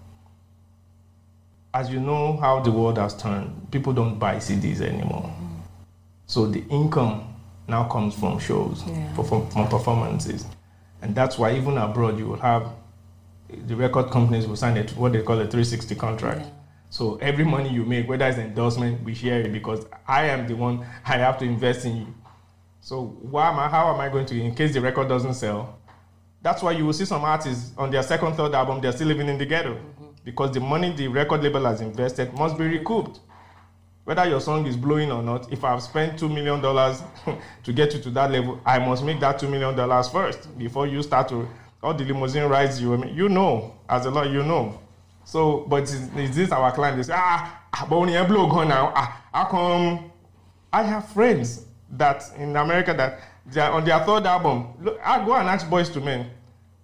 As 1.72 1.92
you 1.92 2.00
know 2.00 2.38
how 2.38 2.62
the 2.62 2.72
world 2.72 2.98
has 2.98 3.16
turned, 3.16 3.72
people 3.72 3.94
don't 3.94 4.18
buy 4.18 4.38
CDs 4.38 4.82
anymore. 4.82 5.32
So 6.26 6.48
the 6.48 6.64
income 6.70 7.36
now 7.68 7.84
comes 7.88 8.16
from 8.16 8.40
shows, 8.40 8.84
yeah. 8.88 9.14
from, 9.14 9.48
from 9.52 9.68
performances. 9.68 10.48
And 11.04 11.14
that's 11.14 11.38
why 11.38 11.56
even 11.56 11.78
abroad 11.78 12.18
you 12.18 12.26
will 12.28 12.40
have 12.40 12.72
the 13.50 13.76
record 13.76 14.10
companies 14.10 14.48
will 14.48 14.56
sign 14.56 14.78
it 14.78 14.92
what 14.92 15.14
they 15.14 15.22
call 15.22 15.36
a 15.36 15.48
360 15.48 15.96
contract. 15.96 16.42
Yeah. 16.42 16.50
So 16.90 17.18
every 17.18 17.44
money 17.44 17.70
you 17.70 17.86
make, 17.86 18.08
whether 18.08 18.26
it's 18.26 18.38
endorsement, 18.38 19.04
we 19.04 19.14
share 19.14 19.42
it 19.42 19.52
because 19.52 19.86
I 20.08 20.28
am 20.28 20.48
the 20.48 20.56
one 20.56 20.80
I 21.06 21.18
have 21.18 21.38
to 21.40 21.46
invest 21.46 21.86
in 21.86 21.98
you. 21.98 22.16
So 22.82 23.18
why 23.22 23.50
am 23.50 23.60
I, 23.60 23.68
how 23.68 23.94
am 23.94 24.00
I 24.00 24.10
going 24.10 24.26
to, 24.28 24.40
in 24.40 24.54
case 24.56 24.74
the 24.74 24.82
record 24.82 25.10
doesn't 25.10 25.34
sell? 25.34 25.80
That's 26.42 26.62
why 26.62 26.72
you 26.74 26.86
will 26.86 26.94
see 26.94 27.06
some 27.06 27.24
artists 27.24 27.74
on 27.78 27.90
their 27.90 28.04
second, 28.04 28.36
third 28.36 28.54
album, 28.54 28.80
they're 28.80 28.92
still 28.92 29.08
living 29.08 29.28
in 29.28 29.38
the 29.38 29.46
ghetto 29.46 29.74
mm-hmm. 29.74 30.06
because 30.24 30.52
the 30.52 30.60
money 30.60 30.92
the 30.92 31.08
record 31.08 31.42
label 31.42 31.66
has 31.66 31.82
invested 31.82 32.32
must 32.34 32.58
be 32.58 32.66
recouped. 32.66 33.20
Whether 34.04 34.30
your 34.30 34.40
song 34.40 34.68
is 34.68 34.78
blowing 34.78 35.12
or 35.12 35.24
not, 35.24 35.52
if 35.52 35.64
I've 35.64 35.82
spent 35.82 36.20
$2 36.20 36.32
million 36.32 36.62
to 37.64 37.74
get 37.74 37.96
you 37.96 38.00
to 38.02 38.12
that 38.12 38.30
level, 38.30 38.62
I 38.64 38.78
must 38.78 39.04
make 39.04 39.20
that 39.20 39.42
$2 39.42 39.50
million 39.50 39.76
first 40.04 40.56
before 40.58 40.86
you 40.86 41.02
start 41.02 41.28
to 41.30 41.48
all 41.86 41.94
the 41.94 42.04
limousine 42.04 42.44
rides 42.46 42.82
you, 42.82 42.96
I 42.96 42.98
mean, 42.98 43.16
you 43.16 43.30
know, 43.30 43.76
as 43.88 44.08
a 44.08 44.12
lawyer, 44.12 44.32
you 44.32 44.44
know. 44.44 44.80
So, 45.24 45.66
but 45.70 45.84
is, 45.84 45.94
is 46.16 46.36
this 46.36 46.52
our 46.52 46.72
client? 46.72 46.98
They 46.98 47.04
say, 47.04 47.14
ah, 47.16 47.62
ah 47.72 47.88
but 47.88 48.00
when 48.00 48.10
you 48.10 48.24
blow 48.24 48.48
gone 48.48 48.70
now, 48.70 48.92
ah, 48.96 49.24
how 49.32 49.46
come? 49.46 50.12
I 50.74 50.82
have 50.84 51.08
friends 51.10 51.66
that 51.92 52.24
in 52.38 52.56
America 52.56 52.94
that 52.94 53.20
they 53.46 53.62
are 53.62 53.72
on 53.72 53.86
their 53.86 54.00
third 54.00 54.26
album. 54.26 54.74
Look, 54.82 55.00
I 55.04 55.24
go 55.24 55.36
and 55.36 55.48
ask 55.48 55.68
Boyz 55.68 55.96
II 55.96 56.04
Men. 56.04 56.30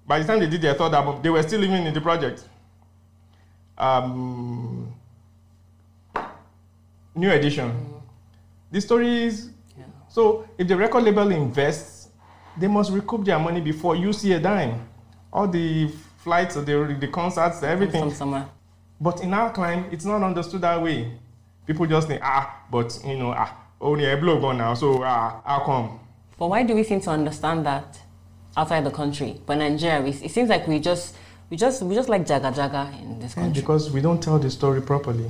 By 0.08 0.20
the 0.20 0.26
time 0.26 0.40
they 0.40 0.48
did 0.48 0.62
their 0.62 0.76
third 0.76 0.94
album, 0.94 1.22
they 1.22 1.30
were 1.30 1.42
still 1.42 1.60
living 1.60 1.86
in 1.86 1.94
the 1.94 2.02
project. 2.02 2.48
Um, 3.78 4.94
new 7.16 7.32
edition. 7.32 7.74
The 8.72 8.80
story 8.80 9.24
is 9.24 9.50
Yeah. 9.78 9.86
so 10.10 10.46
if 10.58 10.68
the 10.68 10.78
record 10.78 11.04
label 11.04 11.30
invests, 11.32 12.10
they 12.58 12.68
must 12.68 12.92
recoup 12.92 13.26
their 13.26 13.40
money 13.40 13.62
before 13.62 13.96
you 13.96 14.14
see 14.14 14.34
a 14.34 14.40
dime. 14.40 14.91
All 15.34 15.48
the 15.48 15.88
flights, 16.18 16.56
the 16.56 16.98
the 17.00 17.08
concerts, 17.08 17.64
everything. 17.64 18.14
Somewhere. 18.14 18.48
But 19.00 19.24
in 19.24 19.34
our 19.34 19.52
climb, 19.52 19.86
it's 19.92 20.06
not 20.06 20.22
understood 20.22 20.62
that 20.62 20.82
way. 20.82 21.12
People 21.66 21.86
just 21.88 22.08
think, 22.08 22.22
ah, 22.24 22.64
but 22.70 23.00
you 23.06 23.18
know, 23.18 23.34
ah, 23.36 23.56
only 23.80 24.06
a 24.06 24.18
blow 24.18 24.40
gone 24.40 24.58
now, 24.58 24.74
so 24.74 25.02
ah, 25.04 25.42
how 25.46 25.60
come? 25.66 26.00
But 26.38 26.48
why 26.48 26.64
do 26.64 26.76
we 26.76 26.84
seem 26.84 27.02
to 27.02 27.10
understand 27.12 27.66
that 27.66 28.00
outside 28.56 28.84
the 28.86 28.92
country? 28.92 29.42
But 29.46 29.56
Nigeria, 29.56 30.02
we, 30.02 30.10
it 30.12 30.32
seems 30.32 30.50
like 30.50 30.68
we 30.68 30.80
just 30.80 31.16
we 31.50 31.58
just 31.58 31.82
we 31.84 31.96
just 31.96 32.10
like 32.10 32.26
jaga 32.26 32.54
jaga 32.54 33.02
in 33.02 33.20
this 33.20 33.34
country. 33.34 33.62
because 33.62 33.92
we 33.92 34.02
don't 34.02 34.22
tell 34.22 34.38
the 34.40 34.50
story 34.50 34.82
properly. 34.82 35.30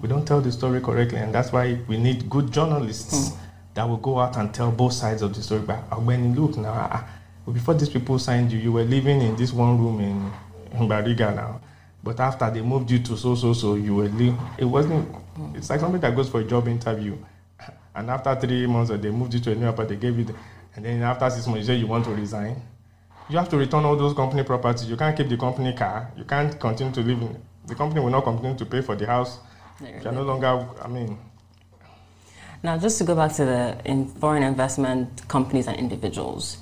We 0.00 0.08
don't 0.08 0.24
tell 0.26 0.40
the 0.40 0.50
story 0.50 0.80
correctly, 0.80 1.18
and 1.18 1.34
that's 1.34 1.52
why 1.52 1.78
we 1.86 1.98
need 1.98 2.30
good 2.30 2.50
journalists 2.50 3.32
that 3.74 3.86
will 3.86 3.98
go 3.98 4.18
out 4.18 4.36
and 4.38 4.52
tell 4.54 4.70
both 4.70 4.94
sides 4.94 5.20
of 5.20 5.34
the 5.34 5.42
story. 5.42 5.60
But 5.66 6.00
when 6.02 6.34
you 6.34 6.40
look 6.40 6.56
now, 6.56 7.06
ah, 7.46 7.50
before 7.50 7.74
these 7.74 7.88
people 7.88 8.18
signed 8.18 8.52
you, 8.52 8.58
you 8.58 8.72
were 8.72 8.84
living 8.84 9.20
in 9.20 9.36
this 9.36 9.52
one 9.52 9.78
room 9.78 10.00
in, 10.00 10.32
in 10.78 10.88
Bariga 10.88 11.34
now. 11.34 11.60
But 12.02 12.20
after 12.20 12.50
they 12.50 12.60
moved 12.62 12.90
you 12.90 13.00
to 13.00 13.16
so 13.16 13.34
so 13.34 13.52
so, 13.52 13.74
you 13.74 13.94
were 13.96 14.08
living. 14.08 14.38
It 14.58 14.64
wasn't. 14.64 15.08
It's 15.54 15.68
like 15.70 15.80
somebody 15.80 16.00
that 16.02 16.14
goes 16.14 16.28
for 16.28 16.40
a 16.40 16.44
job 16.44 16.68
interview, 16.68 17.16
and 17.94 18.10
after 18.10 18.34
three 18.36 18.66
months, 18.66 18.90
they 18.90 19.10
moved 19.10 19.34
you 19.34 19.40
to 19.40 19.52
a 19.52 19.54
new 19.54 19.66
apartment, 19.68 20.00
they 20.00 20.08
gave 20.08 20.18
you, 20.18 20.24
the, 20.24 20.34
and 20.76 20.84
then 20.84 21.02
after 21.02 21.28
six 21.30 21.46
months, 21.46 21.60
you 21.60 21.74
say 21.74 21.76
you 21.76 21.86
want 21.86 22.04
to 22.04 22.10
resign. 22.12 22.60
You 23.28 23.38
have 23.38 23.48
to 23.48 23.56
return 23.56 23.84
all 23.84 23.96
those 23.96 24.14
company 24.14 24.44
properties. 24.44 24.88
You 24.88 24.96
can't 24.96 25.16
keep 25.16 25.28
the 25.28 25.36
company 25.36 25.72
car. 25.74 26.12
You 26.16 26.24
can't 26.24 26.58
continue 26.60 26.92
to 26.92 27.00
live 27.00 27.20
in. 27.20 27.42
The 27.66 27.74
company 27.74 28.00
will 28.00 28.10
not 28.10 28.22
continue 28.22 28.56
to 28.56 28.64
pay 28.66 28.82
for 28.82 28.94
the 28.94 29.06
house. 29.06 29.38
There 29.80 30.00
You're 30.02 30.12
no 30.12 30.22
longer. 30.22 30.68
I 30.80 30.86
mean, 30.86 31.18
Now, 32.62 32.78
just 32.78 32.98
to 32.98 33.04
go 33.04 33.14
back 33.14 33.32
to 33.34 33.44
the 33.44 33.78
in 33.84 34.06
foreign 34.06 34.42
investment 34.42 35.26
companies 35.28 35.66
and 35.66 35.76
individuals, 35.76 36.58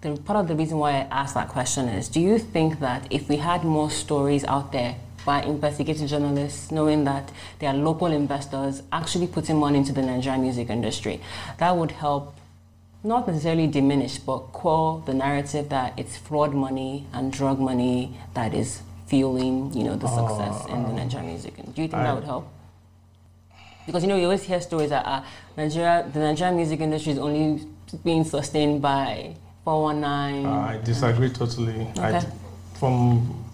the 0.00 0.16
part 0.16 0.38
of 0.38 0.48
the 0.48 0.54
reason 0.54 0.78
why 0.78 0.90
I 0.92 1.00
asked 1.10 1.34
that 1.34 1.48
question 1.48 1.88
is: 1.88 2.08
Do 2.08 2.20
you 2.20 2.38
think 2.38 2.80
that 2.80 3.06
if 3.10 3.28
we 3.28 3.36
had 3.36 3.64
more 3.64 3.90
stories 3.90 4.44
out 4.44 4.72
there 4.72 4.96
by 5.26 5.42
investigative 5.42 6.08
journalists, 6.08 6.70
knowing 6.70 7.04
that 7.04 7.30
there 7.58 7.70
are 7.70 7.74
local 7.76 8.06
investors 8.06 8.82
actually 8.92 9.26
putting 9.26 9.56
money 9.56 9.78
into 9.78 9.92
the 9.92 10.02
Nigerian 10.02 10.42
music 10.42 10.70
industry, 10.70 11.20
that 11.58 11.76
would 11.76 11.90
help 11.92 12.34
not 13.04 13.26
necessarily 13.28 13.66
diminish, 13.66 14.18
but 14.18 14.38
quell 14.52 14.98
the 15.06 15.14
narrative 15.14 15.68
that 15.68 15.98
it's 15.98 16.16
fraud 16.16 16.54
money 16.54 17.06
and 17.12 17.32
drug 17.32 17.58
money 17.60 18.16
that 18.34 18.52
is 18.54 18.82
fueling, 19.06 19.72
you 19.72 19.84
know, 19.84 19.96
the 19.96 20.08
success 20.08 20.66
in 20.66 20.82
the 20.82 20.92
Nigerian 20.92 21.28
music. 21.28 21.54
industry. 21.58 21.72
Do 21.74 21.82
you 21.82 21.88
think 21.88 22.00
I- 22.00 22.04
that 22.04 22.14
would 22.14 22.24
help? 22.24 22.48
Because 23.86 24.02
you 24.02 24.08
know 24.08 24.16
you 24.16 24.24
always 24.24 24.42
hear 24.42 24.60
stories 24.60 24.90
that 24.90 25.06
uh, 25.06 25.22
Nigeria, 25.56 26.06
the 26.12 26.18
Nigerian 26.20 26.56
music 26.56 26.80
industry 26.80 27.12
is 27.12 27.18
only 27.18 27.64
being 28.04 28.22
sustained 28.22 28.82
by 28.82 29.34
419. 29.64 30.46
I 30.46 30.78
disagree 30.82 31.30
totally. 31.30 31.86
I, 31.98 32.16
Okay. 32.16 32.26
from 32.74 33.44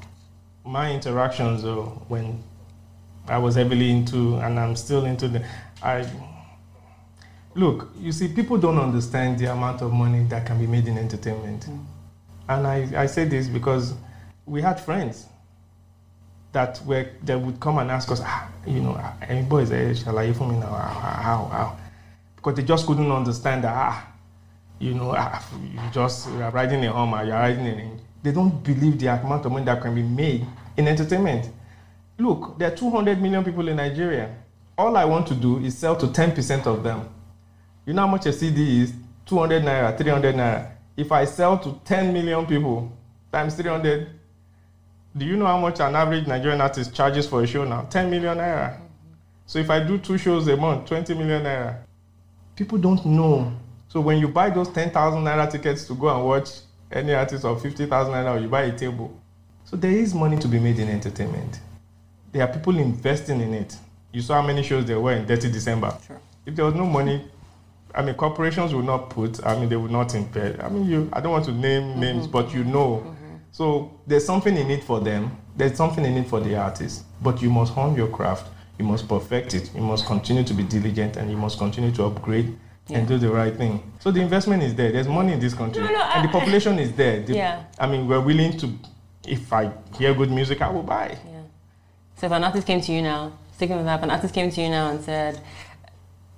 my 0.65 0.93
interactions, 0.93 1.63
though, 1.63 2.03
when 2.09 2.43
I 3.29 3.39
was 3.39 3.55
heavily 3.57 3.91
into, 3.91 4.37
and 4.37 4.59
I'm 4.61 4.77
still 4.77 5.05
into 5.07 5.29
the, 5.29 5.45
I 5.83 6.07
look. 7.55 7.91
You 7.99 8.13
see, 8.13 8.29
people 8.29 8.59
don't 8.59 8.79
understand 8.79 9.39
the 9.39 9.47
amount 9.53 9.83
of 9.83 9.93
money 9.93 10.25
that 10.25 10.47
can 10.47 10.59
be 10.59 10.67
made 10.67 10.87
in 10.87 10.99
entertainment, 10.99 11.67
and 12.49 12.67
I, 12.67 13.03
I 13.03 13.07
say 13.07 13.25
this 13.25 13.49
because 13.49 13.95
we 14.47 14.61
had 14.63 14.79
friends 14.81 15.27
that 16.53 16.81
were 16.87 17.09
that 17.25 17.41
would 17.41 17.59
come 17.61 17.79
and 17.79 17.91
ask 17.91 18.11
us, 18.13 18.21
ah, 18.23 18.49
you 18.67 18.81
know, 18.81 18.97
ah, 18.99 19.15
any 19.29 19.43
boys, 19.43 19.73
eh, 19.73 19.95
shall 19.95 20.17
I 20.19 20.33
for 20.33 20.47
me 20.47 20.57
now? 20.59 20.67
How, 20.67 21.11
how, 21.23 21.45
how? 21.47 21.77
Because 22.37 22.55
they 22.57 22.63
just 22.63 22.87
couldn't 22.87 23.11
understand 23.11 23.65
that, 23.65 23.75
ah, 23.75 24.07
you 24.85 24.93
know, 24.93 25.15
ah, 25.17 25.43
you 25.63 25.81
just 25.93 26.29
you 26.29 26.43
are 26.43 26.51
riding 26.51 26.85
a 26.85 26.93
Hummer, 26.93 27.25
you're 27.25 27.35
riding 27.35 27.67
an 27.67 27.79
engine. 27.81 28.01
They 28.23 28.33
don't 28.33 28.63
believe 28.63 28.99
the 28.99 29.07
amount 29.07 29.47
of 29.47 29.53
money 29.53 29.65
that 29.65 29.81
can 29.81 29.95
be 29.95 30.03
made 30.03 30.47
in 30.77 30.87
entertainment. 30.87 31.49
Look, 32.19 32.59
there 32.59 32.71
are 32.71 32.77
200 32.77 33.21
million 33.21 33.43
people 33.43 33.67
in 33.69 33.77
Nigeria. 33.77 34.35
All 34.77 34.95
I 34.97 35.05
want 35.07 35.27
to 35.29 35.35
do 35.35 35.59
is 35.65 35.77
sell 35.79 35.97
to 35.97 36.07
10% 36.07 36.67
of 36.67 36.83
them. 36.83 37.09
You 37.87 37.95
know 37.95 38.03
how 38.03 38.09
much 38.09 38.27
a 38.27 38.33
CD 38.33 38.83
is? 38.83 38.93
200 39.27 39.63
naira, 39.63 39.97
300 39.97 40.35
naira. 40.35 40.71
If 40.97 41.11
I 41.13 41.25
sell 41.25 41.59
to 41.61 41.81
10 41.85 42.13
million 42.13 42.45
people 42.47 42.93
times 43.33 43.55
300, 43.55 44.09
do 45.17 45.25
you 45.25 45.37
know 45.37 45.47
how 45.47 45.59
much 45.59 45.81
an 45.81 45.95
average 45.97 46.27
Nigerian 46.27 46.61
artist 46.61 46.95
charges 46.95 47.27
for 47.27 47.43
a 47.43 47.47
show 47.47 47.65
now? 47.65 47.83
10 47.89 48.11
million 48.11 48.37
naira. 48.37 48.79
So 49.47 49.59
if 49.59 49.71
I 49.71 49.81
do 49.83 49.97
two 49.97 50.19
shows 50.19 50.47
a 50.49 50.57
month, 50.57 50.87
20 50.89 51.15
million 51.15 51.43
naira. 51.43 51.79
People 52.55 52.79
don't 52.79 53.05
know. 53.07 53.53
So 53.95 54.01
when 54.01 54.19
you 54.19 54.27
buy 54.27 54.51
those 54.51 54.71
10,000 54.71 55.23
naira 55.23 55.49
tickets 55.49 55.87
to 55.87 55.95
go 55.95 56.09
and 56.09 56.27
watch 56.27 56.49
any 56.91 57.15
artist 57.15 57.45
or 57.45 57.57
50,000 57.57 58.13
naira, 58.13 58.35
or 58.35 58.41
you 58.41 58.49
buy 58.49 58.63
a 58.63 58.77
table. 58.77 59.17
So 59.65 59.77
there 59.77 59.93
is 59.93 60.13
money 60.13 60.37
to 60.39 60.49
be 60.49 60.59
made 60.59 60.81
in 60.81 60.89
entertainment. 60.89 61.61
There 62.33 62.43
are 62.43 62.53
people 62.53 62.77
investing 62.77 63.41
in 63.41 63.55
it. 63.55 63.77
You 64.11 64.21
saw 64.21 64.41
how 64.41 64.47
many 64.49 64.65
shows 64.65 64.85
there 64.85 64.99
were 64.99 65.13
in 65.13 65.25
30 65.27 65.49
December. 65.53 65.97
Sure. 66.05 66.21
If 66.45 66.57
there 66.57 66.65
was 66.65 66.75
no 66.75 66.87
money, 66.87 67.25
I 67.95 68.03
mean, 68.03 68.17
corporations 68.17 68.75
would 68.75 68.85
not 68.85 69.11
put, 69.11 69.47
I 69.47 69.57
mean, 69.61 69.69
they 69.69 69.77
would 69.77 69.93
not 69.93 70.13
invest. 70.17 70.61
I 70.61 70.69
mean, 70.71 70.87
you, 70.87 71.09
I 71.13 71.21
don't 71.21 71.31
want 71.31 71.45
to 71.45 71.53
name 71.53 71.83
mm-hmm. 71.83 72.01
names, 72.01 72.27
but 72.27 72.53
you 72.53 72.65
know. 72.65 72.97
Mm-hmm. 72.97 73.37
So 73.53 73.93
there's 74.09 74.27
something 74.27 74.57
in 74.57 74.73
it 74.73 74.83
for 74.83 74.99
them. 74.99 75.31
There's 75.57 75.77
something 75.77 76.05
in 76.05 76.17
it 76.17 76.27
for 76.27 76.41
the 76.41 76.57
artists. 76.57 77.05
But 77.23 77.41
you 77.41 77.49
must 77.49 77.73
hone 77.73 77.95
your 77.95 78.09
craft. 78.09 78.51
You 78.77 78.87
must 78.87 79.07
perfect 79.07 79.55
it. 79.55 79.73
You 79.73 79.83
must 79.83 80.05
continue 80.05 80.43
to 80.43 80.53
be 80.53 80.65
diligent 80.65 81.17
and 81.17 81.31
you 81.31 81.37
must 81.37 81.59
continue 81.59 81.93
to 81.93 82.07
upgrade 82.07 82.59
and 82.91 83.09
do 83.09 83.17
the 83.19 83.31
right 83.31 83.55
thing. 83.57 83.83
So 84.01 84.11
the 84.11 84.21
investment 84.21 84.63
is 84.63 84.75
there. 84.75 84.93
There's 84.93 85.09
money 85.09 85.33
in 85.33 85.41
this 85.41 85.55
country. 85.55 85.83
No, 85.83 85.91
no, 85.91 86.03
and 86.03 86.25
the 86.25 86.29
I- 86.29 86.33
population 86.33 86.79
is 86.79 86.93
there. 86.93 87.21
The- 87.21 87.35
Yeah. 87.35 87.65
I 87.79 87.87
mean, 87.87 88.07
we're 88.07 88.21
willing 88.21 88.57
to, 88.59 88.71
if 89.27 89.53
I 89.53 89.71
hear 89.97 90.13
good 90.15 90.31
music, 90.31 90.61
I 90.61 90.71
will 90.71 90.83
buy. 90.83 91.17
Yeah. 91.25 91.41
So 92.17 92.27
if 92.27 92.33
an 92.33 92.45
artist 92.45 92.67
came 92.67 92.81
to 92.83 92.93
you 92.93 93.03
now, 93.03 93.33
sticking 93.55 93.77
with 93.77 93.87
that, 93.87 93.97
if 93.99 94.03
an 94.05 94.11
artist 94.11 94.35
came 94.35 94.51
to 94.51 94.61
you 94.61 94.69
now 94.69 94.91
and 94.91 95.03
said, 95.03 95.41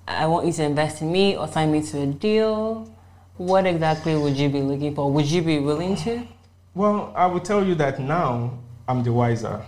I 0.07 0.27
want 0.27 0.47
you 0.47 0.53
to 0.53 0.63
invest 0.63 1.03
in 1.03 1.11
me 1.11 1.37
or 1.37 1.49
sign 1.49 1.73
me 1.73 1.83
to 1.83 2.01
a 2.03 2.07
deal, 2.07 2.89
what 3.37 3.67
exactly 3.67 4.17
would 4.17 4.37
you 4.37 4.49
be 4.49 4.61
looking 4.63 4.95
for? 4.95 5.11
Would 5.11 5.27
you 5.31 5.43
be 5.43 5.59
willing 5.59 5.97
to? 5.97 6.27
Well, 6.75 7.13
I 7.17 7.27
will 7.27 7.41
tell 7.41 7.65
you 7.67 7.75
that 7.77 7.99
now 7.99 8.59
I'm 8.87 9.03
the 9.03 9.13
wiser. 9.13 9.63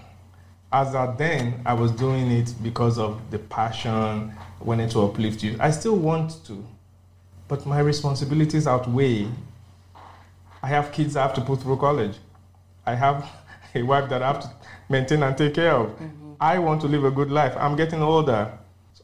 As 0.70 0.94
at 0.94 1.16
then, 1.16 1.62
I 1.64 1.72
was 1.72 1.90
doing 1.92 2.30
it 2.30 2.52
because 2.62 2.98
of 2.98 3.18
the 3.30 3.38
passion, 3.38 4.34
wanting 4.60 4.90
to 4.90 5.00
uplift 5.02 5.42
you. 5.42 5.56
I 5.58 5.70
still 5.70 5.96
want 5.96 6.44
to, 6.46 6.62
but 7.48 7.64
my 7.64 7.80
responsibilities 7.80 8.66
outweigh. 8.66 9.28
I 10.62 10.66
have 10.66 10.92
kids 10.92 11.16
I 11.16 11.22
have 11.22 11.34
to 11.34 11.40
put 11.40 11.62
through 11.62 11.78
college. 11.78 12.16
I 12.84 12.94
have 12.94 13.30
a 13.74 13.82
wife 13.82 14.10
that 14.10 14.22
I 14.22 14.26
have 14.26 14.40
to 14.40 14.50
maintain 14.90 15.22
and 15.22 15.38
take 15.38 15.54
care 15.54 15.72
of. 15.72 15.88
Mm-hmm. 15.88 16.32
I 16.40 16.58
want 16.58 16.82
to 16.82 16.86
live 16.86 17.04
a 17.04 17.10
good 17.10 17.30
life. 17.30 17.54
I'm 17.56 17.74
getting 17.74 18.02
older. 18.02 18.52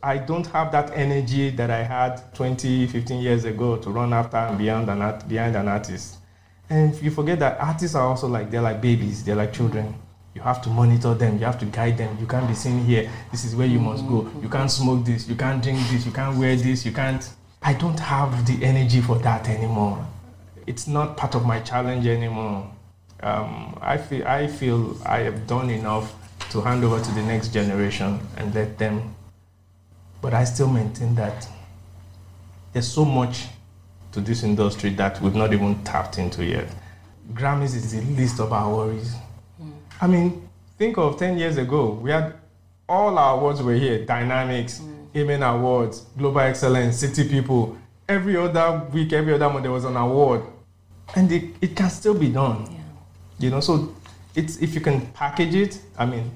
I 0.02 0.18
don't 0.18 0.46
have 0.48 0.70
that 0.72 0.90
energy 0.94 1.48
that 1.50 1.70
I 1.70 1.82
had 1.82 2.34
20, 2.34 2.88
15 2.88 3.22
years 3.22 3.46
ago 3.46 3.78
to 3.78 3.90
run 3.90 4.12
after 4.12 4.36
and 4.36 4.58
beyond 4.58 4.90
an 4.90 5.00
art, 5.00 5.26
behind 5.26 5.56
an 5.56 5.68
artist. 5.68 6.18
And 6.68 6.92
if 6.92 7.02
you 7.02 7.10
forget 7.10 7.38
that 7.38 7.58
artists 7.58 7.94
are 7.94 8.06
also 8.06 8.28
like 8.28 8.50
they're 8.50 8.60
like 8.60 8.82
babies, 8.82 9.24
they're 9.24 9.34
like 9.34 9.54
children. 9.54 9.94
You 10.34 10.42
have 10.42 10.60
to 10.62 10.68
monitor 10.68 11.14
them, 11.14 11.38
you 11.38 11.44
have 11.44 11.60
to 11.60 11.66
guide 11.66 11.96
them. 11.96 12.16
You 12.20 12.26
can't 12.26 12.48
be 12.48 12.54
seen 12.54 12.84
here. 12.84 13.08
This 13.30 13.44
is 13.44 13.54
where 13.54 13.68
you 13.68 13.78
must 13.78 14.06
go. 14.06 14.28
You 14.42 14.48
can't 14.48 14.70
smoke 14.70 15.04
this, 15.04 15.28
you 15.28 15.36
can't 15.36 15.62
drink 15.62 15.78
this, 15.90 16.04
you 16.04 16.12
can't 16.12 16.36
wear 16.36 16.56
this, 16.56 16.84
you 16.84 16.92
can't. 16.92 17.28
I 17.62 17.72
don't 17.72 17.98
have 17.98 18.44
the 18.44 18.64
energy 18.64 19.00
for 19.00 19.16
that 19.18 19.48
anymore. 19.48 20.04
It's 20.66 20.88
not 20.88 21.16
part 21.16 21.34
of 21.34 21.46
my 21.46 21.60
challenge 21.60 22.06
anymore. 22.06 22.68
Um, 23.22 23.78
I 23.80 23.96
feel 23.96 24.26
I 24.26 24.48
feel 24.48 24.96
I 25.06 25.20
have 25.20 25.46
done 25.46 25.70
enough 25.70 26.12
to 26.50 26.60
hand 26.60 26.84
over 26.84 27.02
to 27.02 27.10
the 27.12 27.22
next 27.22 27.52
generation 27.52 28.20
and 28.36 28.54
let 28.54 28.76
them. 28.76 29.14
But 30.20 30.34
I 30.34 30.44
still 30.44 30.68
maintain 30.68 31.14
that 31.14 31.48
there's 32.72 32.88
so 32.88 33.04
much 33.04 33.46
to 34.12 34.20
this 34.20 34.42
industry 34.42 34.90
that 34.90 35.20
we've 35.22 35.34
not 35.34 35.52
even 35.52 35.82
tapped 35.84 36.18
into 36.18 36.44
yet. 36.44 36.68
Grammys 37.32 37.76
is 37.76 37.92
the 37.92 38.00
least 38.00 38.40
of 38.40 38.52
our 38.52 38.74
worries. 38.74 39.14
I 40.00 40.06
mean, 40.06 40.48
think 40.78 40.98
of 40.98 41.18
10 41.18 41.38
years 41.38 41.56
ago, 41.56 41.90
we 41.90 42.10
had 42.10 42.34
all 42.88 43.16
our 43.18 43.38
awards 43.38 43.62
were 43.62 43.74
here 43.74 44.04
Dynamics, 44.04 44.80
mm. 44.80 45.16
Amen 45.16 45.42
Awards, 45.42 46.00
Global 46.18 46.40
Excellence, 46.40 46.98
City 46.98 47.28
People. 47.28 47.78
Every 48.08 48.36
other 48.36 48.84
week, 48.92 49.12
every 49.12 49.32
other 49.32 49.48
month, 49.48 49.62
there 49.62 49.72
was 49.72 49.84
an 49.84 49.96
award. 49.96 50.42
And 51.14 51.30
it, 51.30 51.54
it 51.60 51.76
can 51.76 51.88
still 51.88 52.14
be 52.14 52.28
done. 52.30 52.66
Yeah. 52.70 52.80
You 53.38 53.50
know, 53.50 53.60
so 53.60 53.94
it's 54.34 54.58
if 54.58 54.74
you 54.74 54.80
can 54.80 55.06
package 55.12 55.54
it, 55.54 55.80
I 55.96 56.06
mean, 56.06 56.30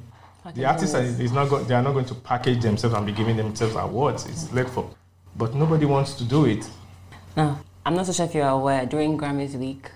the 0.54 0.64
artists 0.64 0.94
are, 0.94 1.02
is 1.02 1.32
not 1.32 1.48
go, 1.50 1.62
they 1.62 1.74
are 1.74 1.82
not 1.82 1.92
going 1.92 2.06
to 2.06 2.14
package 2.14 2.62
themselves 2.62 2.94
and 2.96 3.04
be 3.04 3.12
giving 3.12 3.36
themselves 3.36 3.74
awards. 3.74 4.26
It's 4.26 4.50
left 4.52 4.70
for, 4.70 4.88
but 5.36 5.54
nobody 5.54 5.84
wants 5.84 6.14
to 6.14 6.24
do 6.24 6.46
it. 6.46 6.68
No, 7.36 7.59
I'm 7.84 7.94
not 7.94 8.06
so 8.06 8.12
sure 8.12 8.26
if 8.26 8.34
you're 8.34 8.48
aware, 8.48 8.86
during 8.86 9.18
Grammys 9.18 9.54
week, 9.54 9.90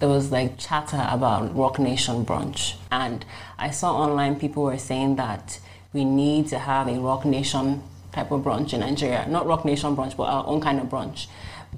there 0.00 0.08
was 0.08 0.32
like 0.32 0.58
chatter 0.58 1.06
about 1.08 1.54
Roc 1.54 1.78
Nation 1.78 2.24
brunch. 2.24 2.74
And 2.90 3.24
I 3.58 3.70
saw 3.70 3.94
online 3.94 4.40
people 4.40 4.64
were 4.64 4.78
saying 4.78 5.16
that 5.16 5.60
we 5.92 6.04
need 6.04 6.48
to 6.48 6.58
have 6.58 6.88
a 6.88 6.98
Roc 6.98 7.24
Nation 7.26 7.82
type 8.10 8.30
of 8.30 8.42
brunch 8.42 8.72
in 8.72 8.80
Nigeria. 8.80 9.26
Not 9.28 9.46
Roc 9.46 9.64
Nation 9.64 9.94
brunch, 9.94 10.16
but 10.16 10.24
our 10.24 10.46
own 10.46 10.60
kind 10.60 10.80
of 10.80 10.86
brunch. 10.86 11.26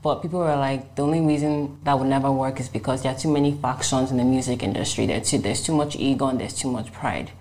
But 0.00 0.22
people 0.22 0.38
were 0.38 0.56
like, 0.56 0.94
the 0.94 1.02
only 1.02 1.20
reason 1.20 1.78
that 1.82 1.98
would 1.98 2.08
never 2.08 2.30
work 2.30 2.60
is 2.60 2.68
because 2.68 3.02
there 3.02 3.12
are 3.12 3.18
too 3.18 3.30
many 3.30 3.52
factions 3.52 4.10
in 4.12 4.16
the 4.16 4.24
music 4.24 4.62
industry. 4.62 5.04
There's 5.06 5.28
too, 5.28 5.38
there's 5.38 5.62
too 5.62 5.74
much 5.74 5.96
ego 5.96 6.28
and 6.28 6.40
there's 6.40 6.54
too 6.54 6.70
much 6.70 6.92
pride. 6.92 7.32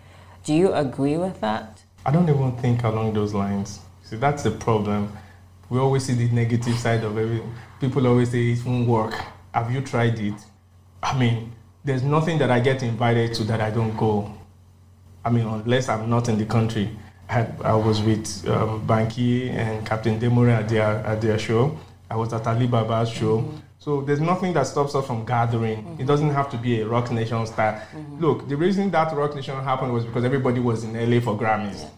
Do 0.43 0.53
you 0.53 0.73
agree 0.73 1.17
with 1.17 1.39
that? 1.41 1.83
I 2.05 2.11
don't 2.11 2.27
even 2.27 2.53
think 2.57 2.83
along 2.83 3.13
those 3.13 3.33
lines. 3.35 3.79
See, 4.03 4.15
that's 4.15 4.41
the 4.43 4.51
problem. 4.51 5.15
We 5.69 5.79
always 5.79 6.05
see 6.05 6.13
the 6.13 6.27
negative 6.29 6.77
side 6.79 7.03
of 7.03 7.17
everything. 7.17 7.53
People 7.79 8.07
always 8.07 8.31
say 8.31 8.51
it 8.51 8.65
won't 8.65 8.87
work. 8.87 9.13
Have 9.53 9.71
you 9.71 9.81
tried 9.81 10.19
it? 10.19 10.33
I 11.03 11.17
mean, 11.17 11.51
there's 11.83 12.03
nothing 12.03 12.37
that 12.39 12.51
I 12.51 12.59
get 12.59 12.83
invited 12.83 13.33
to 13.35 13.43
that 13.45 13.61
I 13.61 13.71
don't 13.71 13.95
go. 13.97 14.31
I 15.25 15.29
mean, 15.29 15.45
unless 15.45 15.89
I'm 15.89 16.09
not 16.09 16.29
in 16.29 16.37
the 16.37 16.45
country. 16.45 16.89
I, 17.29 17.47
I 17.63 17.75
was 17.75 18.01
with 18.01 18.47
um, 18.49 18.85
Banky 18.85 19.49
and 19.51 19.85
Captain 19.85 20.19
Demore 20.19 20.49
at 20.49 20.67
their, 20.67 20.83
at 20.83 21.21
their 21.21 21.39
show. 21.39 21.77
I 22.09 22.15
was 22.15 22.33
at 22.33 22.43
Alibaba's 22.43 23.09
show. 23.09 23.39
Mm-hmm. 23.39 23.57
So 23.79 24.01
there's 24.01 24.19
nothing 24.19 24.53
that 24.53 24.67
stops 24.67 24.93
us 24.95 25.07
from 25.07 25.25
gathering. 25.25 25.77
Mm-hmm. 25.77 26.01
It 26.01 26.05
doesn't 26.05 26.29
have 26.31 26.51
to 26.51 26.57
be 26.57 26.81
a 26.81 26.87
Roc 26.87 27.09
Nation 27.09 27.47
style. 27.47 27.81
Mm-hmm. 27.95 28.19
Look, 28.19 28.49
the 28.49 28.57
reason 28.57 28.91
that 28.91 29.15
Roc 29.15 29.33
Nation 29.33 29.55
happened 29.63 29.93
was 29.93 30.05
because 30.05 30.25
everybody 30.25 30.59
was 30.59 30.83
in 30.83 30.93
LA 30.93 31.19
for 31.21 31.37
Grammys. 31.37 31.81
Yeah. 31.81 31.89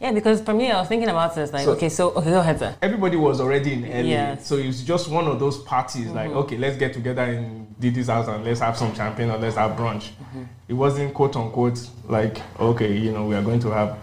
Yeah, 0.00 0.10
because 0.12 0.40
for 0.40 0.52
me, 0.52 0.70
I 0.70 0.80
was 0.80 0.88
thinking 0.88 1.08
about 1.08 1.34
this. 1.34 1.52
Like, 1.52 1.64
so 1.64 1.72
okay, 1.72 1.88
so 1.88 2.10
okay, 2.10 2.30
go 2.30 2.40
ahead, 2.40 2.58
sir. 2.58 2.74
Everybody 2.82 3.16
was 3.16 3.40
already 3.40 3.74
in 3.74 3.82
LA, 3.82 3.98
yes. 4.00 4.46
so 4.46 4.56
it's 4.56 4.82
just 4.82 5.08
one 5.08 5.26
of 5.26 5.38
those 5.38 5.58
parties. 5.62 6.06
Mm-hmm. 6.06 6.16
Like, 6.16 6.30
okay, 6.30 6.58
let's 6.58 6.76
get 6.76 6.92
together 6.92 7.22
in 7.22 7.61
Diddy's 7.82 8.06
house 8.06 8.28
and 8.28 8.44
let's 8.44 8.60
have 8.60 8.76
some 8.78 8.94
champagne 8.94 9.28
or 9.28 9.36
let's 9.36 9.56
have 9.56 9.72
brunch. 9.72 10.10
Mm-hmm. 10.10 10.44
It 10.68 10.74
wasn't 10.74 11.12
quote 11.12 11.36
unquote 11.36 11.86
like, 12.04 12.40
okay, 12.58 12.96
you 12.96 13.12
know, 13.12 13.26
we 13.26 13.34
are 13.34 13.42
going 13.42 13.60
to 13.60 13.70
have. 13.70 13.98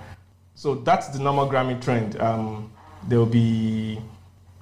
So 0.53 0.75
that's 0.75 1.07
the 1.07 1.19
normal 1.19 1.49
Grammy 1.49 1.81
trend. 1.81 2.19
Um, 2.19 2.71
there 3.07 3.17
will 3.17 3.25
be, 3.25 3.99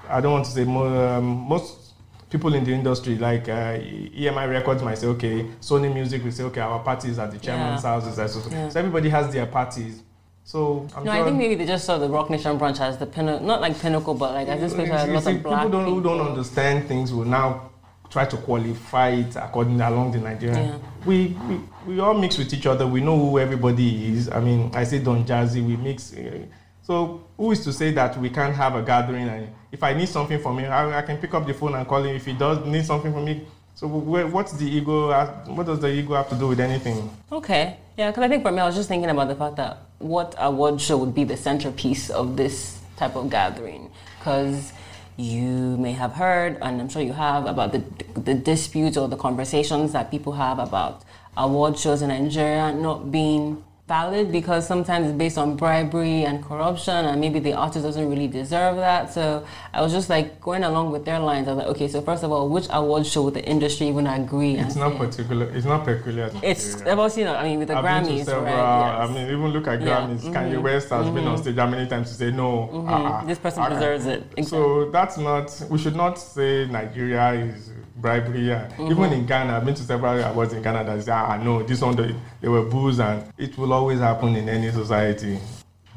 I 0.08 0.22
don't 0.22 0.32
want 0.32 0.46
to 0.46 0.52
say 0.52 0.64
more, 0.64 0.88
um, 0.88 1.26
most 1.26 1.94
people 2.30 2.54
in 2.54 2.64
the 2.64 2.72
industry 2.72 3.18
like 3.18 3.50
uh, 3.50 3.80
EMI 3.80 4.50
Records 4.50 4.84
might 4.84 5.00
say, 5.00 5.08
okay, 5.08 5.44
Sony 5.60 5.92
Music 5.92 6.24
will 6.24 6.32
say, 6.32 6.44
okay, 6.44 6.62
our 6.62 6.80
parties 6.80 7.18
at 7.18 7.32
the 7.32 7.40
chairman's 7.40 7.84
yeah. 7.84 7.90
houses. 7.90 8.34
So, 8.34 8.50
yeah. 8.50 8.70
so 8.70 8.80
everybody 8.80 9.10
has 9.10 9.34
their 9.34 9.48
parties. 9.48 10.04
So 10.44 10.88
I'm 10.96 11.04
no, 11.04 11.12
sure 11.12 11.22
I 11.22 11.26
think 11.26 11.38
maybe 11.38 11.56
they 11.56 11.66
just 11.66 11.84
saw 11.84 11.98
the 11.98 12.08
Roc 12.08 12.30
Nation 12.30 12.58
brunch 12.58 12.80
as 12.80 12.98
the 12.98 13.06
pinnacle, 13.06 13.46
not 13.46 13.60
like 13.60 13.78
pinnacle, 13.78 14.14
but 14.14 14.34
like 14.34 14.48
as 14.48 14.62
this 14.62 14.74
place 14.74 14.88
has 14.88 15.10
lots 15.10 15.28
of 15.28 15.44
black 15.44 15.64
people. 15.64 15.80
Don't, 15.82 15.94
who 15.94 16.02
don't 16.02 16.22
understand 16.26 16.88
things 16.88 17.12
will 17.12 17.26
now 17.26 17.70
try 18.10 18.26
to 18.26 18.38
qualify 18.38 19.10
it 19.10 19.36
according 19.36 19.82
along 19.82 20.12
the 20.12 20.20
Nigerian. 20.20 20.70
Yeah. 20.70 20.78
We, 21.06 21.38
we 21.48 21.60
we 21.86 22.00
all 22.00 22.14
mix 22.14 22.38
with 22.38 22.54
each 22.54 22.66
other. 22.66 22.86
We 22.88 23.02
know 23.02 23.18
who 23.18 23.40
everybody 23.40 24.14
is. 24.14 24.30
I 24.30 24.40
mean, 24.40 24.72
I 24.74 24.84
say 24.84 25.00
Don 25.00 25.26
Jazzy. 25.26 25.66
We 25.66 25.78
mix. 25.78 26.14
Uh, 26.14 26.46
so 26.82 27.24
who 27.36 27.52
is 27.52 27.64
to 27.66 27.74
say 27.74 27.92
that 27.92 28.18
we 28.18 28.30
can't 28.30 28.56
have 28.56 28.76
a 28.76 28.82
gathering? 28.82 29.28
And 29.28 29.50
if 29.72 29.84
I 29.84 29.94
need 29.94 30.10
something 30.10 30.42
from 30.42 30.60
him, 30.60 30.72
I, 30.72 30.98
I 30.98 31.02
can 31.02 31.18
pick 31.18 31.34
up 31.34 31.46
the 31.46 31.54
phone 31.54 31.76
and 31.76 31.88
call 31.88 32.04
him. 32.04 32.16
If 32.16 32.26
he 32.26 32.34
does 32.34 32.66
need 32.66 32.86
something 32.86 33.12
from 33.12 33.26
me, 33.26 33.46
so 33.76 33.88
what's 33.88 34.54
the 34.54 34.66
ego? 34.66 35.10
What 35.48 35.66
does 35.66 35.80
the 35.80 35.90
ego 35.90 36.16
have 36.16 36.30
to 36.30 36.36
do 36.36 36.48
with 36.48 36.60
anything? 36.60 37.10
Okay, 37.32 37.78
yeah, 37.98 38.10
because 38.10 38.24
I 38.24 38.28
think 38.30 38.44
for 38.44 38.52
me, 38.52 38.60
I 38.60 38.66
was 38.66 38.76
just 38.76 38.88
thinking 38.90 39.10
about 39.10 39.28
the 39.28 39.36
fact 39.36 39.58
that 39.58 39.78
what 40.00 40.34
award 40.38 40.80
show 40.80 40.98
would 40.98 41.14
be 41.14 41.24
the 41.24 41.38
centerpiece 41.38 42.10
of 42.10 42.38
this 42.38 42.80
type 42.96 43.16
of 43.16 43.30
gathering, 43.30 43.92
because 44.20 44.72
you 45.18 45.78
may 45.78 45.94
have 45.94 46.14
heard, 46.14 46.58
and 46.62 46.80
I'm 46.80 46.90
sure 46.90 47.02
you 47.02 47.14
have, 47.14 47.46
about 47.46 47.72
the 47.72 47.84
the 48.20 48.34
disputes 48.34 48.98
or 48.98 49.08
the 49.08 49.18
conversations 49.18 49.92
that 49.94 50.12
people 50.12 50.34
have 50.34 50.60
about 50.60 51.02
award 51.36 51.78
shows 51.78 52.02
in 52.02 52.10
Nigeria 52.10 52.72
not 52.74 53.12
being 53.12 53.64
valid 53.88 54.34
because 54.34 54.68
sometimes 54.68 55.08
it's 55.08 55.18
based 55.18 55.38
on 55.38 55.56
bribery 55.56 56.26
and 56.26 56.44
corruption 56.44 57.06
and 57.06 57.22
maybe 57.22 57.40
the 57.40 57.54
artist 57.54 57.86
doesn't 57.86 58.10
really 58.10 58.28
deserve 58.28 58.76
that 58.76 59.14
so 59.14 59.46
i 59.74 59.82
was 59.82 59.94
just 59.94 60.10
like 60.10 60.42
going 60.42 60.66
along 60.66 60.92
with 60.92 61.06
their 61.06 61.20
lines 61.20 61.48
i 61.48 61.54
was 61.54 61.60
like 61.60 61.68
okay 61.68 61.88
so 61.88 62.02
first 62.02 62.22
of 62.22 62.30
all 62.32 62.50
which 62.50 62.68
award 62.72 63.06
show 63.08 63.24
would 63.24 63.34
the 63.34 63.46
industry 63.46 63.88
even 63.88 64.06
agree 64.06 64.58
it's 64.58 64.76
not 64.76 64.98
particular 64.98 65.50
it's 65.52 65.66
not 65.66 65.86
peculiar 65.86 66.30
it's 66.44 66.82
about 66.82 67.16
you 67.16 67.24
know 67.24 67.36
i 67.36 67.44
mean 67.48 67.60
with 67.60 67.70
the 67.70 67.78
I've 67.78 67.86
grammys 67.86 68.26
several, 68.26 68.44
right 68.44 69.00
yes. 69.00 69.10
i 69.10 69.14
mean 69.14 69.26
even 69.28 69.48
look 69.48 69.68
at 69.68 69.80
grammys 69.80 70.22
yeah. 70.22 70.32
mm-hmm. 70.32 70.34
kanye 70.34 70.62
west 70.62 70.90
has 70.90 71.06
mm-hmm. 71.06 71.16
been 71.16 71.28
on 71.28 71.36
mm-hmm. 71.36 71.44
stage 71.44 71.56
how 71.56 71.68
many 71.68 71.88
times 71.90 72.10
to 72.10 72.16
say 72.16 72.32
no 72.32 72.70
mm-hmm. 72.74 72.90
uh, 72.90 73.24
this 73.24 73.40
person 73.40 73.64
uh, 73.64 73.70
deserves 73.70 74.06
it 74.06 74.24
exactly. 74.36 74.44
so 74.44 74.92
that's 74.92 75.18
not 75.18 75.64
we 75.70 75.78
should 75.78 75.96
not 75.96 76.20
say 76.20 76.68
nigeria 76.70 77.32
is 77.32 77.72
bribery. 77.98 78.48
Yeah. 78.48 78.68
Mm-hmm. 78.70 78.92
Even 78.92 79.14
in 79.14 79.26
Ghana, 79.26 79.58
I've 79.58 79.66
been 79.66 79.76
to 79.76 79.84
several 79.84 80.20
awards 80.24 80.54
in 80.54 80.62
Ghana 80.62 80.84
that 80.86 81.04
say, 81.04 81.12
ah, 81.12 81.38
no, 81.38 81.64
this 81.64 81.82
one, 81.82 81.96
they, 81.96 82.16
they 82.42 82.48
were 82.48 82.64
booze, 82.64 83.00
and 83.00 83.24
it 83.38 83.58
will 83.58 83.74
always 83.74 84.00
happen 84.00 84.36
in 84.36 84.48
any 84.50 84.72
society. 84.72 85.40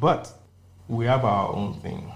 But 0.01 0.33
we 0.89 1.07
have 1.07 1.25
our 1.25 1.55
own 1.55 1.75
thing. 1.81 2.11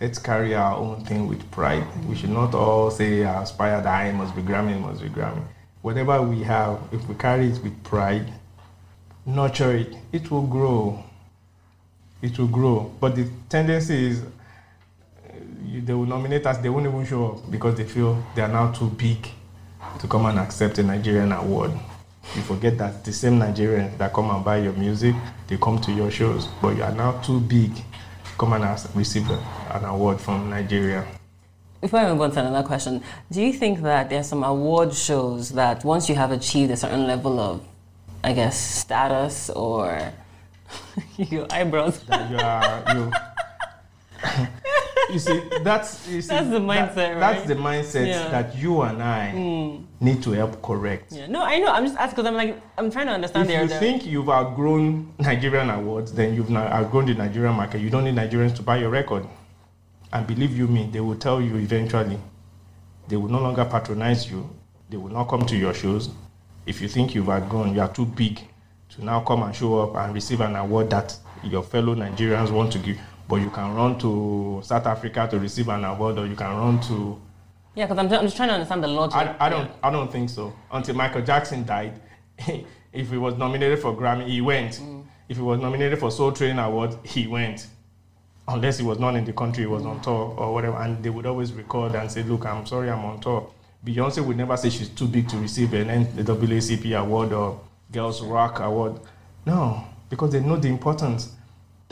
Let's 0.00 0.18
carry 0.18 0.54
our 0.54 0.76
own 0.76 1.04
thing 1.04 1.26
with 1.26 1.50
pride. 1.50 1.86
We 2.06 2.14
should 2.16 2.30
not 2.30 2.54
all 2.54 2.90
say, 2.90 3.22
aspire 3.22 3.80
that 3.80 4.06
I 4.06 4.12
must 4.12 4.36
be 4.36 4.42
Grammy, 4.42 4.80
must 4.80 5.02
be 5.02 5.08
Grammy. 5.08 5.42
Whatever 5.82 6.22
we 6.22 6.42
have, 6.42 6.78
if 6.92 7.06
we 7.08 7.14
carry 7.14 7.48
it 7.48 7.62
with 7.62 7.82
pride, 7.82 8.32
nurture 9.26 9.72
it, 9.72 9.96
it 10.12 10.30
will 10.30 10.46
grow. 10.46 11.02
It 12.22 12.38
will 12.38 12.48
grow. 12.48 12.92
But 13.00 13.16
the 13.16 13.28
tendency 13.48 14.10
is 14.10 14.22
they 15.80 15.94
will 15.94 16.06
nominate 16.06 16.46
us, 16.46 16.58
they 16.58 16.68
won't 16.68 16.86
even 16.86 17.04
show 17.06 17.32
up 17.32 17.50
because 17.50 17.76
they 17.76 17.84
feel 17.84 18.22
they 18.34 18.42
are 18.42 18.48
now 18.48 18.70
too 18.72 18.88
big 18.90 19.18
to 19.98 20.06
come 20.08 20.26
and 20.26 20.38
accept 20.38 20.78
a 20.78 20.82
Nigerian 20.82 21.32
award. 21.32 21.72
You 22.34 22.42
forget 22.42 22.78
that 22.78 23.04
the 23.04 23.12
same 23.12 23.38
Nigerians 23.38 23.96
that 23.98 24.12
come 24.12 24.30
and 24.30 24.44
buy 24.44 24.58
your 24.58 24.72
music, 24.72 25.14
they 25.46 25.56
come 25.56 25.78
to 25.80 25.92
your 25.92 26.10
shows, 26.10 26.46
but 26.60 26.76
you 26.76 26.82
are 26.82 26.92
now 26.92 27.12
too 27.20 27.40
big 27.40 27.74
to 27.74 27.82
come 28.38 28.54
and 28.54 28.64
ask, 28.64 28.90
receive 28.94 29.28
an 29.30 29.84
award 29.84 30.20
from 30.20 30.50
Nigeria. 30.50 31.06
Before 31.80 32.00
I 32.00 32.10
move 32.10 32.22
on 32.22 32.30
to 32.32 32.40
another 32.40 32.66
question, 32.66 33.02
do 33.30 33.42
you 33.42 33.52
think 33.52 33.82
that 33.82 34.08
there 34.08 34.20
are 34.20 34.24
some 34.24 34.42
award 34.42 34.94
shows 34.94 35.50
that 35.50 35.84
once 35.84 36.08
you 36.08 36.14
have 36.14 36.32
achieved 36.32 36.70
a 36.70 36.76
certain 36.76 37.06
level 37.06 37.38
of, 37.38 37.62
I 38.24 38.32
guess, 38.32 38.58
status 38.58 39.50
or 39.50 40.12
your 41.18 41.46
eyebrows? 41.50 41.98
That 42.04 42.30
you 42.30 42.38
are, 42.38 42.96
you, 42.96 43.12
you 45.12 45.18
see, 45.18 45.42
that's 45.62 46.08
you 46.08 46.22
see, 46.22 46.28
that's 46.28 46.48
the 46.50 46.58
mindset. 46.58 46.94
That, 46.94 47.10
right? 47.12 47.20
That's 47.20 47.46
the 47.46 47.54
mindset 47.54 48.06
yeah. 48.06 48.28
that 48.28 48.56
you 48.56 48.82
and 48.82 49.02
I 49.02 49.32
mm. 49.34 49.84
need 50.00 50.22
to 50.22 50.32
help 50.32 50.62
correct. 50.62 51.12
Yeah. 51.12 51.26
No, 51.26 51.42
I 51.42 51.58
know. 51.58 51.68
I'm 51.72 51.84
just 51.84 51.96
asking 51.96 52.16
because 52.16 52.26
I'm 52.26 52.34
like 52.34 52.60
I'm 52.78 52.90
trying 52.90 53.06
to 53.06 53.12
understand. 53.12 53.48
If 53.50 53.60
you 53.60 53.68
there. 53.68 53.80
think 53.80 54.06
you've 54.06 54.28
outgrown 54.28 55.12
Nigerian 55.18 55.70
awards, 55.70 56.12
then 56.12 56.34
you've 56.34 56.50
outgrown 56.54 57.06
the 57.06 57.14
Nigerian 57.14 57.54
market. 57.54 57.80
You 57.80 57.90
don't 57.90 58.04
need 58.04 58.14
Nigerians 58.14 58.54
to 58.56 58.62
buy 58.62 58.78
your 58.78 58.90
record. 58.90 59.26
And 60.12 60.26
believe 60.26 60.56
you 60.56 60.68
me, 60.68 60.88
they 60.92 61.00
will 61.00 61.16
tell 61.16 61.40
you 61.40 61.56
eventually. 61.56 62.18
They 63.08 63.16
will 63.16 63.28
no 63.28 63.40
longer 63.40 63.64
patronize 63.64 64.30
you. 64.30 64.48
They 64.88 64.96
will 64.96 65.10
not 65.10 65.24
come 65.28 65.44
to 65.46 65.56
your 65.56 65.74
shows. 65.74 66.10
If 66.66 66.80
you 66.80 66.88
think 66.88 67.14
you've 67.14 67.28
outgrown, 67.28 67.74
you 67.74 67.80
are 67.80 67.92
too 67.92 68.06
big 68.06 68.40
to 68.90 69.04
now 69.04 69.20
come 69.20 69.42
and 69.42 69.54
show 69.54 69.80
up 69.80 69.96
and 69.96 70.14
receive 70.14 70.40
an 70.40 70.56
award 70.56 70.88
that 70.90 71.16
your 71.42 71.62
fellow 71.62 71.94
Nigerians 71.94 72.50
want 72.50 72.72
to 72.72 72.78
give 72.78 72.98
but 73.28 73.36
you 73.36 73.50
can 73.50 73.74
run 73.74 73.98
to 73.98 74.60
South 74.64 74.86
Africa 74.86 75.26
to 75.30 75.38
receive 75.38 75.68
an 75.68 75.84
award, 75.84 76.18
or 76.18 76.26
you 76.26 76.36
can 76.36 76.54
run 76.56 76.80
to. 76.82 77.20
Yeah, 77.74 77.86
because 77.86 77.98
I'm, 77.98 78.12
I'm 78.12 78.24
just 78.24 78.36
trying 78.36 78.48
to 78.48 78.54
understand 78.54 78.84
the 78.84 78.88
logic. 78.88 79.16
I, 79.16 79.36
I 79.40 79.48
don't 79.48 79.66
yeah. 79.66 79.74
I 79.82 79.90
don't 79.90 80.10
think 80.10 80.30
so. 80.30 80.52
Until 80.70 80.94
Michael 80.94 81.22
Jackson 81.22 81.64
died, 81.64 82.00
if 82.92 83.10
he 83.10 83.16
was 83.16 83.36
nominated 83.36 83.80
for 83.80 83.96
Grammy, 83.96 84.26
he 84.28 84.40
went. 84.40 84.74
Mm. 84.74 85.04
If 85.28 85.38
he 85.38 85.42
was 85.42 85.58
nominated 85.58 85.98
for 85.98 86.10
Soul 86.10 86.32
Train 86.32 86.58
Award, 86.58 86.96
he 87.02 87.26
went. 87.26 87.66
Unless 88.46 88.78
he 88.78 88.84
was 88.84 88.98
not 88.98 89.16
in 89.16 89.24
the 89.24 89.32
country, 89.32 89.62
he 89.62 89.66
was 89.66 89.82
mm. 89.82 89.90
on 89.90 90.02
tour 90.02 90.34
or 90.36 90.52
whatever, 90.52 90.76
and 90.76 91.02
they 91.02 91.10
would 91.10 91.26
always 91.26 91.52
record 91.52 91.94
and 91.94 92.10
say, 92.10 92.22
"Look, 92.22 92.44
I'm 92.44 92.66
sorry, 92.66 92.90
I'm 92.90 93.04
on 93.04 93.20
tour." 93.20 93.50
Beyonce 93.84 94.24
would 94.24 94.36
never 94.36 94.56
say 94.56 94.70
she's 94.70 94.88
too 94.88 95.06
big 95.06 95.28
to 95.28 95.36
receive 95.36 95.74
an 95.74 95.88
NAACP 96.16 96.98
award 96.98 97.32
or 97.32 97.60
Girls 97.92 98.22
Rock 98.22 98.60
Award. 98.60 98.98
No, 99.44 99.84
because 100.08 100.32
they 100.32 100.40
know 100.40 100.56
the 100.56 100.68
importance 100.68 101.33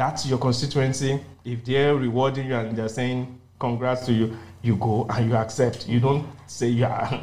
that's 0.02 0.26
your 0.26 0.38
constituency. 0.38 1.20
If 1.44 1.64
they're 1.64 1.94
rewarding 1.94 2.48
you 2.48 2.56
and 2.56 2.76
they're 2.76 2.88
saying 2.88 3.38
congrats 3.60 4.04
to 4.06 4.12
you, 4.12 4.36
you 4.60 4.74
go 4.74 5.06
and 5.08 5.30
you 5.30 5.36
accept. 5.36 5.88
You 5.88 6.00
don't 6.00 6.26
say 6.48 6.70
yeah. 6.70 7.20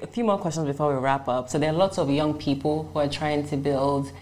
A 0.00 0.06
few 0.06 0.22
more 0.22 0.38
questions 0.38 0.64
before 0.64 0.94
we 0.94 1.00
wrap 1.00 1.26
up. 1.28 1.48
So 1.48 1.58
there 1.58 1.70
are 1.70 1.78
lots 1.84 1.98
of 1.98 2.08
young 2.08 2.34
people 2.34 2.88
who 2.92 3.00
are 3.00 3.08
trying 3.08 3.48
to 3.48 3.56
build, 3.56 4.12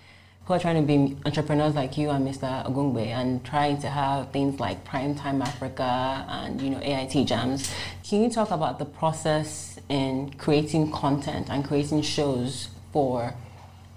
who 0.46 0.54
are 0.54 0.58
trying 0.58 0.80
to 0.80 0.86
be 0.86 1.18
entrepreneurs 1.26 1.74
like 1.74 1.98
you 1.98 2.08
and 2.08 2.26
Mr. 2.26 2.48
Ogungbe 2.66 3.08
and 3.08 3.44
trying 3.44 3.78
to 3.82 3.88
have 3.88 4.32
things 4.32 4.58
like 4.58 4.86
Primetime 4.86 5.42
Africa 5.42 6.24
and 6.30 6.62
you 6.62 6.70
know 6.70 6.80
AIT 6.80 7.26
jams. 7.26 7.70
Can 8.08 8.22
you 8.22 8.30
talk 8.30 8.50
about 8.50 8.78
the 8.78 8.86
process 8.86 9.78
in 9.90 10.30
creating 10.38 10.92
content 10.92 11.48
and 11.50 11.62
creating 11.62 12.00
shows 12.00 12.68
for 12.90 13.34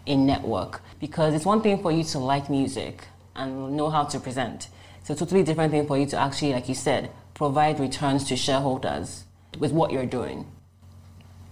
a 0.05 0.15
network? 0.17 0.81
Because 0.99 1.33
it's 1.33 1.45
one 1.45 1.61
thing 1.61 1.81
for 1.81 1.93
you 1.93 2.03
to 2.03 2.19
like 2.19 2.49
music 2.49 3.07
and 3.35 3.75
know 3.75 3.89
how 3.89 4.03
to 4.05 4.19
present. 4.19 4.69
It's 5.01 5.09
a 5.09 5.15
totally 5.15 5.43
different 5.43 5.71
thing 5.71 5.85
for 5.87 5.97
you 5.97 6.05
to 6.07 6.17
actually, 6.17 6.53
like 6.53 6.67
you 6.67 6.75
said, 6.75 7.11
provide 7.33 7.79
returns 7.79 8.23
to 8.25 8.35
shareholders 8.35 9.25
with 9.59 9.71
what 9.71 9.91
you're 9.91 10.05
doing? 10.05 10.45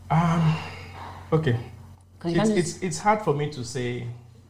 Um, 0.10 0.56
okay. 1.32 1.60
It's, 2.26 2.50
it's, 2.50 2.82
it's 2.82 3.00
hard 3.00 3.22
for 3.22 3.34
me 3.34 3.52
to 3.52 3.64
say 3.64 4.08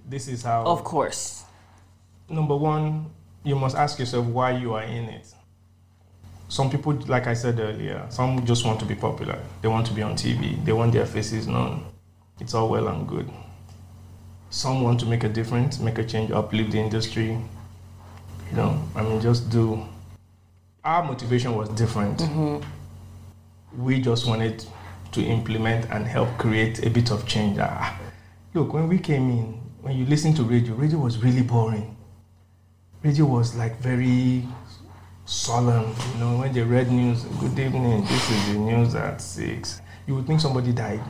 this 0.08 0.28
is 0.28 0.44
how. 0.44 0.64
of 0.64 0.84
course. 0.84 1.44
Number 2.30 2.56
one, 2.56 3.08
you 3.44 3.56
must 3.56 3.76
ask 3.76 4.00
yourself 4.00 4.26
why 4.28 4.52
you 4.52 4.74
are 4.74 4.84
in 4.84 5.06
it. 5.06 5.34
Some 6.50 6.70
people, 6.70 6.94
like 7.08 7.26
I 7.26 7.34
said 7.34 7.60
earlier, 7.60 8.06
some 8.10 8.46
just 8.46 8.66
want 8.66 8.80
to 8.80 8.86
be 8.86 8.96
popular. 8.96 9.40
They 9.62 9.68
want 9.68 9.88
to 9.88 9.94
be 9.94 10.04
on 10.04 10.14
TV. 10.14 10.64
They 10.64 10.72
want 10.72 10.94
their 10.94 11.06
faces 11.06 11.48
known. 11.48 11.86
It's 12.40 12.54
all 12.54 12.70
well 12.70 12.88
and 12.88 13.08
good. 13.08 13.30
Some 14.54 14.84
want 14.84 15.00
to 15.00 15.08
make 15.08 15.24
a 15.24 15.30
difference, 15.30 15.80
make 15.80 15.98
a 15.98 16.04
change, 16.04 16.30
uplift 16.30 16.74
the 16.74 16.78
industry. 16.80 17.40
You 18.52 18.56
know, 18.56 18.80
I 18.96 19.02
mean, 19.02 19.20
just 19.20 19.50
do. 19.50 19.84
Our 20.84 21.04
motivation 21.04 21.56
was 21.56 21.70
different. 21.70 22.22
We 23.76 24.00
just 24.00 24.28
wanted 24.28 24.64
to 25.14 25.24
implement 25.24 25.90
and 25.90 26.06
help 26.06 26.30
create 26.38 26.86
a 26.86 26.90
bit 26.92 27.10
of 27.10 27.28
change. 27.28 27.58
Ah, 27.60 28.00
look, 28.54 28.74
when 28.74 28.88
we 28.88 29.00
came 29.00 29.32
in, 29.32 29.60
when 29.82 29.98
you 29.98 30.06
listen 30.06 30.36
to 30.36 30.44
radio, 30.44 30.76
radio 30.76 31.00
was 31.00 31.18
really 31.18 31.42
boring. 31.42 31.98
Radio 33.02 33.26
was 33.26 33.56
like 33.56 33.80
very 33.80 34.48
solemn. 35.26 35.96
You 36.14 36.20
know, 36.20 36.38
when 36.38 36.54
they 36.54 36.62
read 36.62 36.92
news, 36.92 37.24
good 37.40 37.58
evening, 37.58 38.02
this 38.06 38.30
is 38.30 38.54
the 38.54 38.60
news 38.60 38.94
at 38.94 39.20
six. 39.20 39.82
You 40.06 40.14
would 40.14 40.28
think 40.28 40.42
somebody 40.42 40.74
died. 40.74 41.02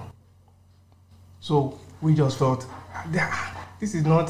So 1.41 1.77
we 2.03 2.13
just 2.13 2.37
felt, 2.37 2.65
"Ah, 3.17 3.65
this 3.79 3.95
is 3.95 4.05
not. 4.05 4.29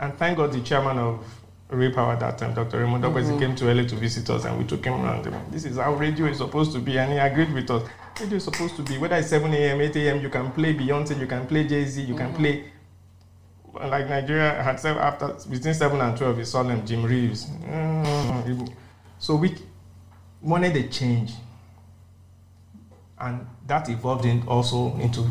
And 0.00 0.12
thank 0.18 0.36
God 0.36 0.52
the 0.52 0.60
chairman 0.60 0.98
of 0.98 1.24
Ray 1.70 1.90
Power 1.90 2.12
at 2.12 2.20
that 2.20 2.38
time, 2.38 2.54
Dr. 2.54 2.80
Raymond 2.80 3.02
Dobbs, 3.02 3.28
came 3.38 3.54
to 3.56 3.70
LA 3.74 3.84
to 3.84 3.96
visit 3.96 4.28
us 4.30 4.44
and 4.44 4.58
we 4.58 4.64
took 4.64 4.84
him 4.84 4.94
around. 4.94 5.24
This 5.50 5.64
is 5.64 5.76
how 5.76 5.94
radio 5.94 6.26
is 6.26 6.38
supposed 6.38 6.72
to 6.72 6.78
be. 6.78 6.98
And 6.98 7.12
he 7.12 7.18
agreed 7.18 7.52
with 7.52 7.70
us. 7.70 7.82
Radio 8.20 8.36
is 8.36 8.44
supposed 8.44 8.76
to 8.76 8.82
be, 8.82 8.96
whether 8.98 9.16
it's 9.16 9.28
7 9.28 9.52
a.m., 9.52 9.80
8 9.80 9.96
a.m., 9.96 10.20
you 10.20 10.28
can 10.30 10.50
play 10.52 10.74
Beyonce, 10.74 11.18
you 11.18 11.26
can 11.26 11.46
play 11.46 11.66
Jay 11.66 11.84
Z, 11.84 12.02
you 12.02 12.14
can 12.14 12.32
play 12.34 12.64
like 13.74 14.08
Nigeria 14.08 14.60
had 14.62 14.80
said 14.80 14.96
after 14.96 15.28
between 15.48 15.74
seven 15.74 16.00
and 16.00 16.16
twelve 16.16 16.38
is 16.40 16.50
solemn 16.50 16.84
Jim 16.86 17.04
Reeves. 17.04 17.46
Mm, 17.46 18.72
So 19.18 19.36
we 19.36 19.54
wanted 20.40 20.74
a 20.76 20.88
change, 20.88 21.32
and 23.20 23.46
that 23.66 23.88
evolved 23.88 24.24
in 24.24 24.42
also 24.48 24.96
into 24.96 25.28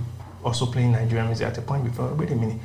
also 0.47 0.65
playing 0.65 0.91
Nigerian 0.93 1.27
music. 1.27 1.47
At 1.47 1.57
a 1.57 1.61
point, 1.61 1.93
thought, 1.93 2.15
wait 2.17 2.31
a 2.31 2.35
minute, 2.35 2.57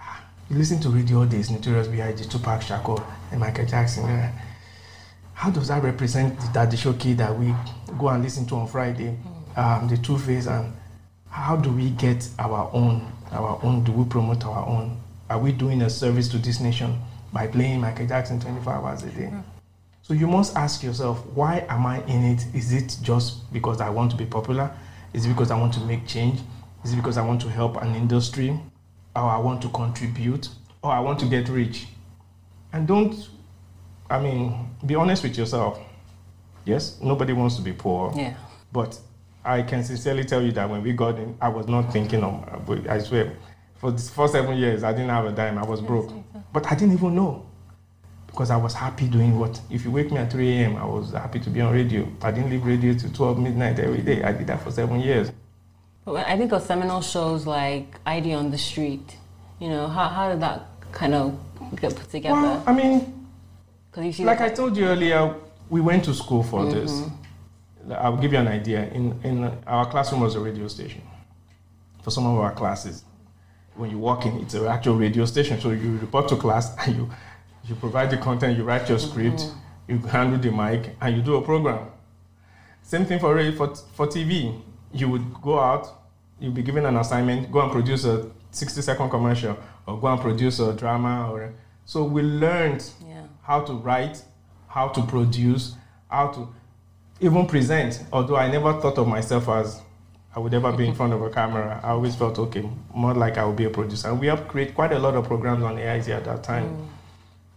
ah, 0.00 0.24
you 0.50 0.56
listen 0.56 0.80
to 0.80 0.88
radio 0.88 1.18
all 1.20 1.26
days, 1.26 1.50
Notorious 1.50 1.86
B.I.G., 1.88 2.24
Tupac 2.24 2.60
Shakur, 2.62 3.02
and 3.30 3.40
Michael 3.40 3.66
Jackson. 3.66 4.08
eh, 4.08 4.30
How 5.34 5.50
does 5.50 5.68
that 5.68 5.82
represent 5.82 6.38
the 6.40 6.48
Daddy 6.52 6.76
Showkey 6.76 7.16
that 7.18 7.38
we 7.38 7.54
go 7.98 8.08
and 8.08 8.22
listen 8.22 8.46
to 8.46 8.56
on 8.56 8.66
Friday, 8.66 9.16
um, 9.56 9.86
the 9.88 9.96
Two 9.98 10.18
Face, 10.18 10.46
and 10.46 10.72
how 11.28 11.56
do 11.56 11.70
we 11.70 11.90
get 11.90 12.26
our 12.38 12.70
own? 12.72 13.06
Our 13.32 13.60
own? 13.62 13.84
Do 13.84 13.92
we 13.92 14.04
promote 14.08 14.44
our 14.46 14.66
own? 14.66 14.98
Are 15.28 15.38
we 15.38 15.52
doing 15.52 15.82
a 15.82 15.90
service 15.90 16.28
to 16.28 16.38
this 16.38 16.60
nation 16.60 16.98
by 17.32 17.46
playing 17.48 17.80
Michael 17.80 18.06
Jackson 18.06 18.40
24 18.40 18.72
hours 18.72 19.02
a 19.02 19.10
day? 19.10 19.30
So 20.02 20.14
you 20.14 20.26
must 20.28 20.56
ask 20.56 20.82
yourself, 20.84 21.26
why 21.34 21.66
am 21.68 21.84
I 21.84 22.00
in 22.06 22.24
it? 22.24 22.46
Is 22.54 22.72
it 22.72 22.96
just 23.02 23.52
because 23.52 23.80
I 23.80 23.90
want 23.90 24.12
to 24.12 24.16
be 24.16 24.24
popular? 24.24 24.70
Is 25.12 25.26
it 25.26 25.28
because 25.30 25.50
I 25.50 25.58
want 25.58 25.74
to 25.74 25.80
make 25.80 26.06
change? 26.06 26.40
Is 26.86 26.92
it 26.92 26.96
because 26.98 27.18
I 27.18 27.22
want 27.26 27.40
to 27.40 27.48
help 27.48 27.82
an 27.82 27.96
industry? 27.96 28.56
Or 29.16 29.22
I 29.22 29.38
want 29.38 29.60
to 29.62 29.68
contribute? 29.70 30.48
Or 30.84 30.92
I 30.92 31.00
want 31.00 31.18
to 31.18 31.26
get 31.26 31.48
rich? 31.48 31.88
And 32.72 32.86
don't, 32.86 33.28
I 34.08 34.20
mean, 34.20 34.70
be 34.86 34.94
honest 34.94 35.24
with 35.24 35.36
yourself. 35.36 35.80
Yes, 36.64 37.00
nobody 37.02 37.32
wants 37.32 37.56
to 37.56 37.62
be 37.62 37.72
poor. 37.72 38.12
Yeah. 38.14 38.36
But 38.72 38.96
I 39.44 39.62
can 39.62 39.82
sincerely 39.82 40.22
tell 40.22 40.40
you 40.40 40.52
that 40.52 40.70
when 40.70 40.80
we 40.80 40.92
got 40.92 41.18
in, 41.18 41.36
I 41.40 41.48
was 41.48 41.66
not 41.66 41.92
thinking 41.92 42.22
of, 42.22 42.70
I 42.88 43.00
swear, 43.00 43.36
for 43.74 43.90
the 43.90 44.00
first 44.00 44.34
seven 44.34 44.56
years, 44.56 44.84
I 44.84 44.92
didn't 44.92 45.08
have 45.08 45.26
a 45.26 45.32
dime. 45.32 45.58
I 45.58 45.64
was 45.64 45.80
broke. 45.80 46.12
But 46.52 46.70
I 46.70 46.76
didn't 46.76 46.94
even 46.94 47.16
know 47.16 47.46
because 48.28 48.52
I 48.52 48.56
was 48.56 48.74
happy 48.74 49.08
doing 49.08 49.36
what. 49.36 49.60
If 49.70 49.84
you 49.84 49.90
wake 49.90 50.12
me 50.12 50.18
at 50.18 50.30
3 50.30 50.48
a.m., 50.52 50.76
I 50.76 50.84
was 50.84 51.10
happy 51.10 51.40
to 51.40 51.50
be 51.50 51.60
on 51.62 51.72
radio. 51.72 52.06
I 52.22 52.30
didn't 52.30 52.50
leave 52.50 52.64
radio 52.64 52.94
till 52.94 53.10
12 53.10 53.40
midnight 53.40 53.80
every 53.80 54.02
day. 54.02 54.22
I 54.22 54.30
did 54.30 54.46
that 54.46 54.62
for 54.62 54.70
seven 54.70 55.00
years. 55.00 55.32
I 56.06 56.36
think 56.36 56.52
of 56.52 56.62
seminal 56.62 57.00
shows 57.00 57.46
like 57.46 57.98
ID 58.06 58.34
on 58.34 58.50
the 58.50 58.58
Street, 58.58 59.16
you 59.58 59.68
know, 59.68 59.88
how, 59.88 60.08
how 60.08 60.30
did 60.30 60.40
that 60.40 60.66
kind 60.92 61.14
of 61.14 61.36
get 61.80 61.96
put 61.96 62.10
together? 62.10 62.40
Well? 62.40 62.64
I 62.66 62.72
mean, 62.72 63.26
see, 64.12 64.24
like 64.24 64.40
I 64.40 64.48
told 64.50 64.76
you 64.76 64.86
earlier, 64.86 65.34
we 65.68 65.80
went 65.80 66.04
to 66.04 66.14
school 66.14 66.44
for 66.44 66.60
mm-hmm. 66.60 66.78
this. 66.78 67.02
I'll 67.98 68.16
give 68.16 68.32
you 68.32 68.38
an 68.38 68.48
idea. 68.48 68.88
In, 68.90 69.18
in 69.24 69.44
our 69.66 69.86
classroom 69.90 70.20
was 70.20 70.34
a 70.36 70.40
radio 70.40 70.68
station 70.68 71.02
for 72.02 72.10
some 72.10 72.26
of 72.26 72.38
our 72.38 72.52
classes. 72.52 73.04
When 73.74 73.90
you 73.90 73.98
walk 73.98 74.26
in, 74.26 74.38
it's 74.40 74.54
an 74.54 74.66
actual 74.66 74.96
radio 74.96 75.24
station. 75.24 75.60
So 75.60 75.70
you 75.70 75.98
report 75.98 76.28
to 76.28 76.36
class 76.36 76.74
and 76.86 76.96
you, 76.96 77.10
you 77.64 77.74
provide 77.74 78.10
the 78.10 78.16
content, 78.16 78.56
you 78.56 78.64
write 78.64 78.88
your 78.88 78.98
script, 78.98 79.38
mm-hmm. 79.38 79.92
you 79.92 79.98
handle 80.08 80.38
the 80.38 80.52
mic, 80.52 80.96
and 81.00 81.16
you 81.16 81.22
do 81.22 81.34
a 81.36 81.42
program. 81.42 81.88
Same 82.82 83.04
thing 83.04 83.18
for, 83.18 83.36
for, 83.52 83.74
for 83.74 84.06
TV. 84.06 84.60
You 84.92 85.08
would 85.10 85.34
go 85.42 85.58
out, 85.58 85.88
you'd 86.40 86.54
be 86.54 86.62
given 86.62 86.86
an 86.86 86.96
assignment, 86.96 87.50
go 87.50 87.60
and 87.60 87.72
produce 87.72 88.04
a 88.04 88.30
60 88.50 88.82
second 88.82 89.10
commercial, 89.10 89.56
or 89.86 90.00
go 90.00 90.06
and 90.08 90.20
produce 90.20 90.58
a 90.60 90.72
drama. 90.72 91.30
Or, 91.30 91.54
so 91.84 92.04
we 92.04 92.22
learned 92.22 92.88
yeah. 93.06 93.22
how 93.42 93.60
to 93.60 93.72
write, 93.74 94.22
how 94.68 94.88
to 94.88 95.02
produce, 95.02 95.74
how 96.10 96.28
to 96.28 96.48
even 97.20 97.46
present. 97.46 98.04
Although 98.12 98.36
I 98.36 98.50
never 98.50 98.80
thought 98.80 98.98
of 98.98 99.08
myself 99.08 99.48
as 99.48 99.80
I 100.34 100.38
would 100.38 100.52
ever 100.52 100.72
be 100.72 100.86
in 100.86 100.94
front 101.00 101.12
of 101.12 101.22
a 101.22 101.30
camera, 101.30 101.80
I 101.82 101.90
always 101.90 102.14
felt 102.14 102.38
okay, 102.38 102.68
more 102.94 103.14
like 103.14 103.38
I 103.38 103.44
would 103.44 103.56
be 103.56 103.64
a 103.64 103.70
producer. 103.70 104.08
And 104.08 104.20
we 104.20 104.26
have 104.26 104.48
created 104.48 104.74
quite 104.74 104.92
a 104.92 104.98
lot 104.98 105.14
of 105.14 105.26
programs 105.26 105.62
on 105.62 105.78
AIT 105.78 106.08
at 106.08 106.24
that 106.24 106.42
time. 106.42 106.88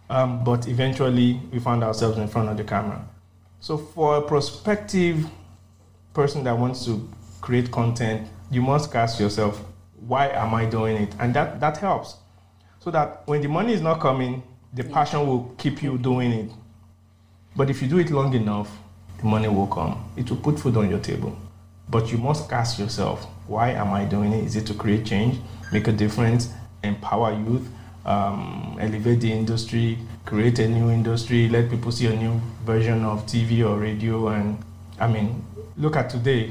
Um, 0.08 0.42
but 0.42 0.66
eventually, 0.66 1.40
we 1.52 1.60
found 1.60 1.84
ourselves 1.84 2.18
in 2.18 2.26
front 2.26 2.48
of 2.48 2.56
the 2.56 2.64
camera. 2.64 3.06
So, 3.60 3.76
for 3.78 4.16
a 4.16 4.22
prospective 4.22 5.24
person 6.12 6.42
that 6.44 6.58
wants 6.58 6.84
to 6.86 7.08
create 7.40 7.70
content, 7.70 8.28
you 8.50 8.62
must 8.62 8.94
ask 8.94 9.20
yourself, 9.20 9.62
why 10.06 10.28
am 10.28 10.54
I 10.54 10.64
doing 10.64 10.96
it? 10.96 11.14
And 11.18 11.34
that, 11.34 11.60
that 11.60 11.76
helps. 11.76 12.16
So 12.80 12.90
that 12.90 13.22
when 13.26 13.42
the 13.42 13.48
money 13.48 13.72
is 13.72 13.80
not 13.80 14.00
coming, 14.00 14.42
the 14.72 14.84
passion 14.84 15.26
will 15.26 15.54
keep 15.58 15.82
you 15.82 15.98
doing 15.98 16.32
it. 16.32 16.50
But 17.56 17.70
if 17.70 17.82
you 17.82 17.88
do 17.88 17.98
it 17.98 18.10
long 18.10 18.32
enough, 18.34 18.70
the 19.18 19.26
money 19.26 19.48
will 19.48 19.66
come. 19.66 20.04
It 20.16 20.30
will 20.30 20.38
put 20.38 20.58
food 20.58 20.76
on 20.76 20.88
your 20.88 21.00
table. 21.00 21.36
But 21.88 22.10
you 22.10 22.18
must 22.18 22.50
ask 22.52 22.78
yourself, 22.78 23.24
why 23.46 23.70
am 23.72 23.92
I 23.92 24.04
doing 24.04 24.32
it? 24.32 24.44
Is 24.44 24.56
it 24.56 24.66
to 24.66 24.74
create 24.74 25.04
change, 25.04 25.38
make 25.72 25.88
a 25.88 25.92
difference, 25.92 26.52
empower 26.84 27.32
youth, 27.32 27.68
um, 28.06 28.78
elevate 28.80 29.20
the 29.20 29.32
industry, 29.32 29.98
create 30.24 30.58
a 30.60 30.68
new 30.68 30.90
industry, 30.90 31.48
let 31.48 31.68
people 31.68 31.90
see 31.90 32.06
a 32.06 32.16
new 32.16 32.40
version 32.64 33.04
of 33.04 33.26
TV 33.26 33.68
or 33.68 33.78
radio? 33.78 34.28
And 34.28 34.58
I 35.00 35.08
mean, 35.08 35.44
look 35.78 35.96
at 35.96 36.10
today. 36.10 36.48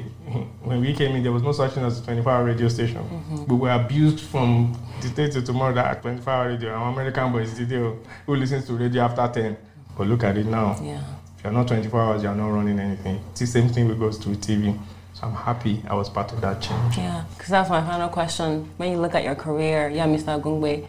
When 0.64 0.82
we 0.82 0.94
came 0.94 1.16
in, 1.16 1.24
there 1.24 1.32
was 1.32 1.44
no 1.44 1.52
such 1.52 1.74
thing 1.74 1.84
as 1.84 2.00
a 2.00 2.04
24 2.04 2.32
hour 2.32 2.44
radio 2.44 2.68
station. 2.68 2.98
Mm-hmm. 2.98 3.46
We 3.46 3.56
were 3.56 3.72
abused 3.72 4.22
from 4.22 4.78
the 5.02 5.10
day 5.10 5.30
to 5.30 5.42
tomorrow 5.42 5.74
that 5.76 6.02
24 6.02 6.34
hour 6.34 6.48
radio. 6.50 6.72
Our 6.72 6.92
American 6.92 7.32
boys 7.32 7.54
today 7.54 7.78
oh. 7.78 8.00
who 8.26 8.36
listens 8.36 8.66
to 8.68 8.74
radio 8.74 9.04
after 9.04 9.42
10. 9.42 9.58
But 9.96 10.08
look 10.08 10.24
at 10.24 10.38
it 10.38 10.48
now. 10.48 10.80
Yeah. 10.82 11.04
If 11.38 11.44
you're 11.44 11.54
not 11.54 11.68
24 11.68 12.02
hours, 12.02 12.24
you're 12.24 12.36
not 12.36 12.50
running 12.50 12.80
anything. 12.80 13.24
It's 13.32 13.40
the 13.42 13.48
same 13.48 13.70
thing 13.70 13.88
with 13.88 14.00
goes 14.00 14.18
to 14.20 14.30
TV. 14.30 14.78
So 15.14 15.28
I'm 15.28 15.36
happy 15.36 15.84
I 15.88 15.96
was 15.96 16.10
part 16.10 16.32
of 16.32 16.42
that 16.42 16.62
change. 16.62 16.98
Yeah, 16.98 17.24
because 17.36 17.50
that's 17.50 17.70
my 17.70 17.82
final 17.82 18.10
question. 18.10 18.70
When 18.78 18.92
you 18.92 18.98
look 18.98 19.16
at 19.16 19.24
your 19.24 19.36
career, 19.36 19.90
yeah, 19.90 20.08
Mr. 20.08 20.42
Ogungbe, 20.42 20.88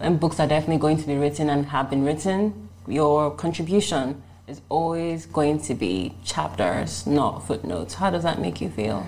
and 0.00 0.20
books 0.20 0.38
are 0.40 0.46
definitely 0.46 0.78
going 0.78 0.98
to 0.98 1.06
be 1.06 1.16
written 1.16 1.48
and 1.50 1.66
have 1.66 1.90
been 1.90 2.04
written, 2.04 2.68
your 2.86 3.30
contribution 3.32 4.22
is 4.48 4.62
always 4.68 5.26
going 5.26 5.60
to 5.60 5.74
be 5.74 6.14
chapters, 6.24 7.06
not 7.06 7.46
footnotes. 7.46 7.94
How 7.94 8.10
does 8.10 8.22
that 8.22 8.40
make 8.40 8.60
you 8.60 8.70
feel? 8.70 9.06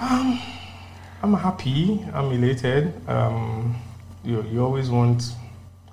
I'm 0.00 1.34
happy. 1.34 2.04
I'm 2.12 2.32
elated. 2.32 2.92
Um, 3.08 3.76
you, 4.24 4.42
you 4.50 4.64
always 4.64 4.90
want. 4.90 5.32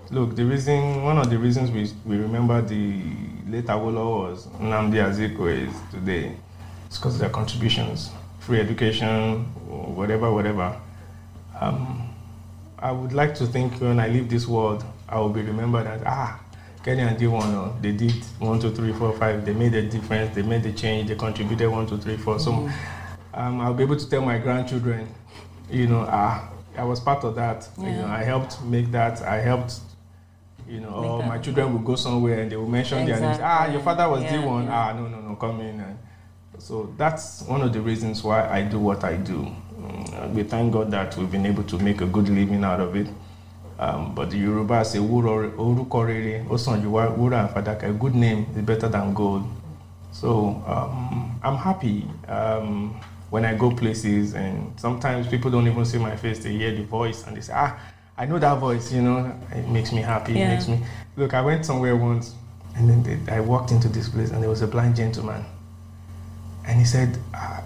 Look, 0.09 0.35
the 0.35 0.45
reason, 0.45 1.03
one 1.03 1.17
of 1.17 1.29
the 1.29 1.37
reasons 1.37 1.69
we, 1.69 1.91
we 2.05 2.17
remember 2.21 2.61
the 2.61 3.01
late 3.47 3.65
Awolowo 3.65 4.29
was 4.29 4.47
Nnamdi 4.47 5.03
Azikiwe 5.03 5.67
is 5.67 5.75
today. 5.91 6.31
It's 6.85 6.97
because 6.97 7.15
of 7.15 7.19
their 7.19 7.29
contributions, 7.29 8.09
free 8.39 8.59
education, 8.59 9.43
whatever, 9.67 10.31
whatever. 10.31 10.79
Um, 11.59 12.09
I 12.79 12.91
would 12.91 13.11
like 13.11 13.35
to 13.35 13.45
think 13.45 13.81
when 13.81 13.99
I 13.99 14.07
leave 14.07 14.29
this 14.29 14.47
world, 14.47 14.85
I 15.09 15.19
will 15.19 15.29
be 15.29 15.41
remembered 15.41 15.87
as 15.87 16.01
ah, 16.05 16.39
Kenny 16.87 17.01
and 17.01 17.17
D1, 17.17 17.81
they 17.81 17.91
did 17.91 18.13
one, 18.39 18.61
two, 18.61 18.73
three, 18.73 18.93
four, 18.93 19.11
five. 19.11 19.45
They 19.45 19.51
made 19.51 19.73
a 19.73 19.81
difference. 19.81 20.33
They 20.33 20.41
made 20.41 20.65
a 20.65 20.71
change. 20.71 21.09
They 21.09 21.15
contributed 21.15 21.69
one, 21.69 21.85
two, 21.85 21.97
three, 21.97 22.15
four. 22.15 22.39
So 22.39 22.69
um, 23.33 23.59
I'll 23.59 23.73
be 23.73 23.83
able 23.83 23.97
to 23.97 24.09
tell 24.09 24.21
my 24.21 24.37
grandchildren, 24.37 25.13
you 25.69 25.87
know, 25.87 26.07
ah, 26.07 26.49
I 26.77 26.85
was 26.85 27.01
part 27.01 27.25
of 27.25 27.35
that. 27.35 27.67
You 27.77 27.87
know, 27.87 28.05
I 28.05 28.23
helped 28.23 28.63
make 28.63 28.89
that. 28.93 29.21
I 29.21 29.41
helped 29.41 29.81
you 30.65 30.79
know, 30.79 30.89
or 30.89 31.25
my 31.25 31.39
children 31.39 31.73
will 31.73 31.81
go 31.81 31.95
somewhere 31.97 32.39
and 32.39 32.49
they 32.49 32.55
will 32.55 32.69
mention 32.69 32.99
exactly. 32.99 33.19
their 33.19 33.31
names. 33.31 33.41
Ah, 33.43 33.69
your 33.69 33.81
father 33.81 34.07
was 34.07 34.23
yeah, 34.23 34.39
the 34.39 34.47
one. 34.47 34.63
Yeah. 34.63 34.79
Ah, 34.79 34.93
no, 34.93 35.09
no, 35.09 35.19
no, 35.19 35.35
come 35.35 35.59
in. 35.59 35.81
And 35.81 35.97
so 36.57 36.93
that's 36.97 37.41
one 37.41 37.61
of 37.63 37.73
the 37.73 37.81
reasons 37.81 38.23
why 38.23 38.47
I 38.47 38.61
do 38.61 38.79
what 38.79 39.03
I 39.03 39.17
do. 39.17 39.45
Mm, 39.77 40.33
we 40.33 40.43
thank 40.43 40.71
God 40.71 40.91
that 40.91 41.17
we've 41.17 41.29
been 41.29 41.45
able 41.47 41.63
to 41.63 41.79
make 41.79 41.99
a 41.99 42.05
good 42.05 42.29
living 42.29 42.63
out 42.63 42.79
of 42.79 42.95
it. 42.95 43.07
Um, 43.79 44.15
but 44.15 44.31
the 44.31 44.37
Yoruba 44.37 44.83
say, 44.83 44.99
Orúkọ 44.99 46.05
rere, 46.07 46.43
ó 46.49 46.57
sàn 46.57 46.81
ju 46.81 46.89
wúrà 46.91 47.47
fàdákà. 47.53 47.87
A 47.87 47.91
good 47.93 48.15
name 48.15 48.45
is 48.55 48.65
better 48.65 48.89
than 48.89 49.13
gold. 49.13 49.43
So 50.11 50.63
um, 50.67 51.39
I'm 51.43 51.55
happy 51.57 52.03
um, 52.27 52.95
when 53.29 53.45
I 53.45 53.53
go 53.55 53.69
places, 53.69 54.33
and 54.33 54.73
sometimes 54.79 55.27
people 55.27 55.51
don't 55.51 55.67
even 55.67 55.85
see 55.85 55.99
my 55.99 56.15
face; 56.15 56.39
they 56.39 56.53
hear 56.53 56.75
the 56.75 56.83
voice 56.83 57.27
and 57.27 57.37
they 57.37 57.41
say, 57.41 57.53
"Ah, 57.55 57.77
I 58.17 58.25
know 58.25 58.39
that 58.39 58.57
voice." 58.57 58.91
You 58.91 59.03
know, 59.03 59.31
it 59.51 59.67
makes 59.67 59.91
me 59.91 60.01
happy. 60.01 60.33
Yeah. 60.33 60.47
It 60.47 60.53
makes 60.55 60.67
me 60.67 60.79
look. 61.17 61.33
I 61.35 61.41
went 61.41 61.65
somewhere 61.67 61.95
once, 61.95 62.33
and 62.75 62.89
then 62.89 63.03
they, 63.03 63.31
I 63.31 63.41
walked 63.41 63.71
into 63.71 63.89
this 63.89 64.09
place, 64.09 64.31
and 64.31 64.41
there 64.41 64.49
was 64.49 64.63
a 64.63 64.67
blind 64.67 64.95
gentleman, 64.95 65.45
and 66.65 66.79
he 66.79 66.85
said, 66.85 67.19
ah, 67.35 67.61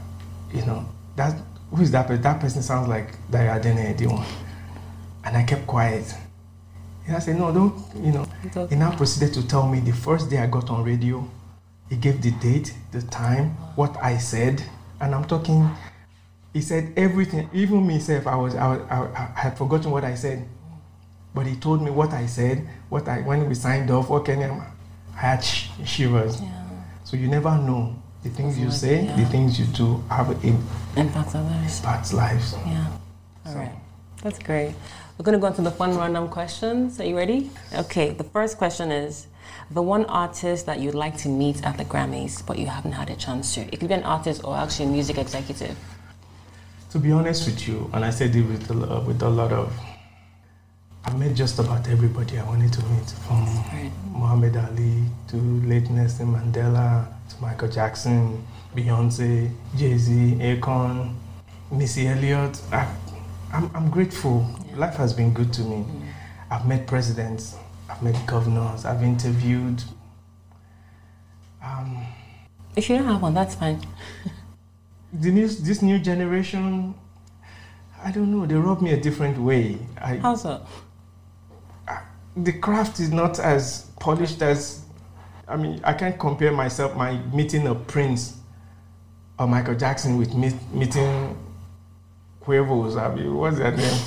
"You 0.53 0.65
know, 0.65 0.85
that 1.15 1.39
who 1.73 1.81
is 1.81 1.91
that 1.91 2.07
person? 2.07 2.21
That 2.23 2.41
person 2.41 2.61
sounds 2.63 2.89
like 2.89 3.15
Dayo 3.31 3.61
Adeneye 3.61 3.95
D1." 3.97 4.25
And 5.23 5.37
I 5.37 5.43
kept 5.43 5.67
quiet. 5.67 6.13
And 7.07 7.15
I 7.15 7.19
said, 7.19 7.37
"No, 7.37 7.51
don't." 7.51 7.73
You 7.95 8.11
know. 8.11 8.25
He 8.69 8.75
now 8.75 8.95
proceeded 8.95 9.33
to 9.35 9.47
tell 9.47 9.67
me 9.67 9.79
the 9.79 9.93
first 9.93 10.29
day 10.29 10.39
I 10.39 10.47
got 10.47 10.69
on 10.69 10.83
radio 10.83 11.27
he 11.91 11.97
gave 11.97 12.21
the 12.21 12.31
date, 12.31 12.73
the 12.93 13.01
time, 13.01 13.49
what 13.75 13.97
I 14.01 14.17
said, 14.17 14.63
and 15.01 15.13
I'm 15.13 15.25
talking. 15.25 15.69
He 16.53 16.61
said 16.61 16.93
everything, 16.95 17.49
even 17.51 17.85
myself. 17.85 18.27
I 18.27 18.35
was, 18.37 18.55
I, 18.55 18.67
was, 18.69 18.79
I, 18.89 19.31
I 19.35 19.39
had 19.39 19.57
forgotten 19.57 19.91
what 19.91 20.05
I 20.05 20.15
said, 20.15 20.47
but 21.35 21.45
he 21.45 21.57
told 21.57 21.81
me 21.81 21.91
what 21.91 22.13
I 22.13 22.27
said. 22.27 22.65
What 22.87 23.09
I 23.09 23.19
when 23.19 23.47
we 23.47 23.55
signed 23.55 23.91
off. 23.91 24.09
What 24.09 24.23
can 24.23 24.41
I? 24.41 24.67
I 25.15 25.19
had 25.19 25.43
sh- 25.43 25.67
shivers. 25.85 26.41
Yeah. 26.41 26.63
So 27.03 27.17
you 27.17 27.27
never 27.27 27.57
know 27.57 27.93
the 28.23 28.29
things 28.29 28.57
you 28.57 28.71
say, 28.71 29.03
yeah. 29.03 29.15
the 29.17 29.25
things 29.25 29.59
you 29.59 29.65
do 29.65 30.01
have 30.09 30.29
an 30.29 30.57
impact 30.95 31.35
others, 31.35 31.79
impacts 31.79 32.13
lives. 32.13 32.53
Yeah. 32.65 32.87
All 33.45 33.51
so. 33.51 33.59
right. 33.59 33.75
That's 34.23 34.39
great. 34.39 34.75
We're 35.21 35.25
going 35.25 35.37
to 35.37 35.39
go 35.39 35.47
into 35.49 35.61
the 35.61 35.69
fun 35.69 35.95
random 35.99 36.29
questions. 36.29 36.99
Are 36.99 37.05
you 37.05 37.15
ready? 37.15 37.51
Okay. 37.75 38.09
The 38.09 38.23
first 38.23 38.57
question 38.57 38.91
is 38.91 39.27
the 39.69 39.83
one 39.83 40.03
artist 40.05 40.65
that 40.65 40.79
you'd 40.79 40.95
like 40.95 41.15
to 41.17 41.29
meet 41.29 41.63
at 41.63 41.77
the 41.77 41.85
Grammys, 41.85 42.43
but 42.43 42.57
you 42.57 42.65
haven't 42.65 42.93
had 42.93 43.11
a 43.11 43.15
chance 43.15 43.53
to? 43.53 43.61
It 43.71 43.79
could 43.79 43.89
be 43.89 43.93
an 43.93 44.01
artist 44.01 44.43
or 44.43 44.57
actually 44.57 44.85
a 44.85 44.89
music 44.89 45.19
executive. 45.19 45.77
To 46.89 46.97
be 46.97 47.11
honest 47.11 47.45
with 47.45 47.67
you, 47.67 47.87
and 47.93 48.03
I 48.03 48.09
said 48.09 48.35
it 48.35 48.41
with 48.41 48.67
a, 48.71 49.01
with 49.01 49.21
a 49.21 49.29
lot 49.29 49.51
of, 49.51 49.71
I 51.05 51.13
met 51.13 51.35
just 51.35 51.59
about 51.59 51.87
everybody 51.87 52.39
I 52.39 52.43
wanted 52.43 52.73
to 52.73 52.83
meet, 52.85 53.07
from 53.27 53.45
right. 53.45 53.91
Muhammad 54.11 54.57
Ali 54.57 55.03
to 55.27 55.37
late 55.37 55.87
Nelson 55.91 56.33
Mandela 56.33 57.05
to 57.29 57.39
Michael 57.39 57.69
Jackson, 57.69 58.43
Beyonce, 58.75 59.51
Jay 59.77 59.99
Z, 59.99 60.37
Akon, 60.39 61.13
Missy 61.71 62.07
Elliott. 62.07 62.59
I, 62.71 62.91
I'm, 63.53 63.69
I'm 63.75 63.91
grateful. 63.91 64.47
Life 64.75 64.95
has 64.95 65.13
been 65.13 65.33
good 65.33 65.51
to 65.53 65.61
me. 65.61 65.85
I've 66.49 66.67
met 66.67 66.87
presidents, 66.87 67.55
I've 67.89 68.01
met 68.01 68.25
governors, 68.25 68.85
I've 68.85 69.03
interviewed. 69.03 69.83
Um, 71.63 72.05
if 72.75 72.89
you 72.89 72.97
don't 72.97 73.07
have 73.07 73.21
one, 73.21 73.33
that's 73.33 73.55
fine. 73.55 73.81
the 75.13 75.31
new, 75.31 75.47
this 75.47 75.81
new 75.81 75.99
generation, 75.99 76.95
I 78.03 78.11
don't 78.11 78.31
know, 78.31 78.45
they 78.45 78.55
rub 78.55 78.81
me 78.81 78.91
a 78.91 78.99
different 78.99 79.37
way. 79.37 79.77
I, 79.99 80.17
How 80.17 80.35
so? 80.35 80.65
the 82.35 82.53
craft 82.53 82.99
is 82.99 83.11
not 83.11 83.39
as 83.39 83.89
polished 83.99 84.41
as, 84.41 84.83
I 85.47 85.57
mean, 85.57 85.81
I 85.83 85.93
can't 85.93 86.17
compare 86.17 86.51
myself, 86.51 86.95
my 86.95 87.17
meeting 87.33 87.67
a 87.67 87.75
Prince 87.75 88.37
or 89.37 89.47
Michael 89.47 89.75
Jackson 89.75 90.17
with 90.17 90.33
meet, 90.33 90.55
meeting 90.73 91.37
Quavos. 92.41 92.99
I 92.99 93.13
mean, 93.13 93.35
what's 93.35 93.57
that 93.57 93.75
name? 93.75 94.01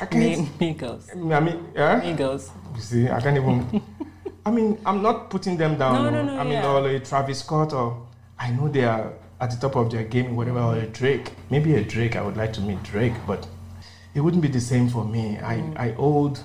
I 0.00 0.06
can't. 0.06 0.58
Migos. 0.58 1.10
I 1.32 1.40
mean, 1.40 1.68
yeah. 1.74 2.00
Migos. 2.00 2.50
You 2.74 2.80
see, 2.80 3.08
I 3.08 3.20
can't 3.20 3.36
even. 3.36 3.82
I 4.46 4.50
mean, 4.50 4.78
I'm 4.86 5.02
not 5.02 5.30
putting 5.30 5.56
them 5.56 5.76
down. 5.76 5.94
No, 5.94 6.10
no, 6.10 6.22
no. 6.22 6.38
I 6.38 6.44
mean, 6.44 6.52
yeah. 6.52 6.70
or 6.70 6.86
a 6.88 7.00
Travis 7.00 7.40
Scott, 7.40 7.72
or 7.72 8.06
I 8.38 8.50
know 8.50 8.68
they 8.68 8.84
are 8.84 9.12
at 9.40 9.50
the 9.50 9.56
top 9.56 9.76
of 9.76 9.90
their 9.90 10.04
game, 10.04 10.36
whatever, 10.36 10.60
or 10.60 10.76
a 10.76 10.86
Drake. 10.86 11.32
Maybe 11.50 11.74
a 11.74 11.82
Drake. 11.82 12.16
I 12.16 12.22
would 12.22 12.36
like 12.36 12.52
to 12.54 12.60
meet 12.60 12.82
Drake, 12.82 13.14
but 13.26 13.46
it 14.14 14.20
wouldn't 14.20 14.42
be 14.42 14.48
the 14.48 14.60
same 14.60 14.88
for 14.88 15.04
me. 15.04 15.38
I, 15.38 15.56
mm. 15.56 15.76
I 15.76 15.90
hold 15.92 16.42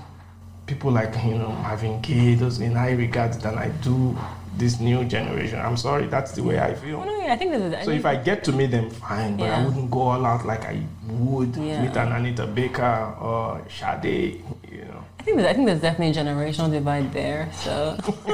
people 0.65 0.91
like 0.91 1.13
you 1.23 1.35
know 1.35 1.99
Gaye, 2.01 2.35
those 2.35 2.59
in 2.59 2.73
high 2.73 2.91
regards 2.91 3.37
than 3.37 3.57
I 3.57 3.69
do 3.69 4.17
this 4.57 4.79
new 4.79 5.05
generation. 5.05 5.59
I'm 5.59 5.77
sorry, 5.77 6.07
that's 6.07 6.33
the 6.33 6.43
way 6.43 6.59
I 6.59 6.73
feel. 6.73 6.99
Oh, 6.99 7.03
no, 7.03 7.17
yeah, 7.21 7.33
I 7.33 7.37
think 7.37 7.51
this 7.51 7.85
so 7.85 7.91
if 7.91 8.05
I 8.05 8.15
get 8.15 8.43
to 8.45 8.51
meet 8.51 8.71
them, 8.71 8.89
fine, 8.89 9.37
but 9.37 9.45
yeah. 9.45 9.61
I 9.61 9.65
wouldn't 9.65 9.89
go 9.89 10.01
all 10.01 10.25
out 10.25 10.45
like 10.45 10.65
I 10.65 10.83
would 11.07 11.55
yeah. 11.55 11.81
meet 11.83 11.95
an 11.95 12.11
Anita 12.11 12.47
Baker 12.47 13.15
or 13.19 13.61
Sade, 13.69 14.43
you 14.69 14.85
know. 14.85 15.03
I 15.19 15.23
think 15.23 15.37
there's, 15.37 15.49
I 15.49 15.53
think 15.53 15.67
there's 15.67 15.81
definitely 15.81 16.19
a 16.19 16.23
generational 16.23 16.71
divide 16.71 17.13
there, 17.13 17.49
so. 17.53 17.97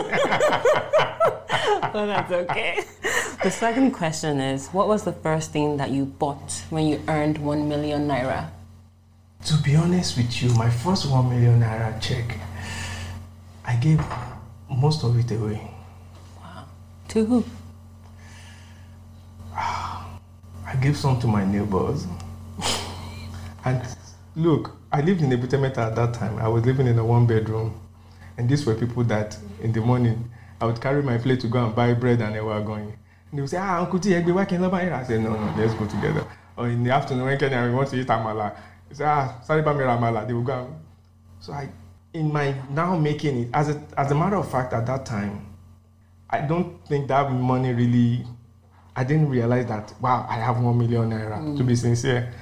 but 1.93 2.05
that's 2.05 2.31
okay. 2.31 2.83
The 3.43 3.51
second 3.51 3.91
question 3.91 4.39
is, 4.39 4.69
what 4.69 4.87
was 4.87 5.03
the 5.03 5.13
first 5.13 5.51
thing 5.51 5.77
that 5.77 5.91
you 5.91 6.05
bought 6.05 6.63
when 6.69 6.87
you 6.87 7.01
earned 7.07 7.37
one 7.37 7.69
million 7.69 8.07
naira? 8.07 8.49
To 9.45 9.57
be 9.61 9.75
honest 9.75 10.17
with 10.17 10.41
you, 10.41 10.49
my 10.55 10.69
first 10.69 11.09
one 11.09 11.29
million 11.29 11.61
naira 11.61 12.01
check, 12.01 12.37
I 13.63 13.75
gave 13.75 14.01
most 14.69 15.03
of 15.03 15.17
it 15.19 15.31
away. 15.31 15.76
To 17.17 17.25
who? 17.25 17.43
I 19.55 20.75
gave 20.79 20.95
some 20.95 21.19
to 21.21 21.25
my 21.25 21.43
neighbors. 21.43 22.05
and 23.65 23.81
look, 24.35 24.77
I 24.91 25.01
lived 25.01 25.23
in 25.23 25.31
Ebute 25.31 25.77
at 25.79 25.95
that 25.95 26.13
time. 26.13 26.37
I 26.37 26.47
was 26.47 26.63
living 26.63 26.85
in 26.85 26.99
a 26.99 27.03
one 27.03 27.25
bedroom. 27.25 27.81
And 28.37 28.47
these 28.47 28.67
were 28.67 28.75
people 28.75 29.03
that 29.05 29.35
in 29.63 29.71
the 29.71 29.81
morning 29.81 30.29
I 30.61 30.65
would 30.67 30.79
carry 30.79 31.01
my 31.01 31.17
plate 31.17 31.39
to 31.39 31.47
go 31.47 31.65
and 31.65 31.75
buy 31.75 31.95
bread 31.95 32.21
and 32.21 32.35
they 32.35 32.39
were 32.39 32.61
going. 32.61 32.95
And 33.31 33.39
they 33.39 33.41
would 33.41 33.49
say, 33.49 33.57
Ah, 33.57 33.79
Uncle 33.79 33.97
T, 33.99 34.13
why 34.13 34.45
can't 34.45 34.63
I 34.71 35.03
said, 35.03 35.23
No, 35.23 35.31
no, 35.31 35.55
let's 35.57 35.73
go 35.73 35.87
together. 35.87 36.23
Or 36.55 36.67
in 36.67 36.83
the 36.83 36.91
afternoon, 36.91 37.25
when 37.25 37.39
Kenya 37.39 37.67
we 37.67 37.73
want 37.73 37.89
to 37.89 37.99
eat 37.99 38.05
amala, 38.05 38.55
they 38.89 38.93
say, 38.93 39.05
Ah, 39.05 39.41
sorry, 39.41 39.63
Bamira 39.63 39.97
Amala. 39.97 40.27
They 40.27 40.33
would 40.33 40.45
go. 40.45 40.71
So 41.39 41.51
I, 41.53 41.67
in 42.13 42.31
my 42.31 42.53
now 42.69 42.95
making 42.95 43.39
it, 43.39 43.49
as 43.55 43.69
a, 43.69 43.83
as 43.97 44.11
a 44.11 44.15
matter 44.15 44.35
of 44.35 44.51
fact, 44.51 44.73
at 44.73 44.85
that 44.85 45.03
time, 45.03 45.46
I 46.29 46.41
don't 46.41 46.85
think 46.87 47.07
that 47.07 47.31
money 47.31 47.73
really. 47.73 48.25
I 48.95 49.03
didn't 49.03 49.29
realize 49.29 49.67
that. 49.67 49.93
Wow, 50.01 50.25
I 50.27 50.35
have 50.35 50.59
one 50.59 50.77
million 50.77 51.09
naira. 51.11 51.37
Mm. 51.39 51.57
To 51.57 51.63
be 51.63 51.75
sincere, 51.75 52.33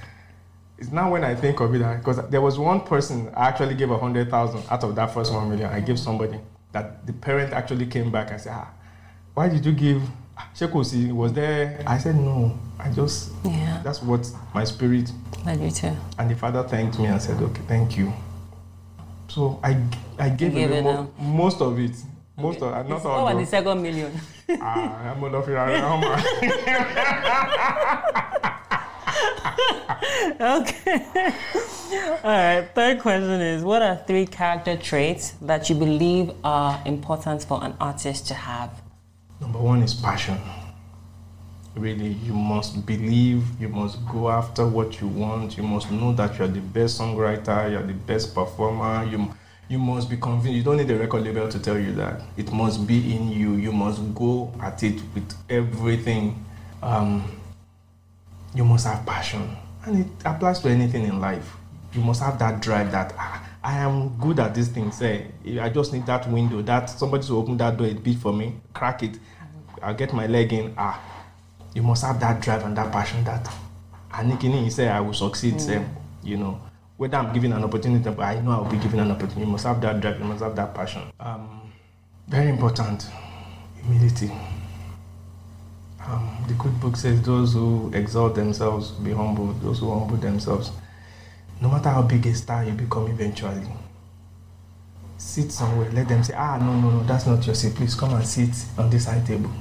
it's 0.78 0.92
now 0.92 1.12
when 1.12 1.24
I 1.24 1.36
think 1.36 1.60
of 1.60 1.74
it 1.76 1.80
because 1.98 2.28
there 2.30 2.42
was 2.42 2.58
one 2.58 2.82
person 2.82 3.30
I 3.36 3.48
actually 3.50 3.76
gave 3.76 3.92
a 3.92 3.98
hundred 3.98 4.30
thousand 4.30 4.64
out 4.70 4.84
of 4.84 4.96
that 4.96 5.14
first 5.14 5.34
one 5.34 5.50
million. 5.50 5.70
I 5.70 5.82
gave 5.82 6.00
somebody 6.00 6.40
that 6.72 7.06
the 7.06 7.14
parent 7.14 7.54
actually 7.54 7.86
came 7.86 8.12
back 8.12 8.32
and 8.32 8.40
said, 8.42 8.54
"Ah, 8.56 8.70
why 9.34 9.50
did 9.50 9.66
you 9.66 9.74
give?" 9.74 10.02
Shekosi 10.56 11.12
was 11.14 11.32
there. 11.34 11.82
I 11.88 11.98
said 11.98 12.16
no. 12.16 12.58
I 12.80 12.90
just 12.92 13.32
yeah. 13.44 13.82
That's 13.84 14.02
what 14.02 14.30
my 14.54 14.64
spirit 14.64 15.12
led 15.46 15.62
you 15.62 15.72
to. 15.72 15.96
And 16.18 16.30
the 16.30 16.36
father 16.36 16.64
thanked 16.64 17.00
me 17.00 17.06
and 17.06 17.22
said, 17.22 17.42
"Okay, 17.42 17.62
thank 17.68 17.98
you." 17.98 18.12
So 19.28 19.60
I 19.64 19.78
I 20.20 20.30
gave 20.30 20.54
him 20.54 20.84
mo- 20.84 21.12
most 21.20 21.62
of 21.62 21.80
it. 21.80 21.96
Most 22.38 22.62
okay. 22.62 22.80
of 22.80 22.90
not 22.90 23.06
all. 23.06 23.24
What 23.24 23.36
was 23.36 23.46
the 23.46 23.50
second 23.50 23.82
million? 23.82 24.12
ah, 24.50 25.12
I'm 25.12 25.24
out 25.24 25.36
okay. 30.42 31.06
All 32.24 32.32
right. 32.32 32.68
Third 32.76 33.00
question 33.00 33.40
is: 33.40 33.64
What 33.64 33.82
are 33.82 33.96
three 34.06 34.26
character 34.26 34.76
traits 34.76 35.32
that 35.42 35.70
you 35.70 35.76
believe 35.76 36.32
are 36.44 36.82
important 36.86 37.46
for 37.46 37.64
an 37.64 37.74
artist 37.80 38.28
to 38.28 38.34
have? 38.34 38.82
Number 39.40 39.60
one 39.60 39.82
is 39.82 39.94
passion. 39.94 40.38
Really, 41.76 42.14
you 42.24 42.34
must 42.34 42.86
believe. 42.86 43.44
You 43.62 43.70
must 43.70 44.06
go 44.08 44.30
after 44.30 44.68
what 44.68 45.00
you 45.00 45.08
want. 45.08 45.56
You 45.58 45.64
must 45.64 45.90
know 45.90 46.12
that 46.14 46.38
you 46.38 46.44
are 46.46 46.50
the 46.50 46.60
best 46.60 47.00
songwriter. 47.00 47.72
You 47.72 47.78
are 47.78 47.84
the 47.84 47.94
best 47.94 48.36
performer. 48.36 49.06
You 49.06 49.32
you 49.68 49.80
must 49.80 50.10
be 50.10 50.18
convinced. 50.18 50.56
You 50.56 50.64
don't 50.64 50.78
need 50.78 50.90
a 50.92 50.98
record 50.98 51.24
label 51.24 51.50
to 51.50 51.60
tell 51.60 51.78
you 51.78 51.94
that. 51.94 52.22
It 52.38 52.52
must 52.52 52.86
be 52.86 53.16
in 53.16 53.30
you. 53.32 53.54
You 53.56 53.72
must 53.72 54.14
go 54.14 54.54
at 54.62 54.84
it 54.84 55.02
with 55.14 55.34
everything. 55.50 56.44
Um, 56.84 57.40
you 58.54 58.64
must 58.64 58.86
have 58.86 59.06
passion. 59.06 59.56
And 59.86 60.06
it 60.06 60.08
applies 60.26 60.60
to 60.60 60.70
anything 60.70 61.04
in 61.06 61.20
life. 61.20 61.56
You 61.94 62.02
must 62.02 62.22
have 62.22 62.38
that 62.40 62.62
drive 62.62 62.92
that 62.92 63.14
ah, 63.18 63.48
I 63.64 63.78
am 63.78 64.18
good 64.20 64.40
at 64.40 64.54
this 64.54 64.68
thing. 64.68 64.92
Say, 64.92 65.28
I 65.60 65.70
just 65.70 65.94
need 65.94 66.06
that 66.06 66.30
window, 66.30 66.62
that 66.62 66.90
somebody 66.90 67.26
to 67.28 67.38
open 67.38 67.58
that 67.58 67.78
door 67.78 67.88
a 67.88 67.94
bit 67.94 68.18
for 68.18 68.34
me, 68.34 68.56
crack 68.74 69.02
it. 69.02 69.18
I'll 69.82 69.94
get 69.96 70.14
my 70.14 70.28
leg 70.28 70.54
in. 70.54 70.74
Ah, 70.78 71.02
you 71.74 71.82
must 71.82 72.04
have 72.04 72.20
that 72.20 72.42
drive 72.42 72.64
and 72.66 72.78
that 72.78 72.92
passion 72.92 73.24
that 73.24 73.50
Anikini 74.12 74.72
say 74.72 74.88
I 74.90 75.00
will 75.00 75.14
succeed. 75.14 75.56
Mm. 75.56 75.62
Say, 75.62 75.86
you 76.24 76.38
know 76.38 76.62
whether 76.98 77.18
I'm 77.18 77.34
given 77.34 77.52
an 77.54 77.64
opportunity, 77.64 78.10
but 78.10 78.20
I 78.24 78.40
know 78.42 78.52
I'll 78.52 78.72
be 78.72 78.78
given 78.78 79.00
an 79.00 79.12
opportunity. 79.12 79.42
You 79.42 79.48
must 79.48 79.66
have 79.66 79.82
that 79.82 80.00
drive, 80.00 80.20
you 80.20 80.26
must 80.26 80.42
have 80.44 80.56
that 80.56 80.74
passion. 80.74 81.04
Um, 81.20 81.72
very 82.28 82.50
important, 82.50 83.08
humility. 83.82 84.32
Um, 86.06 86.46
the 86.48 86.54
good 86.54 86.80
book 86.80 86.96
says, 86.96 87.22
Those 87.22 87.54
who 87.54 87.92
exalt 87.94 88.36
themselves 88.36 88.92
be 88.92 89.12
humble, 89.12 89.54
those 89.54 89.80
who 89.80 89.92
humble 89.98 90.18
themselves. 90.18 90.72
No 91.62 91.70
matter 91.70 91.90
how 91.90 92.02
big 92.02 92.26
a 92.28 92.34
star 92.34 92.64
you 92.64 92.74
become 92.74 93.08
eventually, 93.08 93.66
sit 95.18 95.52
somewhere, 95.52 95.90
let 95.92 96.08
them 96.08 96.24
say, 96.24 96.34
Ah, 96.38 96.58
no, 96.58 96.80
no, 96.80 96.90
no, 96.92 97.04
that's 97.04 97.26
not 97.26 97.46
your 97.46 97.56
seat. 97.56 97.76
Please 97.76 97.96
come 97.96 98.14
and 98.14 98.26
sit 98.26 98.50
on 98.78 98.90
this 98.90 99.06
high 99.06 99.22
table. 99.22 99.52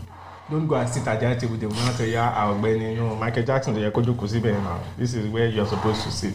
Don't 0.51 0.67
go 0.67 0.75
and 0.75 0.89
sit 0.89 1.07
at 1.07 1.19
the 1.19 1.27
high 1.27 1.37
table, 1.37 1.57
they 1.57 1.67
will 1.67 1.75
not 1.75 1.97
tell 1.97 2.07
you, 2.07 2.19
Ah, 2.19 2.57
Benny, 2.61 2.95
no, 2.95 3.17
Michael 3.17 3.43
Jackson. 3.43 3.75
This 3.75 5.15
is 5.15 5.29
where 5.29 5.49
you're 5.49 5.67
supposed 5.67 6.03
to 6.03 6.11
sit. 6.11 6.35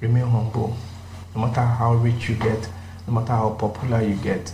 Remain 0.00 0.24
humble. 0.24 0.76
No 1.34 1.46
matter 1.46 1.60
how 1.60 1.94
rich 1.94 2.28
you 2.28 2.36
get, 2.36 2.68
no 3.06 3.12
matter 3.12 3.32
how 3.32 3.50
popular 3.50 4.02
you 4.02 4.14
get, 4.16 4.52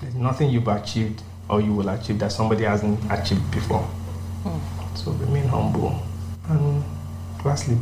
there's 0.00 0.14
nothing 0.14 0.50
you've 0.50 0.68
achieved 0.68 1.22
or 1.48 1.60
you 1.60 1.72
will 1.72 1.88
achieve 1.88 2.18
that 2.18 2.32
somebody 2.32 2.64
hasn't 2.64 2.98
achieved 3.10 3.50
before. 3.50 3.88
Mm. 4.44 4.60
So 4.96 5.12
remain 5.12 5.48
humble. 5.48 6.02
And 6.48 6.84
lastly, 7.44 7.78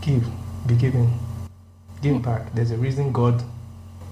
give, 0.00 0.26
be 0.66 0.76
giving. 0.76 1.12
Give 2.00 2.16
mm. 2.16 2.22
back. 2.22 2.52
There's 2.54 2.70
a 2.70 2.76
reason 2.76 3.12
God 3.12 3.42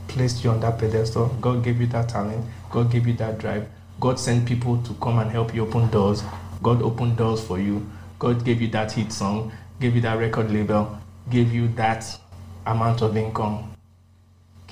placed 0.08 0.44
you 0.44 0.50
on 0.50 0.60
that 0.60 0.78
pedestal. 0.78 1.28
God 1.40 1.64
gave 1.64 1.80
you 1.80 1.86
that 1.88 2.08
talent. 2.08 2.44
God 2.70 2.90
gave 2.90 3.06
you 3.06 3.14
that 3.14 3.38
drive. 3.38 3.66
God 4.00 4.18
sent 4.18 4.46
people 4.46 4.82
to 4.82 4.94
come 4.94 5.18
and 5.18 5.30
help 5.30 5.54
you 5.54 5.62
open 5.66 5.88
doors. 5.90 6.22
God 6.62 6.82
opened 6.82 7.16
doors 7.16 7.42
for 7.42 7.58
you. 7.58 7.86
God 8.18 8.44
gave 8.44 8.60
you 8.60 8.68
that 8.68 8.92
hit 8.92 9.12
song, 9.12 9.52
gave 9.80 9.94
you 9.94 10.00
that 10.02 10.18
record 10.18 10.50
label, 10.50 10.98
gave 11.30 11.52
you 11.52 11.68
that 11.68 12.04
amount 12.66 13.02
of 13.02 13.16
income 13.16 13.72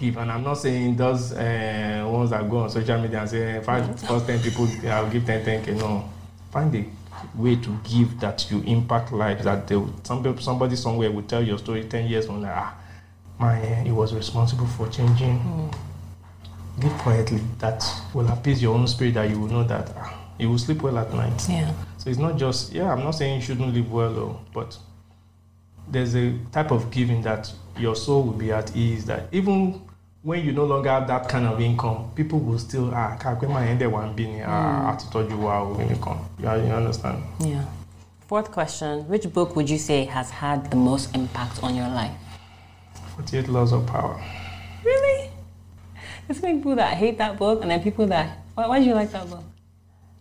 give. 0.00 0.16
And 0.16 0.32
I'm 0.32 0.42
not 0.42 0.54
saying 0.54 0.96
those 0.96 1.32
uh, 1.32 2.08
ones 2.10 2.30
that 2.30 2.48
go 2.48 2.58
on 2.58 2.70
social 2.70 3.00
media 3.00 3.20
and 3.20 3.30
say, 3.30 3.60
five, 3.62 4.00
first 4.00 4.26
10 4.26 4.40
people, 4.40 4.66
I'll 4.88 5.10
give 5.10 5.26
10, 5.26 5.44
10K. 5.44 5.78
No. 5.78 6.08
Find 6.50 6.74
a 6.74 6.84
way 7.36 7.56
to 7.56 7.78
give 7.84 8.18
that 8.20 8.50
you 8.50 8.62
impact 8.62 9.12
lives, 9.12 9.44
that 9.44 9.68
they, 9.68 9.80
some, 10.02 10.40
somebody 10.40 10.74
somewhere 10.76 11.10
will 11.10 11.22
tell 11.22 11.42
your 11.42 11.58
story 11.58 11.84
10 11.84 12.08
years 12.08 12.26
from 12.26 12.42
now. 12.42 12.54
Ah, 12.56 12.76
my, 13.38 13.56
he 13.56 13.92
was 13.92 14.14
responsible 14.14 14.66
for 14.66 14.88
changing. 14.88 15.38
Mm. 15.38 15.74
Give 16.80 16.92
quietly. 16.98 17.42
That 17.58 17.84
will 18.14 18.28
appease 18.28 18.62
your 18.62 18.74
own 18.74 18.86
spirit 18.86 19.14
that 19.14 19.28
you 19.28 19.38
will 19.38 19.48
know 19.48 19.64
that 19.64 19.92
ah, 19.96 20.18
you 20.38 20.48
will 20.48 20.58
sleep 20.58 20.82
well 20.82 20.98
at 20.98 21.12
night. 21.12 21.46
Yeah. 21.48 21.72
So 21.98 22.08
it's 22.08 22.18
not 22.18 22.38
just, 22.38 22.72
yeah, 22.72 22.90
I'm 22.90 23.00
not 23.04 23.12
saying 23.12 23.36
you 23.36 23.42
shouldn't 23.42 23.74
live 23.74 23.92
well, 23.92 24.12
though, 24.12 24.40
but 24.54 24.76
there's 25.90 26.14
a 26.14 26.36
type 26.52 26.70
of 26.70 26.90
giving 26.90 27.22
that 27.22 27.52
your 27.78 27.96
soul 27.96 28.22
will 28.22 28.32
be 28.32 28.52
at 28.52 28.74
ease 28.76 29.04
that 29.06 29.28
even 29.32 29.80
when 30.22 30.44
you 30.44 30.52
no 30.52 30.64
longer 30.64 30.90
have 30.90 31.06
that 31.08 31.28
kind 31.28 31.46
of 31.46 31.60
income, 31.60 32.10
people 32.14 32.38
will 32.38 32.58
still 32.58 32.92
ah 32.94 33.16
kakwe 33.18 33.48
ma 33.48 33.60
ende 33.60 33.86
one 33.86 34.12
bini 34.14 34.42
ah 34.42 34.92
atitoju 34.92 35.38
wa 35.38 35.64
when 35.64 35.88
you 35.88 35.96
come. 35.96 36.20
You, 36.38 36.48
you 36.66 36.72
understand? 36.72 37.22
Yeah. 37.40 37.64
Fourth 38.28 38.52
question: 38.52 39.08
Which 39.08 39.32
book 39.32 39.56
would 39.56 39.70
you 39.70 39.78
say 39.78 40.04
has 40.04 40.30
had 40.30 40.70
the 40.70 40.76
most 40.76 41.14
impact 41.16 41.62
on 41.62 41.74
your 41.74 41.88
life? 41.88 42.12
Forty 43.16 43.38
Eight 43.38 43.48
Laws 43.48 43.72
of 43.72 43.86
Power. 43.86 44.20
Really? 44.84 45.30
There's 46.28 46.42
many 46.42 46.58
people 46.58 46.76
that 46.76 46.96
hate 46.96 47.18
that 47.18 47.38
book, 47.38 47.62
and 47.62 47.70
then 47.70 47.82
people 47.82 48.06
that 48.08 48.38
why, 48.54 48.66
why 48.68 48.78
do 48.78 48.84
you 48.84 48.94
like 48.94 49.10
that 49.12 49.28
book? 49.28 49.42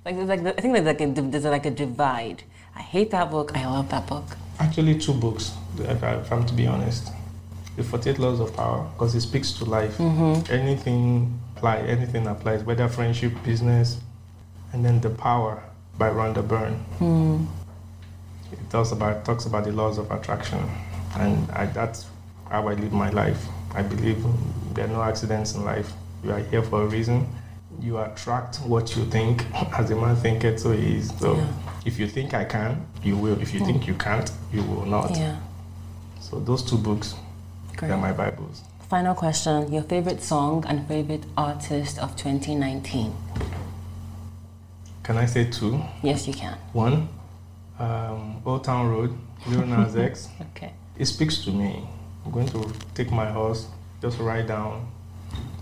Like 0.05 0.15
there's 0.15 0.29
like 0.29 0.39
I 0.39 0.61
think 0.61 0.73
there's 0.73 0.85
like 0.85 1.01
a 1.01 1.07
there's 1.07 1.43
like 1.43 1.65
a 1.65 1.71
divide. 1.71 2.43
I 2.75 2.81
hate 2.81 3.11
that 3.11 3.29
book. 3.29 3.51
I 3.55 3.65
love 3.65 3.89
that 3.89 4.07
book. 4.07 4.25
Actually, 4.59 4.99
two 4.99 5.13
books. 5.13 5.53
If 5.77 6.03
I'm 6.03 6.45
to 6.45 6.53
be 6.53 6.67
honest 6.67 7.09
the 7.79 7.85
48 7.85 8.19
laws 8.19 8.39
of 8.41 8.53
power 8.55 8.83
because 8.93 9.15
it 9.15 9.21
speaks 9.21 9.53
to 9.53 9.65
life. 9.65 9.97
Mm-hmm. 9.97 10.51
Anything 10.51 11.39
apply, 11.55 11.77
anything 11.77 12.27
applies, 12.27 12.63
whether 12.63 12.87
friendship, 12.89 13.33
business, 13.43 13.99
and 14.73 14.83
then 14.83 14.99
the 14.99 15.09
power 15.09 15.63
by 15.97 16.09
Rhonda 16.09 16.45
Byrne. 16.45 16.83
Mm. 16.99 17.47
It 18.51 18.69
talks 18.69 18.91
about 18.91 19.25
talks 19.25 19.45
about 19.45 19.63
the 19.63 19.71
laws 19.71 19.97
of 19.97 20.11
attraction, 20.11 20.59
and 21.15 21.49
I, 21.51 21.65
that's 21.67 22.07
how 22.49 22.67
I 22.67 22.73
live 22.73 22.91
my 22.91 23.09
life. 23.11 23.47
I 23.73 23.81
believe 23.81 24.23
there 24.73 24.85
are 24.85 24.89
no 24.89 25.01
accidents 25.01 25.55
in 25.55 25.63
life. 25.63 25.91
You 26.23 26.31
are 26.31 26.39
here 26.39 26.63
for 26.63 26.83
a 26.83 26.85
reason. 26.85 27.27
You 27.79 27.99
attract 27.99 28.57
what 28.57 28.95
you 28.95 29.05
think. 29.05 29.45
As 29.79 29.89
a 29.91 29.95
man 29.95 30.15
thinketh, 30.17 30.59
so 30.59 30.71
he 30.71 30.97
is. 30.97 31.17
So 31.17 31.35
yeah. 31.35 31.47
If 31.85 31.99
you 31.99 32.07
think 32.07 32.33
I 32.33 32.45
can, 32.45 32.85
you 33.03 33.17
will. 33.17 33.41
If 33.41 33.53
you 33.53 33.61
mm. 33.61 33.65
think 33.65 33.87
you 33.87 33.93
can't, 33.95 34.31
you 34.51 34.63
will 34.63 34.85
not. 34.85 35.11
Yeah. 35.11 35.37
So 36.19 36.39
those 36.39 36.63
two 36.63 36.77
books 36.77 37.15
Great. 37.79 37.87
They're 37.87 37.97
my 37.97 38.11
Bibles. 38.11 38.63
Final 38.89 39.15
question 39.15 39.71
Your 39.71 39.83
favorite 39.83 40.21
song 40.21 40.65
and 40.67 40.85
favorite 40.85 41.23
artist 41.37 41.97
of 41.97 42.17
2019? 42.17 43.13
Can 45.01 45.17
I 45.17 45.25
say 45.25 45.49
two? 45.49 45.81
Yes, 46.03 46.27
you 46.27 46.33
can. 46.33 46.57
One, 46.73 47.07
um, 47.79 48.41
Old 48.45 48.65
Town 48.65 48.89
Road, 48.89 49.17
Lil 49.47 49.65
Nas 49.65 49.95
X. 49.95 50.27
okay. 50.51 50.73
It 50.97 51.05
speaks 51.05 51.37
to 51.45 51.51
me. 51.51 51.87
I'm 52.25 52.31
going 52.31 52.49
to 52.49 52.69
take 52.95 53.11
my 53.11 53.31
horse, 53.31 53.67
just 54.01 54.19
ride 54.19 54.47
down. 54.47 54.91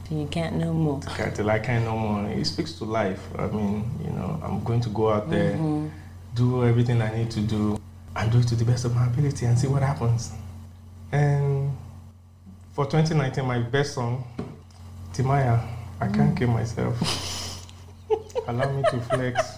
You 0.09 0.25
can't 0.31 0.55
no 0.55 0.73
more. 0.73 1.01
Till 1.35 1.51
I 1.51 1.59
can't 1.59 1.85
no 1.85 1.95
more. 1.95 2.27
It 2.31 2.47
speaks 2.47 2.73
to 2.79 2.85
life. 2.85 3.21
I 3.37 3.45
mean, 3.45 3.87
you 4.03 4.09
know, 4.09 4.39
I'm 4.41 4.63
going 4.63 4.81
to 4.81 4.89
go 4.89 5.09
out 5.11 5.29
there, 5.29 5.51
mm-hmm. 5.51 5.89
Do 6.37 6.63
everything 6.63 7.01
I 7.01 7.15
need 7.17 7.31
to 7.31 7.41
do, 7.41 7.81
and 8.15 8.31
do 8.31 8.39
it 8.39 8.47
to 8.49 8.55
the 8.55 8.63
best 8.63 8.85
of 8.85 8.95
my 8.95 9.07
ability 9.07 9.45
and 9.47 9.57
see 9.57 9.67
what 9.67 9.81
happens. 9.81 10.31
And 11.11 11.75
for 12.73 12.85
2019, 12.85 13.43
my 13.43 13.59
best 13.59 13.95
song, 13.95 14.23
Timaya, 15.13 15.67
I 15.99 16.07
can't 16.07 16.35
mm. 16.35 16.37
kill 16.37 16.49
myself. 16.49 16.95
Allow 18.47 18.71
me 18.71 18.83
to 18.91 19.01
flex. 19.01 19.57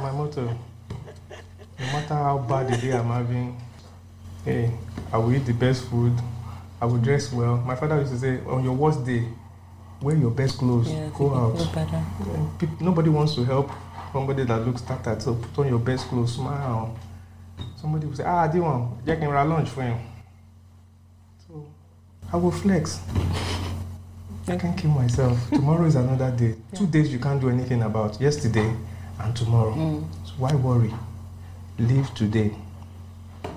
My 0.00 0.10
motto. 0.10 0.46
No 1.78 1.86
matter 1.92 2.14
how 2.14 2.38
bad 2.38 2.68
the 2.68 2.76
day 2.78 2.92
I'm 2.92 3.08
having, 3.08 3.60
hey, 4.44 4.72
I 5.12 5.18
will 5.18 5.34
eat 5.34 5.44
the 5.44 5.52
best 5.52 5.84
food. 5.88 6.14
I 6.80 6.86
will 6.86 6.98
dress 6.98 7.32
well. 7.32 7.58
My 7.58 7.76
father 7.76 7.98
used 8.00 8.12
to 8.12 8.18
say, 8.18 8.40
on 8.46 8.64
your 8.64 8.72
worst 8.72 9.04
day, 9.04 9.28
wear 10.00 10.16
your 10.16 10.30
best 10.30 10.58
clothes. 10.58 10.90
Yeah, 10.90 11.10
go 11.14 11.34
out. 11.34 12.80
Nobody 12.80 13.10
wants 13.10 13.34
to 13.34 13.44
help 13.44 13.70
somebody 14.12 14.44
that 14.44 14.66
looks 14.66 14.82
tattered. 14.82 15.22
So 15.22 15.34
put 15.34 15.64
on 15.64 15.68
your 15.68 15.78
best 15.78 16.06
clothes, 16.08 16.34
smile. 16.34 16.98
Somebody 17.80 18.06
will 18.06 18.16
say, 18.16 18.24
ah, 18.24 18.46
do 18.46 18.62
want? 18.62 19.04
Jack 19.06 19.20
and 19.22 19.32
lunch 19.32 19.68
for 19.68 19.82
him. 19.82 19.98
So 21.46 21.66
i 22.32 22.36
will 22.36 22.50
flex. 22.50 23.00
I 24.48 24.56
can't 24.56 24.76
kill 24.78 24.90
myself. 24.90 25.38
Tomorrow 25.50 25.86
is 25.86 25.96
another 25.96 26.30
day. 26.30 26.54
Yeah. 26.72 26.78
Two 26.78 26.86
days 26.86 27.12
you 27.12 27.18
can't 27.18 27.40
do 27.40 27.50
anything 27.50 27.82
about. 27.82 28.20
Yesterday 28.20 28.74
and 29.20 29.34
tomorrow. 29.34 29.74
Mm. 29.74 30.04
So 30.24 30.32
why 30.38 30.54
worry? 30.54 30.92
Live 31.78 32.14
today. 32.14 32.54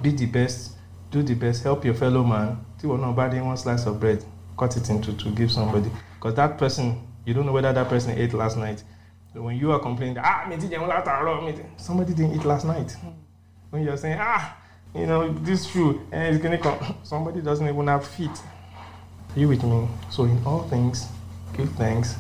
Be 0.02 0.12
the 0.12 0.26
best. 0.26 0.76
Do 1.12 1.22
the 1.24 1.36
best. 1.36 1.64
Help 1.64 1.86
your 1.86 1.94
fellow 1.94 2.24
man. 2.24 2.58
See 2.82 2.88
what 2.88 3.00
nobody 3.00 3.40
one 3.40 3.58
slice 3.58 3.86
of 3.86 4.00
bread. 4.00 4.24
Cut 4.58 4.76
it 4.78 4.90
into 4.90 5.14
to 5.14 5.30
give 5.32 5.52
somebody. 5.52 5.92
Because 6.16 6.36
that 6.36 6.58
person, 6.58 7.02
you 7.26 7.34
don't 7.34 7.46
know 7.46 7.52
whether 7.52 7.72
that 7.72 7.88
person 7.88 8.18
ate 8.18 8.34
last 8.34 8.58
night. 8.58 8.84
So 9.34 9.44
when 9.44 9.58
you 9.58 9.72
are 9.72 9.80
complaining, 9.80 10.18
ah, 10.20 10.50
somebody 11.78 12.14
didn't 12.14 12.36
eat 12.36 12.46
last 12.46 12.66
night. 12.66 12.96
When 13.70 13.84
you're 13.84 13.98
saying, 13.98 14.18
ah, 14.20 14.58
you 14.96 15.06
know, 15.06 15.32
this 15.32 15.68
shoe, 15.68 16.02
and 16.12 16.24
eh, 16.24 16.30
it's 16.30 16.42
gonna 16.42 16.58
come. 16.58 16.98
Somebody 17.04 17.42
doesn't 17.42 17.68
even 17.68 17.88
have 17.88 18.08
feet. 18.08 18.32
Are 19.36 19.40
you 19.40 19.48
with 19.48 19.64
me? 19.64 19.88
So 20.10 20.24
in 20.24 20.44
all 20.46 20.64
things, 20.64 21.08
give 21.56 21.70
thanks, 21.74 22.16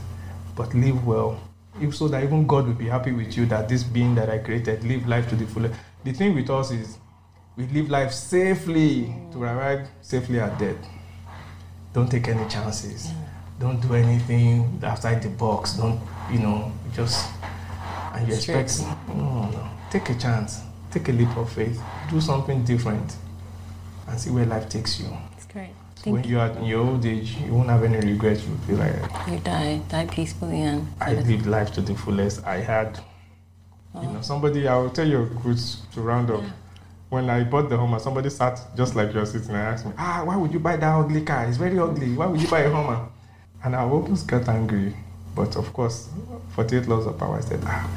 but 0.55 0.73
live 0.75 1.05
well. 1.07 1.41
If 1.81 1.95
so 1.95 2.07
that 2.09 2.23
even 2.23 2.45
God 2.45 2.67
will 2.67 2.73
be 2.75 2.87
happy 2.87 3.11
with 3.11 3.35
you 3.35 3.47
that 3.47 3.67
this 3.67 3.83
being 3.83 4.13
that 4.15 4.29
I 4.29 4.37
created, 4.37 4.83
live 4.83 5.07
life 5.07 5.27
to 5.29 5.35
the 5.35 5.47
fullest. 5.47 5.73
The 6.03 6.13
thing 6.13 6.35
with 6.35 6.49
us 6.51 6.69
is 6.71 6.99
we 7.55 7.65
live 7.67 7.89
life 7.89 8.11
safely 8.11 9.15
to 9.31 9.43
arrive 9.43 9.87
safely 10.01 10.39
at 10.39 10.59
death. 10.59 10.77
Don't 11.93 12.09
take 12.09 12.27
any 12.27 12.47
chances. 12.47 13.11
Don't 13.59 13.81
do 13.81 13.93
anything 13.93 14.79
outside 14.83 15.21
the 15.21 15.29
box. 15.29 15.73
Don't, 15.73 15.99
you 16.31 16.39
know, 16.39 16.71
just 16.93 17.29
and 18.13 18.27
you 18.27 18.33
expect 18.33 18.81
no, 19.09 19.49
no. 19.49 19.69
Take 19.91 20.09
a 20.09 20.15
chance. 20.15 20.61
Take 20.91 21.09
a 21.09 21.11
leap 21.11 21.35
of 21.37 21.51
faith. 21.51 21.81
Do 22.09 22.21
something 22.21 22.63
different 22.63 23.15
and 24.07 24.19
see 24.19 24.29
where 24.31 24.45
life 24.45 24.69
takes 24.69 24.99
you. 24.99 25.09
That's 25.31 25.45
great. 25.45 25.69
Thank 25.97 26.15
when 26.15 26.23
you 26.23 26.39
are 26.39 26.49
in 26.49 26.63
your 26.63 26.85
old 26.85 27.05
age, 27.05 27.35
you 27.45 27.53
won't 27.53 27.69
have 27.69 27.83
any 27.83 27.99
regrets. 27.99 28.43
You'll 28.45 28.55
be 28.65 28.73
like 28.73 28.93
you 29.27 29.37
die, 29.39 29.81
die 29.89 30.05
peacefully, 30.05 30.61
and 30.61 30.87
I 31.01 31.13
lived 31.13 31.45
life 31.45 31.73
to 31.73 31.81
the 31.81 31.93
fullest. 31.93 32.45
I 32.45 32.57
had, 32.57 32.99
you 33.95 34.07
know, 34.07 34.21
somebody. 34.21 34.67
I 34.67 34.77
will 34.77 34.89
tell 34.89 35.07
you 35.07 35.23
a 35.23 35.25
good 35.25 35.59
to 35.93 36.01
round 36.01 36.31
up. 36.31 36.41
Yeah. 36.41 36.49
When 37.09 37.29
I 37.29 37.43
bought 37.43 37.69
the 37.69 37.77
Hummer, 37.77 37.99
somebody 37.99 38.29
sat 38.29 38.61
just 38.77 38.95
like 38.95 39.13
you're 39.13 39.25
sitting 39.25 39.49
and 39.49 39.57
asked 39.57 39.85
me, 39.85 39.91
"Ah, 39.97 40.21
why 40.23 40.37
would 40.37 40.53
you 40.53 40.59
buy 40.59 40.77
that 40.77 40.95
ugly 40.95 41.21
car? 41.21 41.45
It's 41.45 41.57
very 41.57 41.77
ugly. 41.77 42.13
Why 42.13 42.27
would 42.27 42.41
you 42.41 42.47
buy 42.47 42.61
a 42.61 42.71
Hummer?" 42.71 43.09
And 43.63 43.75
I 43.75 43.81
almost 43.81 44.27
got 44.27 44.47
angry, 44.47 44.95
but 45.35 45.55
of 45.57 45.71
course, 45.73 46.09
48 46.55 46.87
laws 46.87 47.05
of 47.05 47.17
power. 47.17 47.37
I 47.37 47.41
said, 47.41 47.61
"Ah, 47.65 47.87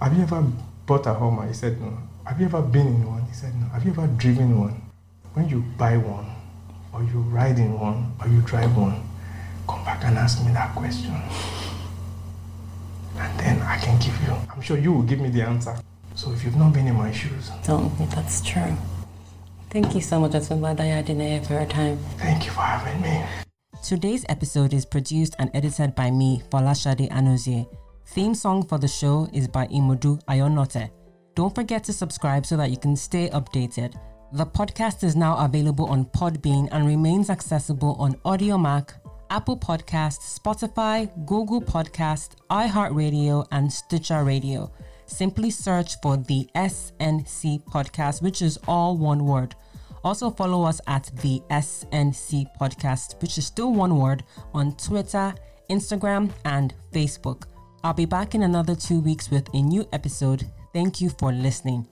have 0.00 0.16
you 0.16 0.22
ever 0.22 0.42
bought 0.86 1.06
a 1.06 1.14
Hummer?" 1.14 1.46
He 1.48 1.54
said, 1.54 1.80
"No." 1.80 1.92
Have 2.24 2.38
you 2.40 2.46
ever 2.46 2.60
been 2.62 2.86
in 2.86 3.06
one? 3.06 3.22
He 3.22 3.34
said, 3.34 3.54
"No." 3.58 3.66
Have 3.68 3.84
you 3.84 3.92
ever 3.92 4.06
driven 4.06 4.60
one? 4.60 4.82
When 5.34 5.48
you 5.48 5.64
buy 5.78 5.96
one 5.96 6.26
or 6.92 7.02
you 7.02 7.20
ride 7.30 7.58
in 7.58 7.78
one, 7.78 8.12
or 8.20 8.28
you 8.28 8.40
drive 8.42 8.76
one, 8.76 9.00
come 9.68 9.84
back 9.84 10.02
and 10.04 10.16
ask 10.18 10.44
me 10.44 10.52
that 10.52 10.74
question. 10.74 11.14
And 13.16 13.38
then 13.38 13.62
I 13.62 13.76
can 13.78 13.98
give 13.98 14.20
you, 14.22 14.34
I'm 14.52 14.60
sure 14.62 14.78
you 14.78 14.92
will 14.92 15.02
give 15.02 15.20
me 15.20 15.28
the 15.28 15.42
answer. 15.42 15.76
So 16.14 16.32
if 16.32 16.44
you've 16.44 16.56
not 16.56 16.72
been 16.72 16.86
in 16.88 16.96
my 16.96 17.12
shoes, 17.12 17.50
Don't, 17.66 17.96
that's 18.10 18.40
true. 18.40 18.76
Thank 19.70 19.94
you 19.94 20.00
so 20.00 20.18
much, 20.18 20.32
Otunba 20.32 20.74
Dayadine, 20.74 21.46
for 21.46 21.52
your 21.54 21.66
time. 21.66 21.98
thank 22.16 22.46
you 22.46 22.52
for 22.52 22.62
having 22.62 23.00
me. 23.02 23.22
Today's 23.82 24.26
episode 24.28 24.74
is 24.74 24.84
produced 24.84 25.36
and 25.38 25.50
edited 25.54 25.94
by 25.94 26.10
me, 26.10 26.42
Folashade 26.50 27.08
Anozie. 27.10 27.66
Theme 28.06 28.34
song 28.34 28.66
for 28.66 28.76
the 28.76 28.88
show 28.88 29.28
is 29.32 29.46
by 29.48 29.66
Imodu 29.68 30.22
Ayonote. 30.24 30.90
Don't 31.34 31.54
forget 31.54 31.84
to 31.84 31.92
subscribe 31.92 32.44
so 32.44 32.56
that 32.56 32.70
you 32.70 32.76
can 32.76 32.96
stay 32.96 33.28
updated. 33.30 33.94
The 34.32 34.44
podcast 34.44 35.04
is 35.04 35.16
now 35.16 35.38
available 35.42 35.86
on 35.86 36.06
Podbean 36.06 36.68
and 36.72 36.86
remains 36.86 37.30
accessible 37.30 37.94
on 37.98 38.14
Audiomack, 38.26 38.90
Apple 39.30 39.56
Podcast, 39.56 40.38
Spotify, 40.38 41.08
Google 41.24 41.62
Podcast, 41.62 42.30
iHeartRadio, 42.50 43.46
and 43.52 43.72
Stitcher 43.72 44.24
Radio. 44.24 44.70
Simply 45.06 45.50
search 45.50 46.00
for 46.02 46.16
the 46.16 46.48
SNC 46.54 47.64
Podcast, 47.64 48.22
which 48.22 48.42
is 48.42 48.58
all 48.66 48.98
one 48.98 49.24
word. 49.24 49.54
Also, 50.04 50.30
follow 50.30 50.64
us 50.64 50.80
at 50.86 51.10
the 51.22 51.40
SNC 51.50 52.46
Podcast, 52.60 53.20
which 53.20 53.38
is 53.38 53.46
still 53.46 53.72
one 53.72 53.98
word, 53.98 54.24
on 54.54 54.76
Twitter, 54.76 55.34
Instagram, 55.70 56.30
and 56.44 56.74
Facebook. 56.92 57.44
I'll 57.84 57.94
be 57.94 58.06
back 58.06 58.34
in 58.34 58.42
another 58.42 58.74
two 58.74 59.00
weeks 59.00 59.30
with 59.30 59.48
a 59.54 59.62
new 59.62 59.86
episode. 59.92 60.50
Thank 60.72 61.00
you 61.00 61.10
for 61.10 61.32
listening. 61.32 61.86